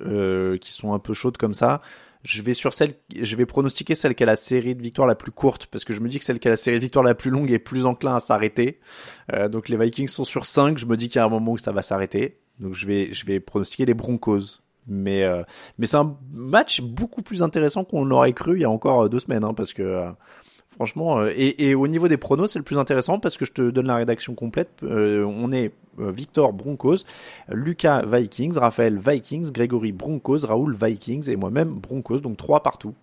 qui 0.00 0.72
sont 0.72 0.92
un 0.92 1.00
peu 1.00 1.12
chaudes 1.12 1.36
comme 1.36 1.54
ça, 1.54 1.82
je 2.22 2.40
vais 2.40 2.54
sur 2.54 2.72
celle, 2.72 2.92
je 3.20 3.34
vais 3.34 3.46
pronostiquer 3.46 3.96
celle 3.96 4.14
qui 4.14 4.22
a 4.22 4.26
la 4.26 4.36
série 4.36 4.76
de 4.76 4.82
victoires 4.82 5.08
la 5.08 5.16
plus 5.16 5.32
courte 5.32 5.66
parce 5.66 5.84
que 5.84 5.92
je 5.92 6.00
me 6.00 6.08
dis 6.08 6.20
que 6.20 6.24
celle 6.24 6.38
qui 6.38 6.46
a 6.46 6.52
la 6.52 6.56
série 6.56 6.76
de 6.76 6.82
victoires 6.82 7.04
la 7.04 7.16
plus 7.16 7.32
longue 7.32 7.50
est 7.50 7.58
plus 7.58 7.84
enclin 7.84 8.14
à 8.14 8.20
s'arrêter. 8.20 8.78
Donc 9.50 9.68
les 9.68 9.76
Vikings 9.76 10.06
sont 10.06 10.22
sur 10.22 10.46
5, 10.46 10.78
je 10.78 10.86
me 10.86 10.96
dis 10.96 11.08
qu'il 11.08 11.16
y 11.16 11.22
a 11.22 11.24
un 11.24 11.28
moment 11.28 11.52
où 11.52 11.58
ça 11.58 11.72
va 11.72 11.82
s'arrêter. 11.82 12.38
Donc 12.60 12.74
je 12.74 12.86
vais 12.86 13.12
je 13.12 13.24
vais 13.26 13.40
pronostiquer 13.40 13.86
les 13.86 13.94
Broncos. 13.94 14.60
Mais 14.90 15.22
euh, 15.22 15.42
mais 15.78 15.86
c'est 15.86 15.98
un 15.98 16.16
match 16.32 16.80
beaucoup 16.80 17.20
plus 17.20 17.42
intéressant 17.42 17.84
qu'on 17.84 18.04
l'aurait 18.06 18.32
cru 18.32 18.56
il 18.56 18.62
y 18.62 18.64
a 18.64 18.70
encore 18.70 19.02
euh, 19.02 19.08
deux 19.10 19.18
semaines 19.20 19.44
hein, 19.44 19.52
parce 19.54 19.72
que 19.74 19.82
euh, 19.82 20.10
Franchement, 20.76 21.18
euh, 21.18 21.32
et, 21.36 21.68
et 21.70 21.74
au 21.74 21.88
niveau 21.88 22.06
des 22.06 22.16
pronos, 22.16 22.52
c'est 22.52 22.58
le 22.60 22.64
plus 22.64 22.78
intéressant 22.78 23.18
parce 23.18 23.36
que 23.36 23.44
je 23.44 23.50
te 23.52 23.70
donne 23.70 23.88
la 23.88 23.96
rédaction 23.96 24.36
complète. 24.36 24.70
Euh, 24.84 25.24
on 25.24 25.50
est 25.50 25.72
Victor 25.98 26.52
Broncos, 26.52 26.98
Lucas 27.48 28.04
Vikings, 28.06 28.56
Raphaël 28.56 28.96
Vikings, 28.96 29.50
Grégory 29.50 29.90
Broncos, 29.90 30.46
Raoul 30.46 30.76
Vikings 30.80 31.28
et 31.28 31.34
moi-même 31.34 31.70
Broncos, 31.70 32.20
donc 32.20 32.36
trois 32.36 32.62
partout. 32.62 32.94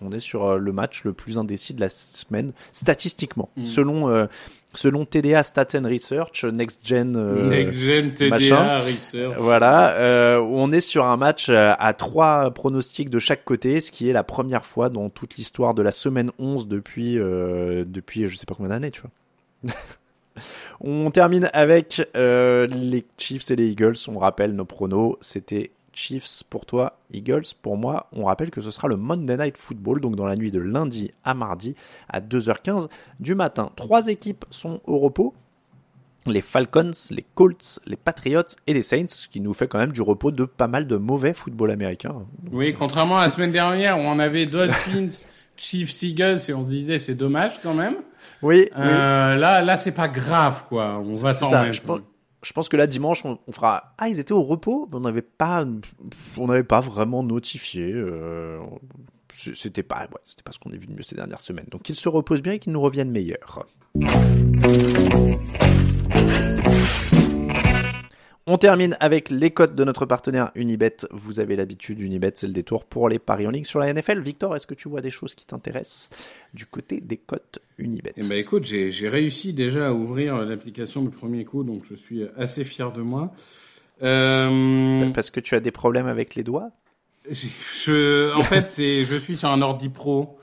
On 0.00 0.12
est 0.12 0.20
sur 0.20 0.56
le 0.56 0.72
match 0.72 1.02
le 1.02 1.12
plus 1.12 1.36
indécis 1.36 1.74
de 1.74 1.80
la 1.80 1.88
semaine 1.88 2.52
statistiquement, 2.72 3.48
Mm. 3.56 3.66
selon 3.66 4.08
euh, 4.08 4.26
selon 4.74 5.04
TDA 5.04 5.42
Stats 5.42 5.76
and 5.78 5.84
Research, 5.84 6.44
Next 6.44 6.86
Gen. 6.86 7.14
euh, 7.16 7.46
Next 7.46 7.78
Gen 7.78 8.12
TDA 8.12 8.30
machin. 8.30 8.78
Research. 8.78 9.34
Voilà, 9.38 9.94
euh, 9.96 10.40
on 10.40 10.72
est 10.72 10.80
sur 10.80 11.04
un 11.04 11.16
match 11.16 11.48
euh, 11.48 11.72
à 11.78 11.92
trois 11.94 12.50
pronostics 12.50 13.10
de 13.10 13.18
chaque 13.18 13.44
côté, 13.44 13.80
ce 13.80 13.90
qui 13.90 14.08
est 14.08 14.12
la 14.12 14.24
première 14.24 14.64
fois 14.66 14.88
dans 14.88 15.08
toute 15.10 15.36
l'histoire 15.36 15.74
de 15.74 15.82
la 15.82 15.92
semaine 15.92 16.30
11 16.38 16.68
depuis, 16.68 17.18
euh, 17.18 17.84
depuis 17.86 18.26
je 18.26 18.36
sais 18.36 18.46
pas 18.46 18.54
combien 18.54 18.70
d'années, 18.70 18.90
tu 18.90 19.02
vois. 19.02 19.72
on 20.80 21.10
termine 21.10 21.48
avec 21.52 22.06
euh, 22.16 22.66
les 22.66 23.04
Chiefs 23.18 23.50
et 23.50 23.56
les 23.56 23.68
Eagles. 23.68 23.96
On 24.08 24.18
rappelle 24.18 24.54
nos 24.54 24.64
pronos, 24.64 25.16
c'était 25.20 25.70
Chiefs 25.94 26.42
pour 26.50 26.66
toi, 26.66 26.98
Eagles 27.12 27.44
pour 27.62 27.76
moi. 27.76 28.08
On 28.12 28.24
rappelle 28.24 28.50
que 28.50 28.60
ce 28.60 28.70
sera 28.70 28.88
le 28.88 28.96
Monday 28.96 29.36
Night 29.36 29.56
Football, 29.56 30.00
donc 30.00 30.16
dans 30.16 30.26
la 30.26 30.36
nuit 30.36 30.50
de 30.50 30.58
lundi 30.58 31.12
à 31.24 31.34
mardi 31.34 31.74
à 32.08 32.20
2h15 32.20 32.88
du 33.20 33.34
matin. 33.34 33.70
Trois 33.76 34.08
équipes 34.08 34.44
sont 34.50 34.80
au 34.86 34.98
repos. 34.98 35.34
les 36.26 36.40
Falcons, 36.40 36.90
les 37.10 37.24
Colts, 37.34 37.78
les 37.86 37.96
Patriots 37.96 38.42
et 38.66 38.72
les 38.74 38.82
Saints, 38.82 39.06
ce 39.08 39.28
qui 39.28 39.40
nous 39.40 39.52
fait 39.54 39.68
quand 39.68 39.78
même 39.78 39.92
du 39.92 40.00
repos 40.02 40.30
de 40.30 40.44
pas 40.44 40.68
mal 40.68 40.86
de 40.86 40.96
mauvais 40.96 41.34
football 41.34 41.70
américain. 41.70 42.14
Oui, 42.50 42.72
contrairement 42.74 43.18
à 43.18 43.24
la 43.24 43.28
semaine 43.30 43.52
dernière 43.52 43.98
où 43.98 44.02
on 44.02 44.18
avait 44.18 44.46
Dolphins, 44.46 45.06
Chiefs, 45.56 46.02
Eagles 46.02 46.38
et 46.48 46.54
on 46.54 46.62
se 46.62 46.66
disait 46.68 46.98
c'est 46.98 47.14
dommage 47.14 47.60
quand 47.62 47.74
même. 47.74 47.96
Oui, 48.42 48.68
Euh, 48.76 49.36
Là, 49.36 49.62
là, 49.62 49.76
c'est 49.76 49.94
pas 49.94 50.08
grave 50.08 50.64
quoi. 50.68 50.98
On 50.98 51.12
va 51.12 51.32
s'en 51.34 51.48
remettre. 51.62 52.13
Je 52.44 52.52
pense, 52.52 52.68
que 52.68 52.76
là 52.76 52.86
dimanche 52.86 53.24
on, 53.24 53.38
fera 53.50 53.94
ah 53.98 54.08
ils 54.08 54.20
étaient 54.20 54.32
au 54.32 54.42
repos 54.42 54.88
on 54.92 55.00
n'avait 55.00 55.22
pas 55.22 55.64
on 56.36 56.46
n'avait 56.46 56.64
pas 56.64 56.80
vraiment 56.80 57.22
notifié 57.22 57.90
euh, 57.92 58.60
c'était 59.54 59.82
pas 59.82 60.08
c'était 60.24 60.42
pas 60.42 60.52
ce 60.52 60.58
qu'on 60.58 60.70
a 60.70 60.76
vu 60.76 60.86
de 60.86 60.92
mieux 60.92 61.02
ces 61.02 61.16
dernières 61.16 61.40
semaines. 61.40 61.66
Donc 61.70 61.82
qu'ils 61.82 61.96
se 61.96 62.08
reposent 62.08 62.42
bien 62.42 62.54
et 62.54 62.58
qu'ils 62.58 62.72
nous 62.72 62.80
reviennent 62.80 63.10
meilleurs 63.10 63.66
on 68.46 68.58
termine 68.58 68.96
avec 69.00 69.30
les 69.30 69.50
cotes 69.50 69.74
de 69.74 69.84
notre 69.84 70.04
partenaire 70.06 70.50
Unibet. 70.54 70.96
Vous 71.10 71.40
avez 71.40 71.56
l'habitude, 71.56 71.98
Unibet, 72.00 72.32
c'est 72.34 72.46
le 72.46 72.52
détour 72.52 72.84
pour 72.84 73.08
les 73.08 73.18
paris 73.18 73.46
en 73.46 73.50
ligne 73.50 73.64
sur 73.64 73.78
la 73.78 73.92
NFL. 73.92 74.20
Victor, 74.20 74.54
est-ce 74.54 74.66
que 74.66 74.74
tu 74.74 74.88
vois 74.88 75.00
des 75.00 75.10
choses 75.10 75.34
qui 75.34 75.46
t'intéressent 75.46 76.10
du 76.52 76.66
côté 76.66 77.00
des 77.00 77.16
cotes 77.16 77.60
Unibet? 77.78 78.12
Eh 78.16 78.22
ben 78.22 78.38
écoute, 78.38 78.64
j'ai 78.64 78.90
j'ai 78.90 79.08
réussi 79.08 79.52
déjà 79.54 79.88
à 79.88 79.92
ouvrir 79.92 80.36
l'application 80.38 81.02
du 81.02 81.10
premier 81.10 81.44
coup, 81.44 81.64
donc 81.64 81.82
je 81.88 81.94
suis 81.94 82.24
assez 82.36 82.64
fier 82.64 82.92
de 82.92 83.00
moi. 83.02 83.32
Euh, 84.02 85.10
Parce 85.12 85.30
que 85.30 85.40
tu 85.40 85.54
as 85.54 85.60
des 85.60 85.70
problèmes 85.70 86.06
avec 86.06 86.34
les 86.34 86.42
doigts? 86.42 86.70
je, 87.30 88.34
en 88.34 88.42
fait, 88.44 88.70
c'est, 88.70 89.04
je 89.04 89.16
suis 89.16 89.38
sur 89.38 89.48
un 89.48 89.62
ordi 89.62 89.88
pro 89.88 90.38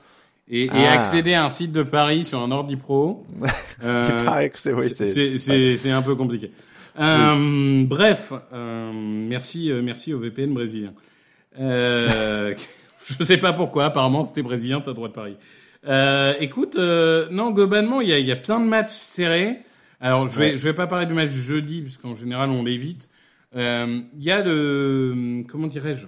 et, 0.48 0.64
et 0.64 0.70
Ah. 0.72 0.92
accéder 0.92 1.34
à 1.34 1.44
un 1.44 1.48
site 1.48 1.70
de 1.72 1.84
Paris 1.84 2.24
sur 2.24 2.40
un 2.42 2.50
ordi 2.50 2.74
pro, 2.76 3.24
euh, 3.84 4.40
oui, 4.66 5.38
c'est 5.78 5.90
un 5.90 6.02
peu 6.02 6.16
compliqué. 6.16 6.50
Euh, 6.98 7.84
Bref, 7.86 8.32
euh, 8.52 8.90
merci, 8.94 9.70
euh, 9.70 9.82
merci 9.82 10.12
au 10.14 10.18
VPN 10.18 10.52
brésilien. 10.52 10.92
Euh, 11.58 12.54
je 13.18 13.24
sais 13.24 13.38
pas 13.38 13.52
pourquoi, 13.52 13.86
apparemment 13.86 14.24
c'était 14.24 14.42
brésilien, 14.42 14.80
t'as 14.80 14.92
droit 14.92 15.08
de 15.08 15.12
parier. 15.14 15.36
Euh, 15.88 16.34
écoute, 16.40 16.76
euh, 16.76 17.28
non, 17.30 17.50
globalement, 17.50 18.00
il 18.00 18.08
y 18.08 18.12
a, 18.12 18.18
y 18.18 18.30
a 18.30 18.36
plein 18.36 18.60
de 18.60 18.66
matchs 18.66 18.90
serrés. 18.90 19.58
Alors, 20.00 20.28
je 20.28 20.38
vais, 20.38 20.50
Ouais. 20.52 20.58
je 20.58 20.64
vais 20.64 20.74
pas 20.74 20.86
parler 20.86 21.06
du 21.06 21.14
match 21.14 21.30
jeudi, 21.30 21.80
puisqu'en 21.80 22.14
général, 22.14 22.50
on 22.50 22.62
l'évite. 22.62 23.08
Euh, 23.56 24.00
Il 24.16 24.22
y 24.24 24.30
a 24.30 24.42
le, 24.42 25.42
comment 25.48 25.66
dirais-je? 25.66 26.06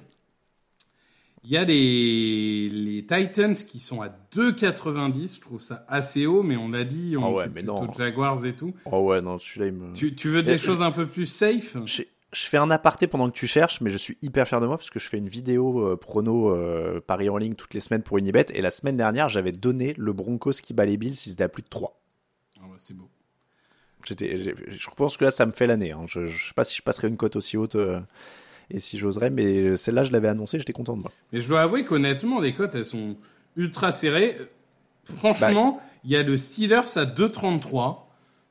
Il 1.45 1.51
y 1.51 1.57
a 1.59 1.65
les, 1.65 2.71
les 2.71 3.05
Titans 3.07 3.55
qui 3.55 3.79
sont 3.79 4.01
à 4.01 4.09
2,90. 4.35 5.37
Je 5.37 5.41
trouve 5.41 5.61
ça 5.63 5.85
assez 5.89 6.25
haut, 6.27 6.43
mais 6.43 6.57
on 6.57 6.71
l'a 6.71 6.85
dit, 6.85 7.17
on 7.19 7.25
Ah 7.27 7.31
ouais, 7.33 7.49
mais 7.55 7.63
non. 7.63 7.93
Jaguars 7.93 8.45
et 8.47 8.57
tout. 8.57 8.73
Oh 8.87 9.01
ouais, 9.05 9.21
non, 9.21 9.39
celui-là, 9.39 9.67
il 9.67 9.73
me... 9.73 9.93
Tu, 9.93 10.15
tu 10.15 10.31
veux 10.31 10.43
des 10.43 10.57
choses 10.59 10.79
je- 10.79 10.83
un 10.85 10.91
peu 10.91 11.07
plus 11.07 11.27
safe? 11.27 11.77
Je, 11.85 12.03
je 12.33 12.47
fais 12.47 12.57
un 12.57 12.71
aparté 12.71 13.07
pendant 13.07 13.29
que 13.31 13.37
tu 13.37 13.47
cherches, 13.47 13.81
mais 13.83 13.91
je 13.91 13.99
suis 13.99 14.17
hyper 14.23 14.49
fier 14.49 14.61
de 14.61 14.67
moi 14.67 14.79
parce 14.79 14.89
que 14.91 14.99
je 14.99 15.07
fais 15.09 15.19
une 15.19 15.29
vidéo 15.29 15.87
euh, 15.87 15.97
prono 15.97 16.51
euh, 16.55 17.01
Paris 17.07 17.29
en 17.29 17.37
ligne 17.37 17.55
toutes 17.55 17.75
les 17.75 17.81
semaines 17.81 18.03
pour 18.03 18.17
Unibet. 18.17 18.47
Et 18.55 18.63
la 18.63 18.71
semaine 18.71 18.97
dernière, 18.97 19.29
j'avais 19.29 19.53
donné 19.53 19.95
le 19.99 20.13
Broncos 20.15 20.53
qui 20.63 20.73
bat 20.73 20.87
les 20.87 20.97
Bills 20.97 21.15
s'ils 21.15 21.33
étaient 21.35 21.45
à 21.45 21.49
plus 21.51 21.63
de 21.63 21.69
3. 21.69 22.01
Ah 22.61 22.65
ouais, 22.69 22.77
c'est 22.79 22.97
beau. 22.97 23.11
J'étais, 24.07 24.37
je 24.69 24.91
pense 24.97 25.17
que 25.19 25.25
là, 25.25 25.31
ça 25.31 25.47
me 25.47 25.53
fait 25.53 25.67
l'année. 25.67 25.93
Hein. 25.93 26.05
Je, 26.07 26.27
je 26.27 26.49
sais 26.49 26.55
pas 26.55 26.65
si 26.65 26.75
je 26.77 26.83
passerai 26.83 27.09
une 27.09 27.17
cote 27.17 27.37
aussi 27.37 27.57
haute 27.57 27.75
euh, 27.77 28.01
et 28.71 28.81
si 28.81 28.99
j'oserais, 28.99 29.31
mais 29.31 29.77
celle-là, 29.77 30.05
je 30.05 30.13
l'avais 30.13 30.29
annoncé, 30.29 30.59
j'étais 30.59 30.73
content 30.73 30.97
de 30.97 31.03
moi. 31.03 31.11
Mais 31.33 31.41
je 31.41 31.49
dois 31.49 31.63
avouer 31.63 31.85
qu'honnêtement, 31.85 32.41
les 32.41 32.53
cotes, 32.53 32.75
elles 32.75 32.85
sont 32.85 33.17
ultra 33.57 33.93
serrées. 33.93 34.37
Franchement, 35.05 35.81
il 36.05 36.11
y 36.11 36.17
a 36.17 36.23
le 36.23 36.37
Steelers 36.39 36.97
à 36.97 37.05
2,33. 37.05 37.99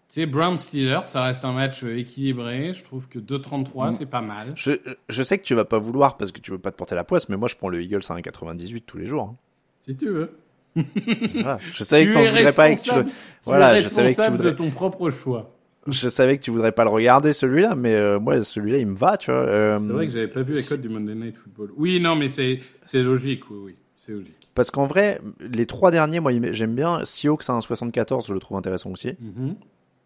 Tu 0.09 0.21
sais, 0.21 0.25
Brown 0.27 0.57
Steelers, 0.59 0.99
ça 1.05 1.23
reste 1.23 1.43
un 1.43 1.53
match 1.53 1.83
euh, 1.83 1.97
équilibré. 1.97 2.73
Je 2.75 2.83
trouve 2.83 3.07
que 3.07 3.17
2,33, 3.17 3.87
Mm. 3.87 3.91
c'est 3.93 4.05
pas 4.05 4.21
mal. 4.21 4.53
Je, 4.55 4.73
je 5.09 5.23
sais 5.23 5.39
que 5.39 5.43
tu 5.43 5.55
vas 5.55 5.65
pas 5.65 5.79
vouloir 5.79 6.17
parce 6.17 6.31
que 6.31 6.39
tu 6.39 6.51
veux 6.51 6.59
pas 6.59 6.71
te 6.71 6.77
porter 6.77 6.93
la 6.93 7.03
poisse, 7.03 7.29
mais 7.29 7.37
moi, 7.37 7.47
je 7.47 7.55
prends 7.55 7.69
le 7.69 7.81
Eagles 7.81 8.01
à 8.09 8.13
1,98 8.15 8.83
tous 8.85 8.97
les 8.99 9.07
jours. 9.07 9.23
hein. 9.23 9.35
Si 9.81 9.95
tu 9.97 10.07
veux. 10.09 10.37
Voilà. 10.75 11.57
Je 11.59 11.83
savais 11.83 12.03
tu 12.03 12.09
que 12.09 12.13
t'en 12.13 12.23
voudrais 12.25 12.53
pas 12.53 12.69
et 12.69 12.75
que 12.75 12.79
tu 12.81 12.89
responsable, 12.91 13.05
le- 13.05 13.11
tu 13.11 13.15
Voilà, 13.43 13.77
es 13.77 13.81
je 13.83 13.89
savais 13.89 14.09
que 14.09 14.15
tu 14.15 14.21
responsable 14.21 14.37
voudrais. 14.37 14.51
de 14.51 14.57
ton 14.57 14.69
propre 14.69 15.09
choix. 15.11 15.55
Je 15.87 16.07
savais 16.07 16.37
que 16.37 16.43
tu 16.43 16.51
voudrais 16.51 16.71
pas 16.71 16.83
le 16.83 16.89
regarder 16.89 17.33
celui-là, 17.33 17.75
mais 17.75 17.93
euh, 17.93 18.19
moi 18.19 18.41
celui-là 18.43 18.77
il 18.77 18.87
me 18.87 18.95
va, 18.97 19.17
tu 19.17 19.31
vois. 19.31 19.41
Euh, 19.41 19.79
C'est 19.79 19.87
vrai 19.87 20.07
que 20.07 20.13
j'avais 20.13 20.27
pas 20.27 20.41
vu 20.41 20.53
les 20.53 20.63
codes 20.63 20.81
du 20.81 20.89
Monday 20.89 21.15
Night 21.15 21.35
Football. 21.35 21.71
Oui, 21.75 21.99
non, 21.99 22.15
mais 22.15 22.29
c'est 22.29 22.59
c'est 22.83 23.03
logique, 23.03 23.49
oui, 23.49 23.57
oui, 23.65 23.75
c'est 23.97 24.13
logique. 24.13 24.35
Parce 24.55 24.71
qu'en 24.71 24.85
vrai, 24.85 25.19
les 25.39 25.65
trois 25.65 25.91
derniers, 25.91 26.19
moi 26.19 26.31
j'aime 26.51 26.75
bien. 26.75 27.03
Seahawks 27.03 27.49
à 27.49 27.53
un 27.53 27.61
74, 27.61 28.27
je 28.27 28.33
le 28.33 28.39
trouve 28.39 28.57
intéressant 28.57 28.91
aussi. 28.91 29.13
Mhm. 29.19 29.55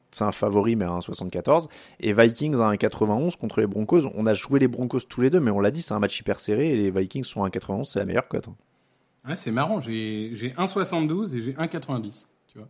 C'est 0.10 0.24
un 0.24 0.32
favori, 0.32 0.76
mais 0.78 0.86
à 0.86 0.92
un 0.92 1.02
74. 1.02 1.68
Et 2.00 2.14
Vikings 2.14 2.56
à 2.56 2.68
un 2.68 2.78
91 2.78 3.36
contre 3.36 3.60
les 3.60 3.68
Broncos. 3.68 4.04
On 4.16 4.26
a 4.26 4.34
joué 4.34 4.60
les 4.60 4.70
Broncos 4.70 5.02
tous 5.02 5.22
les 5.22 5.30
deux, 5.30 5.42
mais 5.42 5.52
on 5.52 5.60
l'a 5.60 5.70
dit, 5.70 5.82
c'est 5.82 5.94
un 5.94 6.00
match 6.00 6.18
hyper 6.20 6.40
serré. 6.40 6.70
Et 6.70 6.78
les 6.78 6.92
Vikings 6.92 7.26
sont 7.26 7.44
à 7.44 7.48
un 7.48 7.50
91, 7.50 7.88
c'est 7.90 8.00
la 8.00 8.06
meilleure 8.06 8.28
cote. 8.30 8.48
Ouais, 9.28 9.36
c'est 9.36 9.52
marrant, 9.52 9.82
j'ai 9.82 10.32
j'ai 10.34 10.52
1,72 10.52 11.36
et 11.36 11.42
j'ai 11.42 11.52
1,90, 11.54 12.26
tu 12.48 12.58
vois. 12.58 12.70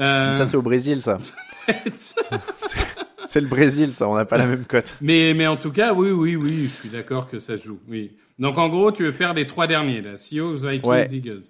Euh, 0.00 0.32
Ça 0.32 0.46
c'est 0.46 0.56
au 0.56 0.62
Brésil, 0.62 1.02
ça. 1.02 1.18
c'est 3.26 3.40
le 3.40 3.46
Brésil, 3.48 3.92
ça. 3.92 4.08
On 4.08 4.14
n'a 4.16 4.24
pas 4.24 4.36
la 4.38 4.46
même 4.46 4.64
cote. 4.64 4.94
Mais, 5.00 5.34
mais 5.34 5.46
en 5.46 5.56
tout 5.56 5.72
cas, 5.72 5.92
oui, 5.92 6.10
oui, 6.10 6.36
oui, 6.36 6.64
je 6.64 6.72
suis 6.72 6.88
d'accord 6.88 7.28
que 7.28 7.38
ça 7.38 7.56
joue. 7.56 7.78
Oui. 7.88 8.16
Donc 8.38 8.56
en 8.58 8.68
gros, 8.68 8.92
tu 8.92 9.04
veux 9.04 9.12
faire 9.12 9.34
les 9.34 9.46
trois 9.46 9.66
derniers, 9.66 10.00
là. 10.00 10.16
Seahawks, 10.16 10.58
Vikings, 10.60 10.88
Ouais. 10.90 11.06
Eagles. 11.10 11.42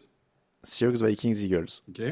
Seahawks, 0.65 1.03
Vikings, 1.03 1.37
Eagles. 1.41 1.67
Ok. 1.89 2.03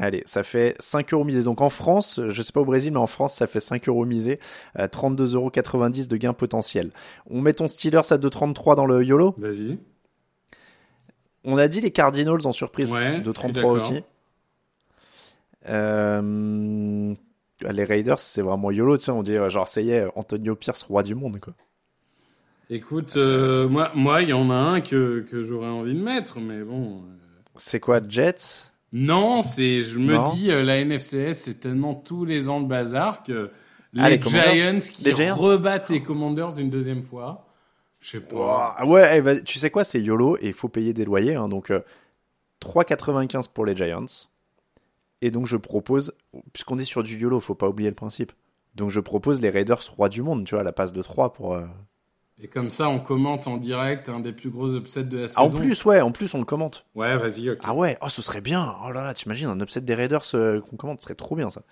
Allez, 0.00 0.22
ça 0.26 0.44
fait 0.44 0.76
5 0.78 1.12
euros 1.12 1.24
misés. 1.24 1.42
Donc 1.42 1.60
en 1.60 1.70
France, 1.70 2.20
je 2.28 2.42
sais 2.42 2.52
pas 2.52 2.60
au 2.60 2.64
Brésil, 2.64 2.92
mais 2.92 2.98
en 3.00 3.08
France, 3.08 3.34
ça 3.34 3.46
fait 3.48 3.58
5 3.60 3.88
euros 3.88 4.04
misés, 4.04 4.38
euh, 4.78 4.86
32,90 4.86 5.34
euros 5.34 5.50
de 5.50 6.16
gain 6.16 6.32
potentiel. 6.34 6.90
On 7.28 7.40
met 7.40 7.52
ton 7.52 7.66
Steelers 7.66 8.12
à 8.12 8.16
2,33 8.18 8.76
dans 8.76 8.86
le 8.86 9.02
YOLO. 9.04 9.34
Vas-y. 9.38 9.78
On 11.42 11.58
a 11.58 11.66
dit 11.66 11.80
les 11.80 11.90
Cardinals 11.90 12.46
en 12.46 12.52
surprise 12.52 12.92
Ouais, 12.92 13.06
de 13.06 13.16
je 13.18 13.22
suis 13.22 13.32
33 13.32 13.52
d'accord. 13.52 13.70
aussi. 13.72 14.02
Euh, 15.68 17.14
les 17.60 17.84
Raiders, 17.84 18.20
c'est 18.20 18.42
vraiment 18.42 18.70
YOLO, 18.70 18.98
tu 18.98 19.04
sais, 19.04 19.10
on 19.12 19.22
dit 19.22 19.36
genre 19.48 19.68
ça 19.68 19.80
y 19.80 19.90
est, 19.90 20.06
Antonio 20.16 20.54
Pierce, 20.56 20.82
roi 20.84 21.02
du 21.02 21.14
monde, 21.14 21.40
quoi. 21.40 21.54
Écoute, 22.70 23.14
euh, 23.16 23.68
moi, 23.68 23.90
moi, 23.94 24.22
il 24.22 24.28
y 24.28 24.32
en 24.32 24.50
a 24.50 24.54
un 24.54 24.80
que, 24.80 25.20
que 25.30 25.44
j'aurais 25.44 25.68
envie 25.68 25.94
de 25.94 26.00
mettre, 26.02 26.38
mais 26.40 26.62
bon. 26.62 27.02
euh, 27.02 27.16
C'est 27.56 27.78
quoi, 27.80 28.00
Jets? 28.08 28.72
Non, 28.92 29.42
c'est, 29.42 29.82
je 29.82 29.98
me 29.98 30.14
Non. 30.14 30.24
dis, 30.24 30.46
la 30.48 30.78
NFCS, 30.78 31.34
c'est 31.42 31.60
tellement 31.60 31.94
tous 31.94 32.24
les 32.24 32.48
ans 32.48 32.60
de 32.60 32.66
bazar 32.68 33.22
que 33.22 33.50
les, 33.92 34.02
Ah, 34.02 34.08
les 34.10 34.22
Giants 34.22 34.78
qui 34.92 35.04
Les 35.04 35.14
Giants? 35.14 35.36
rebattent 35.36 35.90
les 35.90 36.02
Commanders 36.02 36.58
une 36.58 36.70
deuxième 36.70 37.02
fois. 37.02 37.46
Je 38.00 38.10
sais 38.10 38.20
pas. 38.20 38.76
Ouais, 38.84 39.22
eh, 39.24 39.42
tu 39.44 39.58
sais 39.58 39.70
quoi, 39.70 39.84
c'est 39.84 40.00
YOLO 40.00 40.36
et 40.38 40.48
il 40.48 40.52
faut 40.54 40.68
payer 40.68 40.92
des 40.92 41.04
loyers, 41.04 41.34
hein, 41.34 41.48
donc 41.48 41.70
euh, 41.70 41.80
3,95 42.60 43.48
pour 43.48 43.66
les 43.66 43.76
Giants. 43.76 44.06
Et 45.22 45.30
donc 45.30 45.46
je 45.46 45.56
propose, 45.56 46.14
puisqu'on 46.52 46.78
est 46.78 46.84
sur 46.84 47.02
du 47.02 47.16
YOLO, 47.18 47.40
faut 47.40 47.54
pas 47.54 47.68
oublier 47.68 47.88
le 47.88 47.96
principe. 47.96 48.32
Donc 48.74 48.90
je 48.90 49.00
propose 49.00 49.40
les 49.40 49.50
Raiders 49.50 49.82
roi 49.96 50.08
du 50.08 50.22
monde, 50.22 50.44
tu 50.44 50.54
vois, 50.54 50.62
la 50.62 50.72
passe 50.72 50.92
de 50.92 51.02
3 51.02 51.32
pour... 51.32 51.54
euh, 51.54 51.66
Et 52.40 52.46
comme 52.46 52.70
ça, 52.70 52.88
on 52.88 53.00
commente 53.00 53.48
en 53.48 53.56
direct 53.56 54.08
un 54.08 54.20
des 54.20 54.32
plus 54.32 54.50
gros 54.50 54.72
upsets 54.76 55.02
de 55.04 55.18
la 55.22 55.26
Ah, 55.36 55.42
en 55.42 55.50
plus, 55.50 55.84
ouais, 55.84 56.00
en 56.00 56.12
plus 56.12 56.32
on 56.34 56.38
le 56.38 56.44
commente. 56.44 56.86
Ouais, 56.94 57.16
vas-y, 57.16 57.50
ok. 57.50 57.58
Ah 57.64 57.74
ouais, 57.74 57.98
oh 58.00 58.08
ce 58.08 58.22
serait 58.22 58.40
bien. 58.40 58.76
Oh 58.86 58.92
là 58.92 59.04
là, 59.04 59.14
t'imagines 59.14 59.48
un 59.48 59.58
upset 59.60 59.80
des 59.80 59.94
Raiders 59.96 60.22
euh, 60.34 60.60
qu'on 60.60 60.76
commente, 60.76 61.00
ce 61.00 61.04
serait 61.04 61.14
trop 61.16 61.34
bien 61.34 61.50
ça. 61.50 61.62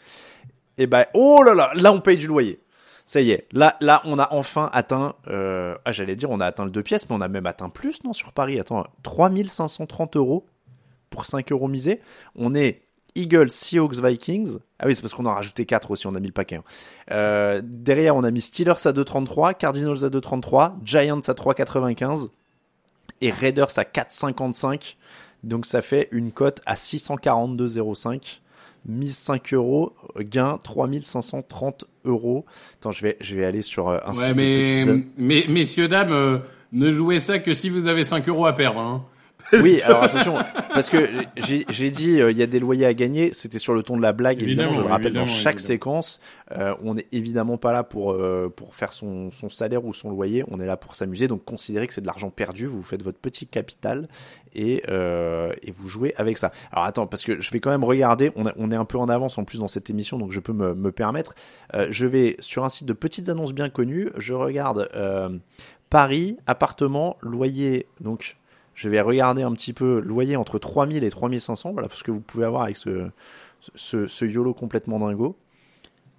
Et 0.78 0.86
ben, 0.88 1.06
oh 1.14 1.42
là 1.44 1.54
là, 1.54 1.70
là 1.74 1.92
on 1.92 2.00
paye 2.00 2.16
du 2.16 2.26
loyer. 2.26 2.60
Ça 3.04 3.20
y 3.20 3.30
est, 3.30 3.46
là, 3.52 3.76
là 3.80 4.02
on 4.04 4.18
a 4.18 4.26
enfin 4.32 4.68
atteint, 4.72 5.14
euh, 5.28 5.76
ah 5.84 5.92
j'allais 5.92 6.16
dire 6.16 6.28
on 6.32 6.40
a 6.40 6.46
atteint 6.46 6.64
le 6.64 6.72
deux 6.72 6.82
pièces, 6.82 7.08
mais 7.08 7.14
on 7.14 7.20
a 7.20 7.28
même 7.28 7.46
atteint 7.46 7.68
plus 7.68 8.02
non 8.02 8.12
sur 8.12 8.32
Paris. 8.32 8.58
Attends, 8.58 8.84
3530 9.04 10.16
euros 10.16 10.44
pour 11.10 11.24
5 11.24 11.52
euros 11.52 11.68
misés. 11.68 12.00
On 12.34 12.52
est 12.56 12.82
Eagles, 13.16 13.50
Seahawks, 13.50 13.94
Vikings. 13.96 14.58
Ah 14.78 14.86
oui, 14.86 14.94
c'est 14.94 15.02
parce 15.02 15.14
qu'on 15.14 15.24
en 15.26 15.30
a 15.30 15.34
rajouté 15.34 15.64
4 15.66 15.90
aussi, 15.90 16.06
on 16.06 16.14
a 16.14 16.20
mis 16.20 16.26
le 16.28 16.32
paquet. 16.32 16.56
hein. 16.56 16.64
Euh, 17.10 17.60
derrière, 17.64 18.14
on 18.16 18.22
a 18.24 18.30
mis 18.30 18.40
Steelers 18.40 18.86
à 18.86 18.92
2,33, 18.92 19.54
Cardinals 19.54 20.04
à 20.04 20.08
2,33, 20.10 20.74
Giants 20.84 21.20
à 21.26 21.32
3,95 21.32 22.28
et 23.20 23.30
Raiders 23.30 23.78
à 23.78 23.82
4,55. 23.84 24.96
Donc 25.44 25.64
ça 25.66 25.82
fait 25.82 26.08
une 26.12 26.32
cote 26.32 26.60
à 26.66 26.74
642,05. 26.74 28.40
Mise 28.88 29.16
5 29.16 29.52
euros, 29.52 29.94
gain 30.20 30.58
3530 30.62 31.86
euros. 32.04 32.44
Attends, 32.78 32.92
je 32.92 33.02
vais, 33.02 33.16
je 33.20 33.34
vais 33.34 33.44
aller 33.44 33.62
sur 33.62 33.88
euh, 33.88 33.98
un 34.06 34.12
Ouais, 34.12 34.26
site 34.26 34.28
de 34.28 34.34
mais, 34.34 34.84
petites- 34.84 35.12
mais 35.18 35.44
messieurs, 35.48 35.88
dames, 35.88 36.12
euh, 36.12 36.38
ne 36.70 36.92
jouez 36.92 37.18
ça 37.18 37.40
que 37.40 37.52
si 37.52 37.68
vous 37.68 37.88
avez 37.88 38.04
5 38.04 38.28
euros 38.28 38.46
à 38.46 38.52
perdre. 38.52 38.78
Hein. 38.78 39.04
Oui, 39.62 39.80
alors 39.82 40.02
attention, 40.02 40.34
parce 40.74 40.90
que 40.90 41.08
j'ai 41.36 41.64
j'ai 41.68 41.90
dit 41.92 42.20
euh, 42.20 42.30
il 42.32 42.36
y 42.36 42.42
a 42.42 42.46
des 42.46 42.58
loyers 42.58 42.86
à 42.86 42.94
gagner, 42.94 43.32
c'était 43.32 43.58
sur 43.60 43.74
le 43.74 43.82
ton 43.82 43.96
de 43.96 44.02
la 44.02 44.12
blague, 44.12 44.42
évidemment, 44.42 44.70
Évidemment, 44.70 44.82
je 44.84 44.88
le 44.88 44.92
rappelle 44.92 45.12
dans 45.12 45.26
chaque 45.26 45.54
évidemment. 45.54 45.66
séquence, 45.68 46.20
euh, 46.52 46.74
on 46.82 46.94
n'est 46.94 47.06
évidemment 47.12 47.56
pas 47.56 47.70
là 47.72 47.84
pour 47.84 48.12
euh, 48.12 48.52
pour 48.54 48.74
faire 48.74 48.92
son, 48.92 49.30
son 49.30 49.48
salaire 49.48 49.84
ou 49.84 49.94
son 49.94 50.10
loyer, 50.10 50.44
on 50.50 50.58
est 50.58 50.66
là 50.66 50.76
pour 50.76 50.96
s'amuser, 50.96 51.28
donc 51.28 51.44
considérez 51.44 51.86
que 51.86 51.94
c'est 51.94 52.00
de 52.00 52.06
l'argent 52.06 52.30
perdu, 52.30 52.66
vous 52.66 52.82
faites 52.82 53.02
votre 53.02 53.18
petit 53.18 53.46
capital 53.46 54.08
et, 54.54 54.82
euh, 54.88 55.52
et 55.62 55.70
vous 55.70 55.86
jouez 55.88 56.12
avec 56.16 56.38
ça. 56.38 56.50
Alors 56.72 56.84
attends, 56.86 57.06
parce 57.06 57.22
que 57.24 57.40
je 57.40 57.50
vais 57.52 57.60
quand 57.60 57.70
même 57.70 57.84
regarder, 57.84 58.32
on, 58.36 58.46
a- 58.46 58.52
on 58.56 58.70
est 58.72 58.76
un 58.76 58.84
peu 58.84 58.98
en 58.98 59.08
avance 59.08 59.38
en 59.38 59.44
plus 59.44 59.58
dans 59.60 59.68
cette 59.68 59.90
émission, 59.90 60.18
donc 60.18 60.32
je 60.32 60.40
peux 60.40 60.52
me, 60.54 60.74
me 60.74 60.90
permettre, 60.90 61.34
Euh, 61.74 61.86
je 61.90 62.06
vais 62.08 62.36
sur 62.40 62.64
un 62.64 62.68
site 62.68 62.86
de 62.86 62.92
petites 62.94 63.28
annonces 63.28 63.52
bien 63.52 63.68
connues, 63.68 64.10
je 64.16 64.34
regarde 64.34 64.88
euh, 64.94 65.28
Paris, 65.90 66.36
appartement, 66.46 67.16
loyer, 67.20 67.86
donc 68.00 68.36
je 68.76 68.88
vais 68.88 69.00
regarder 69.00 69.42
un 69.42 69.52
petit 69.52 69.72
peu 69.72 69.98
loyer 69.98 70.36
entre 70.36 70.60
3000 70.60 71.02
et 71.02 71.10
3500, 71.10 71.72
voilà, 71.72 71.88
parce 71.88 72.04
que 72.04 72.12
vous 72.12 72.20
pouvez 72.20 72.44
avoir 72.44 72.62
avec 72.62 72.76
ce, 72.76 73.08
ce, 73.74 74.06
ce 74.06 74.24
YOLO 74.24 74.54
complètement 74.54 75.00
dingo. 75.00 75.36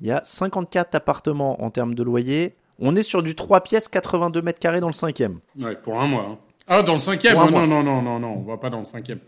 Il 0.02 0.08
y 0.08 0.12
a 0.12 0.22
54 0.26 0.94
appartements 0.96 1.64
en 1.64 1.70
termes 1.70 1.96
de 1.96 2.04
loyer. 2.04 2.56
On 2.80 2.96
est 2.96 3.04
sur 3.04 3.24
du 3.24 3.34
3 3.36 3.62
pièces, 3.62 3.88
82 3.88 4.42
mètres 4.42 4.60
carrés 4.60 4.82
dans 4.82 4.88
le 4.88 4.94
cinquième. 4.94 5.40
Ouais, 5.60 5.76
pour 5.76 6.00
un 6.02 6.08
mois. 6.08 6.26
hein. 6.30 6.38
Ah, 6.68 6.84
dans 6.84 6.94
le 6.96 7.00
cinquième 7.00 7.34
Pour 7.36 7.44
un 7.44 7.50
Non, 7.52 7.66
non, 7.66 7.82
non, 7.82 8.02
non, 8.02 8.20
non, 8.20 8.34
on 8.38 8.42
va 8.44 8.58
pas 8.58 8.70
dans 8.70 8.80
le 8.80 8.84
cinquième. 8.84 9.20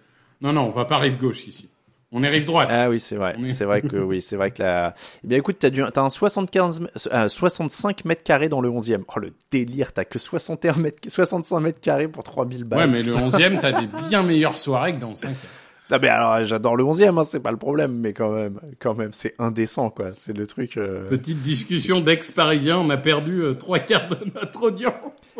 Non, 0.42 0.52
non, 0.54 0.64
on 0.64 0.70
va 0.72 0.86
pas 0.86 0.98
rive 0.98 1.18
gauche 1.18 1.48
ici. 1.48 1.70
On 2.12 2.24
est 2.24 2.30
rive 2.30 2.46
droite. 2.46 2.70
Ah 2.74 2.90
oui, 2.90 3.00
c'est 3.00 3.16
vrai. 3.16 3.36
Est- 3.44 3.50
C'est 3.50 3.66
vrai 3.66 3.82
que 3.84 3.98
oui, 3.98 4.20
c'est 4.22 4.36
vrai 4.36 4.50
que 4.50 4.64
la. 4.64 4.96
Eh 5.24 5.28
bien, 5.28 5.38
écoute, 5.38 5.58
t'as 5.60 5.70
du, 5.70 5.84
t'as 5.94 6.02
un 6.02 6.10
75, 6.10 6.88
euh, 7.14 7.28
65 7.28 8.04
mètres 8.06 8.24
carrés 8.24 8.50
dans 8.50 8.62
le 8.62 8.70
11e. 8.70 9.04
Oh 9.16 9.20
le 9.20 9.32
délire, 9.52 9.94
t'as 9.94 10.06
que 10.06 10.18
61 10.18 10.74
mètres, 10.74 10.98
65 11.08 11.60
mètres 11.60 11.82
carrés 11.82 12.08
pour 12.08 12.24
3000 12.24 12.64
balles. 12.64 12.80
ouais, 12.80 12.88
mais 12.88 13.04
le 13.04 13.16
onzième, 13.16 13.60
t'as 13.60 13.80
des 13.80 13.88
bien 14.10 14.24
meilleures 14.24 14.58
soirées 14.58 14.94
que 14.94 14.98
dans 15.00 15.12
le 15.12 15.16
cinquième. 15.16 15.38
Non 15.92 15.98
mais 16.00 16.08
alors, 16.08 16.44
j'adore 16.44 16.76
le 16.78 16.84
11e, 16.84 17.20
hein, 17.20 17.24
c'est 17.24 17.40
pas 17.40 17.50
le 17.50 17.58
problème, 17.58 17.94
mais 17.96 18.14
quand 18.14 18.30
même, 18.32 18.60
quand 18.80 18.94
même, 18.94 19.12
c'est 19.12 19.34
indécent 19.40 19.90
quoi. 19.90 20.10
C'est 20.16 20.38
le 20.38 20.46
truc. 20.46 20.78
euh, 20.78 21.08
Petite 21.10 21.42
discussion 21.42 22.00
d'ex-parisiens, 22.00 22.78
on 22.78 22.92
a 22.92 22.98
perdu 22.98 23.42
euh, 23.42 23.56
trois 23.56 23.80
quarts 23.80 24.08
de 24.08 24.18
notre 24.36 24.62
audience. 24.64 25.34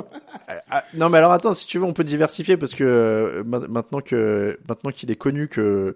Ah, 0.72 0.84
non 0.96 1.10
mais 1.10 1.20
alors 1.20 1.32
attends, 1.34 1.54
si 1.54 1.68
tu 1.68 1.78
veux, 1.78 1.86
on 1.86 1.94
peut 1.94 2.04
diversifier 2.04 2.58
parce 2.58 2.74
que 2.74 2.84
euh, 2.84 3.44
ma- 3.46 3.60
maintenant 3.68 4.02
que 4.02 4.58
maintenant 4.68 4.90
qu'il 4.92 5.12
est 5.12 5.16
connu 5.16 5.48
que 5.50 5.96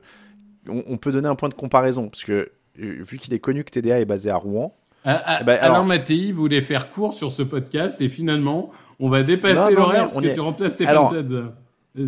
on, 0.70 0.84
on 0.88 0.98
peut 0.98 1.12
donner 1.12 1.28
un 1.28 1.36
point 1.36 1.50
de 1.50 1.54
comparaison 1.54 2.10
parce 2.10 2.24
que 2.24 2.52
euh, 2.80 2.98
vu 3.02 3.18
qu'il 3.18 3.34
est 3.34 3.40
connu 3.40 3.64
que 3.64 3.70
TDA 3.72 4.00
est 4.00 4.06
basé 4.06 4.30
à 4.30 4.36
Rouen. 4.38 4.76
Ah, 5.06 5.22
ah, 5.26 5.38
Eh 5.42 5.44
ben, 5.44 5.58
Alain 5.60 5.74
alors- 5.74 5.86
Mattei 5.86 6.32
voulait 6.32 6.62
faire 6.62 6.90
court 6.90 7.14
sur 7.14 7.32
ce 7.32 7.42
podcast 7.44 8.00
et 8.02 8.08
finalement, 8.10 8.72
on 9.00 9.10
va 9.10 9.24
dépasser 9.24 9.74
l'horaire 9.76 10.08
parce 10.08 10.20
que 10.20 10.26
est- 10.28 10.34
tu 10.34 10.40
remplaces 10.40 10.74
Stéphane 10.74 10.92
Alors, 10.96 11.10
Plaza. 11.12 11.54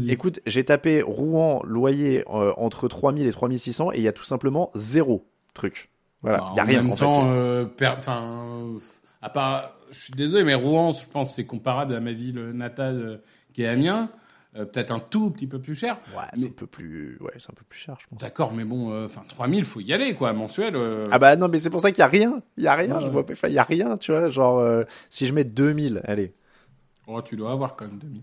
Écoute, 0.07 0.39
j'ai 0.47 0.63
tapé 0.63 1.01
Rouen 1.03 1.61
loyer 1.63 2.23
euh, 2.33 2.53
entre 2.57 2.87
3000 2.87 3.27
et 3.27 3.31
3600 3.31 3.91
et 3.91 3.97
il 3.97 4.01
y 4.03 4.07
a 4.07 4.13
tout 4.13 4.23
simplement 4.23 4.71
zéro 4.73 5.27
truc. 5.53 5.89
Voilà, 6.23 6.39
Bah, 6.39 6.49
il 6.53 6.57
y 6.57 6.59
a 6.59 6.63
en 6.63 6.65
rien 6.67 6.81
même 6.81 6.91
en 6.91 6.95
temps, 6.95 7.13
fait. 7.25 7.29
euh, 7.29 7.65
per- 7.65 7.93
enfin, 7.99 8.65
à 9.21 9.29
part, 9.29 9.75
je 9.91 9.99
suis 9.99 10.13
désolé, 10.13 10.43
mais 10.43 10.55
Rouen, 10.55 10.91
je 10.91 11.05
pense, 11.07 11.35
c'est 11.35 11.45
comparable 11.45 11.93
à 11.93 11.99
ma 11.99 12.13
ville 12.13 12.39
natale 12.53 12.95
euh, 12.99 13.17
qui 13.53 13.61
est 13.61 13.67
Amiens. 13.67 14.09
Euh, 14.57 14.63
Peut-être 14.65 14.91
un 14.91 14.99
tout 14.99 15.31
petit 15.31 15.47
peu 15.47 15.59
plus 15.59 15.75
cher. 15.75 15.99
Ouais, 16.15 16.23
mais- 16.33 16.41
c'est 16.41 16.47
un 16.49 16.53
peu 16.53 16.65
plus 16.67 17.17
ouais, 17.19 17.33
c'est 17.39 17.49
un 17.51 17.53
peu 17.55 17.65
plus 17.67 17.79
cher, 17.79 17.97
je 17.99 18.07
pense. 18.07 18.19
D'accord, 18.19 18.53
mais 18.53 18.63
bon, 18.63 18.91
euh, 18.91 19.05
enfin, 19.05 19.23
3000, 19.27 19.65
faut 19.65 19.81
y 19.81 19.91
aller, 19.91 20.13
quoi, 20.13 20.31
mensuel. 20.33 20.75
euh. 20.77 21.03
Ah 21.11 21.19
bah 21.19 21.35
non, 21.35 21.47
mais 21.49 21.59
c'est 21.59 21.69
pour 21.69 21.81
ça 21.81 21.91
qu'il 21.91 21.99
y 21.99 22.03
a 22.03 22.07
rien, 22.07 22.41
il 22.57 22.63
y 22.63 22.67
a 22.67 22.75
rien, 22.75 22.95
Ouais, 22.95 23.01
je 23.01 23.05
ouais. 23.07 23.11
vois 23.11 23.25
pas, 23.25 23.33
enfin, 23.33 23.49
il 23.49 23.53
y 23.53 23.59
a 23.59 23.63
rien, 23.63 23.97
tu 23.97 24.11
vois, 24.13 24.29
genre 24.29 24.59
euh, 24.59 24.83
si 25.09 25.25
je 25.27 25.33
mets 25.33 25.43
2000, 25.43 26.01
allez. 26.05 26.33
Oh, 27.07 27.21
tu 27.21 27.35
dois 27.35 27.51
avoir 27.51 27.75
quand 27.75 27.85
même 27.85 27.99
2000. 27.99 28.21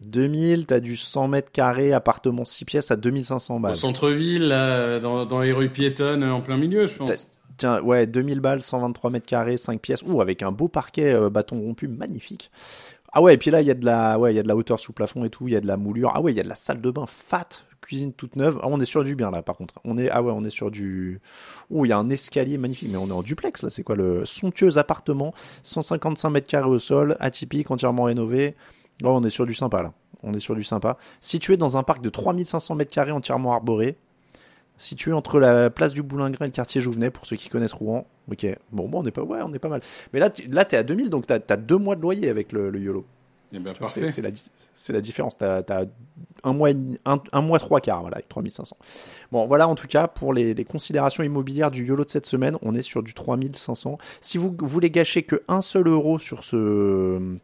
2000, 0.00 0.66
t'as 0.66 0.80
du 0.80 0.96
100 0.96 1.26
mètres 1.28 1.50
carrés, 1.50 1.92
appartement 1.94 2.44
6 2.44 2.64
pièces 2.66 2.90
à 2.90 2.96
2500 2.96 3.56
Au 3.56 3.60
balles. 3.60 3.76
centre-ville, 3.76 4.48
là, 4.48 4.98
dans, 5.00 5.24
dans 5.24 5.40
les 5.40 5.52
rues 5.52 5.70
piétonnes, 5.70 6.22
euh, 6.22 6.32
en 6.34 6.42
plein 6.42 6.58
milieu, 6.58 6.86
je 6.86 6.94
pense. 6.96 7.32
Tiens, 7.56 7.80
ouais, 7.80 8.06
2000 8.06 8.40
balles, 8.40 8.60
123 8.60 9.08
mètres 9.10 9.26
carrés, 9.26 9.56
5 9.56 9.80
pièces. 9.80 10.02
Ouh, 10.02 10.20
avec 10.20 10.42
un 10.42 10.52
beau 10.52 10.68
parquet 10.68 11.14
euh, 11.14 11.30
bâton 11.30 11.58
rompu, 11.58 11.88
magnifique. 11.88 12.50
Ah 13.18 13.22
ouais, 13.22 13.32
et 13.32 13.38
puis 13.38 13.50
là, 13.50 13.62
il 13.62 13.66
y 13.66 13.70
a 13.70 13.74
de 13.74 13.86
la, 13.86 14.18
ouais, 14.18 14.34
il 14.34 14.36
y 14.36 14.38
a 14.38 14.42
de 14.42 14.48
la 14.48 14.54
hauteur 14.54 14.78
sous 14.78 14.92
plafond 14.92 15.24
et 15.24 15.30
tout, 15.30 15.48
il 15.48 15.54
y 15.54 15.56
a 15.56 15.60
de 15.62 15.66
la 15.66 15.78
moulure. 15.78 16.12
Ah 16.14 16.20
ouais, 16.20 16.34
il 16.34 16.36
y 16.36 16.40
a 16.40 16.42
de 16.42 16.50
la 16.50 16.54
salle 16.54 16.82
de 16.82 16.90
bain 16.90 17.06
fat, 17.06 17.48
cuisine 17.80 18.12
toute 18.12 18.36
neuve. 18.36 18.60
Ah, 18.62 18.66
on 18.68 18.78
est 18.78 18.84
sur 18.84 19.04
du 19.04 19.16
bien 19.16 19.30
là, 19.30 19.40
par 19.40 19.56
contre. 19.56 19.76
On 19.84 19.96
est, 19.96 20.10
ah 20.10 20.22
ouais, 20.22 20.32
on 20.36 20.44
est 20.44 20.50
sur 20.50 20.70
du. 20.70 21.22
Ouh, 21.70 21.86
il 21.86 21.88
y 21.88 21.92
a 21.92 21.98
un 21.98 22.10
escalier 22.10 22.58
magnifique, 22.58 22.90
mais 22.92 22.98
on 22.98 23.08
est 23.08 23.12
en 23.12 23.22
duplex 23.22 23.62
là. 23.62 23.70
C'est 23.70 23.84
quoi 23.84 23.96
le 23.96 24.26
somptueux 24.26 24.76
appartement, 24.76 25.32
155 25.62 26.28
mètres 26.28 26.46
carrés 26.46 26.68
au 26.68 26.78
sol, 26.78 27.16
atypique, 27.18 27.70
entièrement 27.70 28.02
rénové. 28.02 28.54
Oh, 29.02 29.08
on 29.08 29.24
est 29.24 29.30
sur 29.30 29.46
du 29.46 29.54
sympa 29.54 29.82
là. 29.82 29.94
On 30.22 30.34
est 30.34 30.38
sur 30.38 30.54
du 30.54 30.62
sympa. 30.62 30.98
Situé 31.22 31.56
dans 31.56 31.78
un 31.78 31.82
parc 31.82 32.02
de 32.02 32.10
3500 32.10 32.74
mètres 32.74 32.92
carrés 32.92 33.12
entièrement 33.12 33.54
arboré. 33.54 33.96
Situé 34.78 35.12
entre 35.12 35.38
la 35.40 35.70
place 35.70 35.92
du 35.92 36.02
Boulingrin 36.02 36.44
et 36.44 36.48
le 36.48 36.52
quartier 36.52 36.80
Jouvenet, 36.80 37.10
pour 37.10 37.24
ceux 37.26 37.36
qui 37.36 37.48
connaissent 37.48 37.72
Rouen. 37.72 38.06
Ok, 38.30 38.46
bon, 38.72 38.88
bon 38.88 39.02
on 39.02 39.06
est 39.06 39.10
pas, 39.10 39.22
ouais, 39.22 39.40
on 39.42 39.52
est 39.54 39.58
pas 39.58 39.68
mal. 39.68 39.80
Mais 40.12 40.20
là, 40.20 40.28
tu- 40.30 40.46
là, 40.48 40.64
t'es 40.64 40.76
à 40.76 40.82
2000, 40.82 41.08
donc 41.10 41.26
t'as 41.26 41.38
as 41.48 41.56
deux 41.56 41.78
mois 41.78 41.96
de 41.96 42.02
loyer 42.02 42.28
avec 42.28 42.52
le, 42.52 42.70
le 42.70 42.80
YOLO. 42.80 43.06
Eh 43.52 43.58
ben. 43.60 43.72
C'est 44.10 44.22
la, 44.22 44.30
di- 44.32 44.50
c'est 44.74 44.92
la 44.92 45.00
différence. 45.00 45.38
T'as 45.38 45.62
as 45.68 45.84
un 46.44 46.52
mois, 46.52 46.70
un, 47.04 47.20
un 47.32 47.40
mois 47.42 47.58
trois 47.58 47.80
quarts, 47.80 48.00
voilà, 48.02 48.16
avec 48.16 48.28
3500. 48.28 48.76
Bon, 49.32 49.46
voilà, 49.46 49.66
en 49.68 49.76
tout 49.76 49.86
cas, 49.86 50.08
pour 50.08 50.34
les, 50.34 50.52
les 50.52 50.64
considérations 50.64 51.22
immobilières 51.22 51.70
du 51.70 51.84
YOLO 51.86 52.04
de 52.04 52.10
cette 52.10 52.26
semaine, 52.26 52.58
on 52.62 52.74
est 52.74 52.82
sur 52.82 53.02
du 53.02 53.14
3500. 53.14 53.98
Si 54.20 54.36
vous 54.36 54.54
voulez 54.60 54.90
gâcher 54.90 55.22
que 55.22 55.42
un 55.48 55.62
seul 55.62 55.86
euro 55.86 56.18
sur 56.18 56.44
ce, 56.44 57.36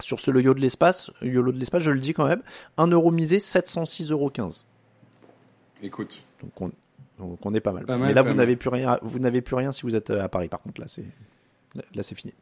sur 0.00 0.20
ce 0.20 0.30
YOLO 0.30 0.54
de 0.54 0.60
l'espace, 0.60 1.10
YOLO 1.22 1.52
de 1.52 1.58
l'espace, 1.58 1.82
je 1.82 1.90
le 1.90 2.00
dis 2.00 2.12
quand 2.12 2.26
même, 2.28 2.42
1 2.76 2.86
euro 2.88 3.10
misé, 3.10 3.38
706,15 3.38 4.12
euros. 4.12 4.30
Écoute. 5.82 6.24
Donc 6.42 6.60
on, 6.60 6.70
donc 7.18 7.44
on 7.44 7.54
est 7.54 7.60
pas 7.60 7.72
mal. 7.72 7.84
Pas 7.86 7.96
mal, 7.96 8.08
Mais 8.08 8.14
là, 8.14 8.22
vous 8.22 8.34
n'avez 8.34 8.56
plus 8.56 8.68
rien, 8.68 8.98
vous 9.02 9.18
n'avez 9.18 9.40
plus 9.40 9.54
rien 9.56 9.72
si 9.72 9.82
vous 9.82 9.96
êtes 9.96 10.10
euh, 10.10 10.22
à 10.22 10.28
Paris. 10.28 10.48
Par 10.48 10.60
contre, 10.60 10.80
là, 10.80 10.88
c'est, 10.88 11.04
là, 11.94 12.02
c'est 12.02 12.14
fini. 12.14 12.34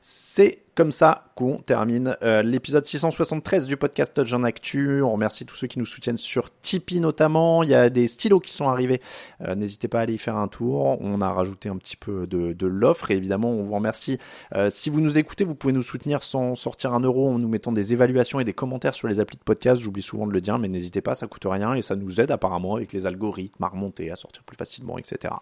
C'est 0.00 0.58
comme 0.74 0.92
ça 0.92 1.26
qu'on 1.34 1.58
termine 1.58 2.16
euh, 2.22 2.42
l'épisode 2.42 2.84
673 2.84 3.66
du 3.66 3.76
podcast 3.76 4.14
Touch 4.14 4.32
en 4.32 4.42
Actu. 4.42 5.02
On 5.02 5.12
remercie 5.12 5.44
tous 5.44 5.54
ceux 5.54 5.66
qui 5.66 5.78
nous 5.78 5.86
soutiennent 5.86 6.16
sur 6.16 6.48
Tipeee 6.60 7.00
notamment. 7.00 7.62
Il 7.62 7.68
y 7.68 7.74
a 7.74 7.90
des 7.90 8.08
stylos 8.08 8.40
qui 8.40 8.52
sont 8.52 8.68
arrivés. 8.68 9.00
Euh, 9.42 9.54
N'hésitez 9.54 9.88
pas 9.88 9.98
à 9.98 10.02
aller 10.02 10.14
y 10.14 10.18
faire 10.18 10.36
un 10.36 10.48
tour. 10.48 10.98
On 11.00 11.20
a 11.20 11.30
rajouté 11.30 11.68
un 11.68 11.76
petit 11.76 11.96
peu 11.96 12.26
de, 12.26 12.52
de 12.52 12.66
l'offre 12.66 13.10
et 13.10 13.16
évidemment 13.16 13.50
on 13.50 13.62
vous 13.62 13.74
remercie. 13.74 14.18
Euh, 14.54 14.70
si 14.70 14.88
vous 14.88 15.00
nous 15.00 15.18
écoutez, 15.18 15.44
vous 15.44 15.54
pouvez 15.54 15.74
nous 15.74 15.82
soutenir 15.82 16.22
sans 16.22 16.54
sortir 16.54 16.94
un 16.94 17.00
euro 17.00 17.28
en 17.28 17.38
nous 17.38 17.48
mettant 17.48 17.72
des 17.72 17.92
évaluations 17.92 18.40
et 18.40 18.44
des 18.44 18.54
commentaires 18.54 18.94
sur 18.94 19.08
les 19.08 19.20
applis 19.20 19.36
de 19.36 19.42
podcast. 19.42 19.80
J'oublie 19.80 20.02
souvent 20.02 20.26
de 20.26 20.32
le 20.32 20.40
dire, 20.40 20.58
mais 20.58 20.68
n'hésitez 20.68 21.02
pas, 21.02 21.14
ça 21.14 21.26
coûte 21.26 21.44
rien 21.44 21.74
et 21.74 21.82
ça 21.82 21.96
nous 21.96 22.20
aide 22.20 22.30
apparemment 22.30 22.76
avec 22.76 22.92
les 22.94 23.06
algorithmes 23.06 23.62
à 23.62 23.68
remonter, 23.68 24.10
à 24.10 24.16
sortir 24.16 24.42
plus 24.42 24.56
facilement, 24.56 24.96
etc. 24.96 25.34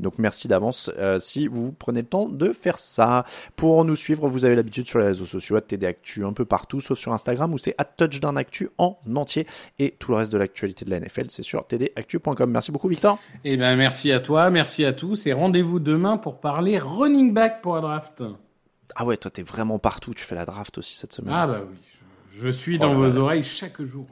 Donc 0.00 0.18
merci 0.18 0.48
d'avance 0.48 0.90
euh, 0.98 1.20
si 1.20 1.46
vous 1.46 1.70
prenez 1.72 2.00
le 2.00 2.08
temps 2.08 2.28
de 2.28 2.52
faire 2.52 2.78
ça. 2.78 3.24
Pour 3.54 3.84
nous 3.84 3.96
suivre, 3.96 4.28
vous 4.28 4.44
avez 4.44 4.56
l'habitude 4.56 4.71
sur 4.72 4.98
les 4.98 5.06
réseaux 5.06 5.26
sociaux, 5.26 5.60
TD 5.60 5.86
Actu 5.86 6.24
un 6.24 6.32
peu 6.32 6.44
partout, 6.44 6.80
sauf 6.80 6.98
sur 6.98 7.12
Instagram 7.12 7.52
où 7.52 7.58
c'est 7.58 7.76
touchdown 7.96 8.36
actu 8.36 8.70
en 8.78 8.98
entier. 9.14 9.46
Et 9.78 9.94
tout 9.98 10.12
le 10.12 10.18
reste 10.18 10.32
de 10.32 10.38
l'actualité 10.38 10.84
de 10.84 10.90
la 10.90 11.00
NFL, 11.00 11.26
c'est 11.28 11.42
sur 11.42 11.66
tdactu.com. 11.66 12.50
Merci 12.50 12.72
beaucoup 12.72 12.88
Victor. 12.88 13.18
Eh 13.44 13.56
ben, 13.56 13.76
merci 13.76 14.12
à 14.12 14.20
toi, 14.20 14.50
merci 14.50 14.84
à 14.84 14.92
tous 14.92 15.26
et 15.26 15.32
rendez-vous 15.32 15.80
demain 15.80 16.16
pour 16.16 16.40
parler 16.40 16.78
running 16.78 17.32
back 17.32 17.62
pour 17.62 17.74
la 17.76 17.80
draft. 17.80 18.22
Ah 18.94 19.04
ouais, 19.04 19.16
toi 19.16 19.30
t'es 19.30 19.42
vraiment 19.42 19.78
partout, 19.78 20.12
tu 20.14 20.24
fais 20.24 20.34
la 20.34 20.44
draft 20.44 20.78
aussi 20.78 20.96
cette 20.96 21.12
semaine. 21.12 21.34
Ah 21.34 21.46
bah 21.46 21.60
oui, 21.68 21.76
je, 22.40 22.48
suis 22.48 22.76
Oh 22.76 22.82
dans 22.82 22.94
vos 22.94 23.16
oreilles 23.18 23.42
chaque 23.42 23.80
jour. 23.82 24.06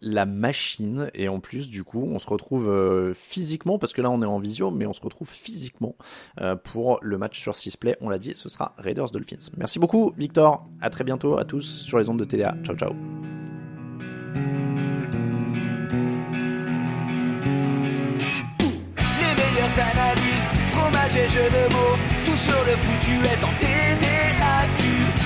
La 0.00 0.26
machine 0.26 1.10
et 1.14 1.28
en 1.28 1.40
plus 1.40 1.68
du 1.68 1.84
coup 1.84 2.08
on 2.10 2.18
se 2.18 2.26
retrouve 2.26 2.70
euh, 2.70 3.12
physiquement 3.14 3.78
parce 3.78 3.92
que 3.92 4.00
là 4.00 4.10
on 4.10 4.22
est 4.22 4.26
en 4.26 4.38
visio 4.38 4.70
mais 4.70 4.86
on 4.86 4.92
se 4.92 5.00
retrouve 5.00 5.28
physiquement 5.28 5.94
euh, 6.40 6.56
pour 6.56 6.98
le 7.02 7.18
match 7.18 7.38
sur 7.38 7.54
6 7.54 7.76
play 7.76 7.96
on 8.00 8.08
l'a 8.08 8.18
dit 8.18 8.34
ce 8.34 8.48
sera 8.48 8.74
Raiders 8.78 9.10
Dolphins. 9.10 9.50
Merci 9.56 9.78
beaucoup 9.78 10.12
Victor. 10.16 10.66
À 10.80 10.90
très 10.90 11.04
bientôt 11.04 11.38
à 11.38 11.44
tous 11.44 11.62
sur 11.62 11.98
les 11.98 12.08
ondes 12.08 12.18
de 12.18 12.24
TDA 12.24 12.54
ciao 12.64 12.76
ciao. 12.76 12.92
Les 19.70 19.76
fromage 20.72 21.16
et 21.16 21.28
de 21.28 21.72
mots, 21.74 21.96
tout 22.26 22.32
est 22.32 23.44
en 23.44 23.52
TDAQ. 23.58 24.82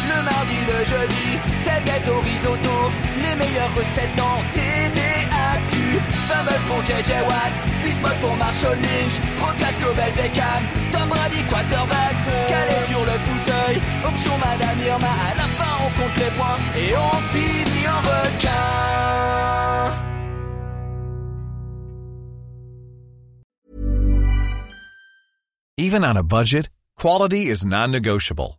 Le 0.08 0.18
mardi, 0.24 0.58
le 0.68 0.84
jeudi, 0.84 1.38
tel 1.64 1.82
gâteau 1.84 2.20
les 3.22 3.36
meilleures 3.36 3.74
recettes 3.76 4.20
en 4.20 4.42
TDAQ. 4.52 5.72
Fumble 6.28 6.60
pour 6.68 6.80
JJ 6.82 7.10
Watt, 7.28 7.52
Bismuth 7.82 8.20
pour 8.20 8.36
Marshall 8.36 8.76
Lynch, 8.76 9.20
Rocklash 9.40 9.78
Global 9.78 10.12
Beckham, 10.16 10.62
Tom 10.92 11.08
Brady 11.08 11.42
quarterback, 11.48 12.16
calé 12.48 12.78
sur 12.86 13.00
le 13.00 13.16
fauteuil, 13.26 13.80
option 14.06 14.32
Madame 14.38 14.80
Irma, 14.86 15.08
à 15.08 15.34
la 15.34 15.46
fin 15.56 15.74
on 15.84 15.90
compte 16.00 16.16
les 16.16 16.32
points 16.36 16.58
et 16.76 16.96
on 16.96 17.16
finit 17.32 17.88
en 17.88 18.00
requin. 18.00 18.50
Even 25.76 26.04
on 26.04 26.16
a 26.16 26.22
budget, 26.22 26.70
quality 26.96 27.48
is 27.50 27.64
non-negotiable. 27.64 28.58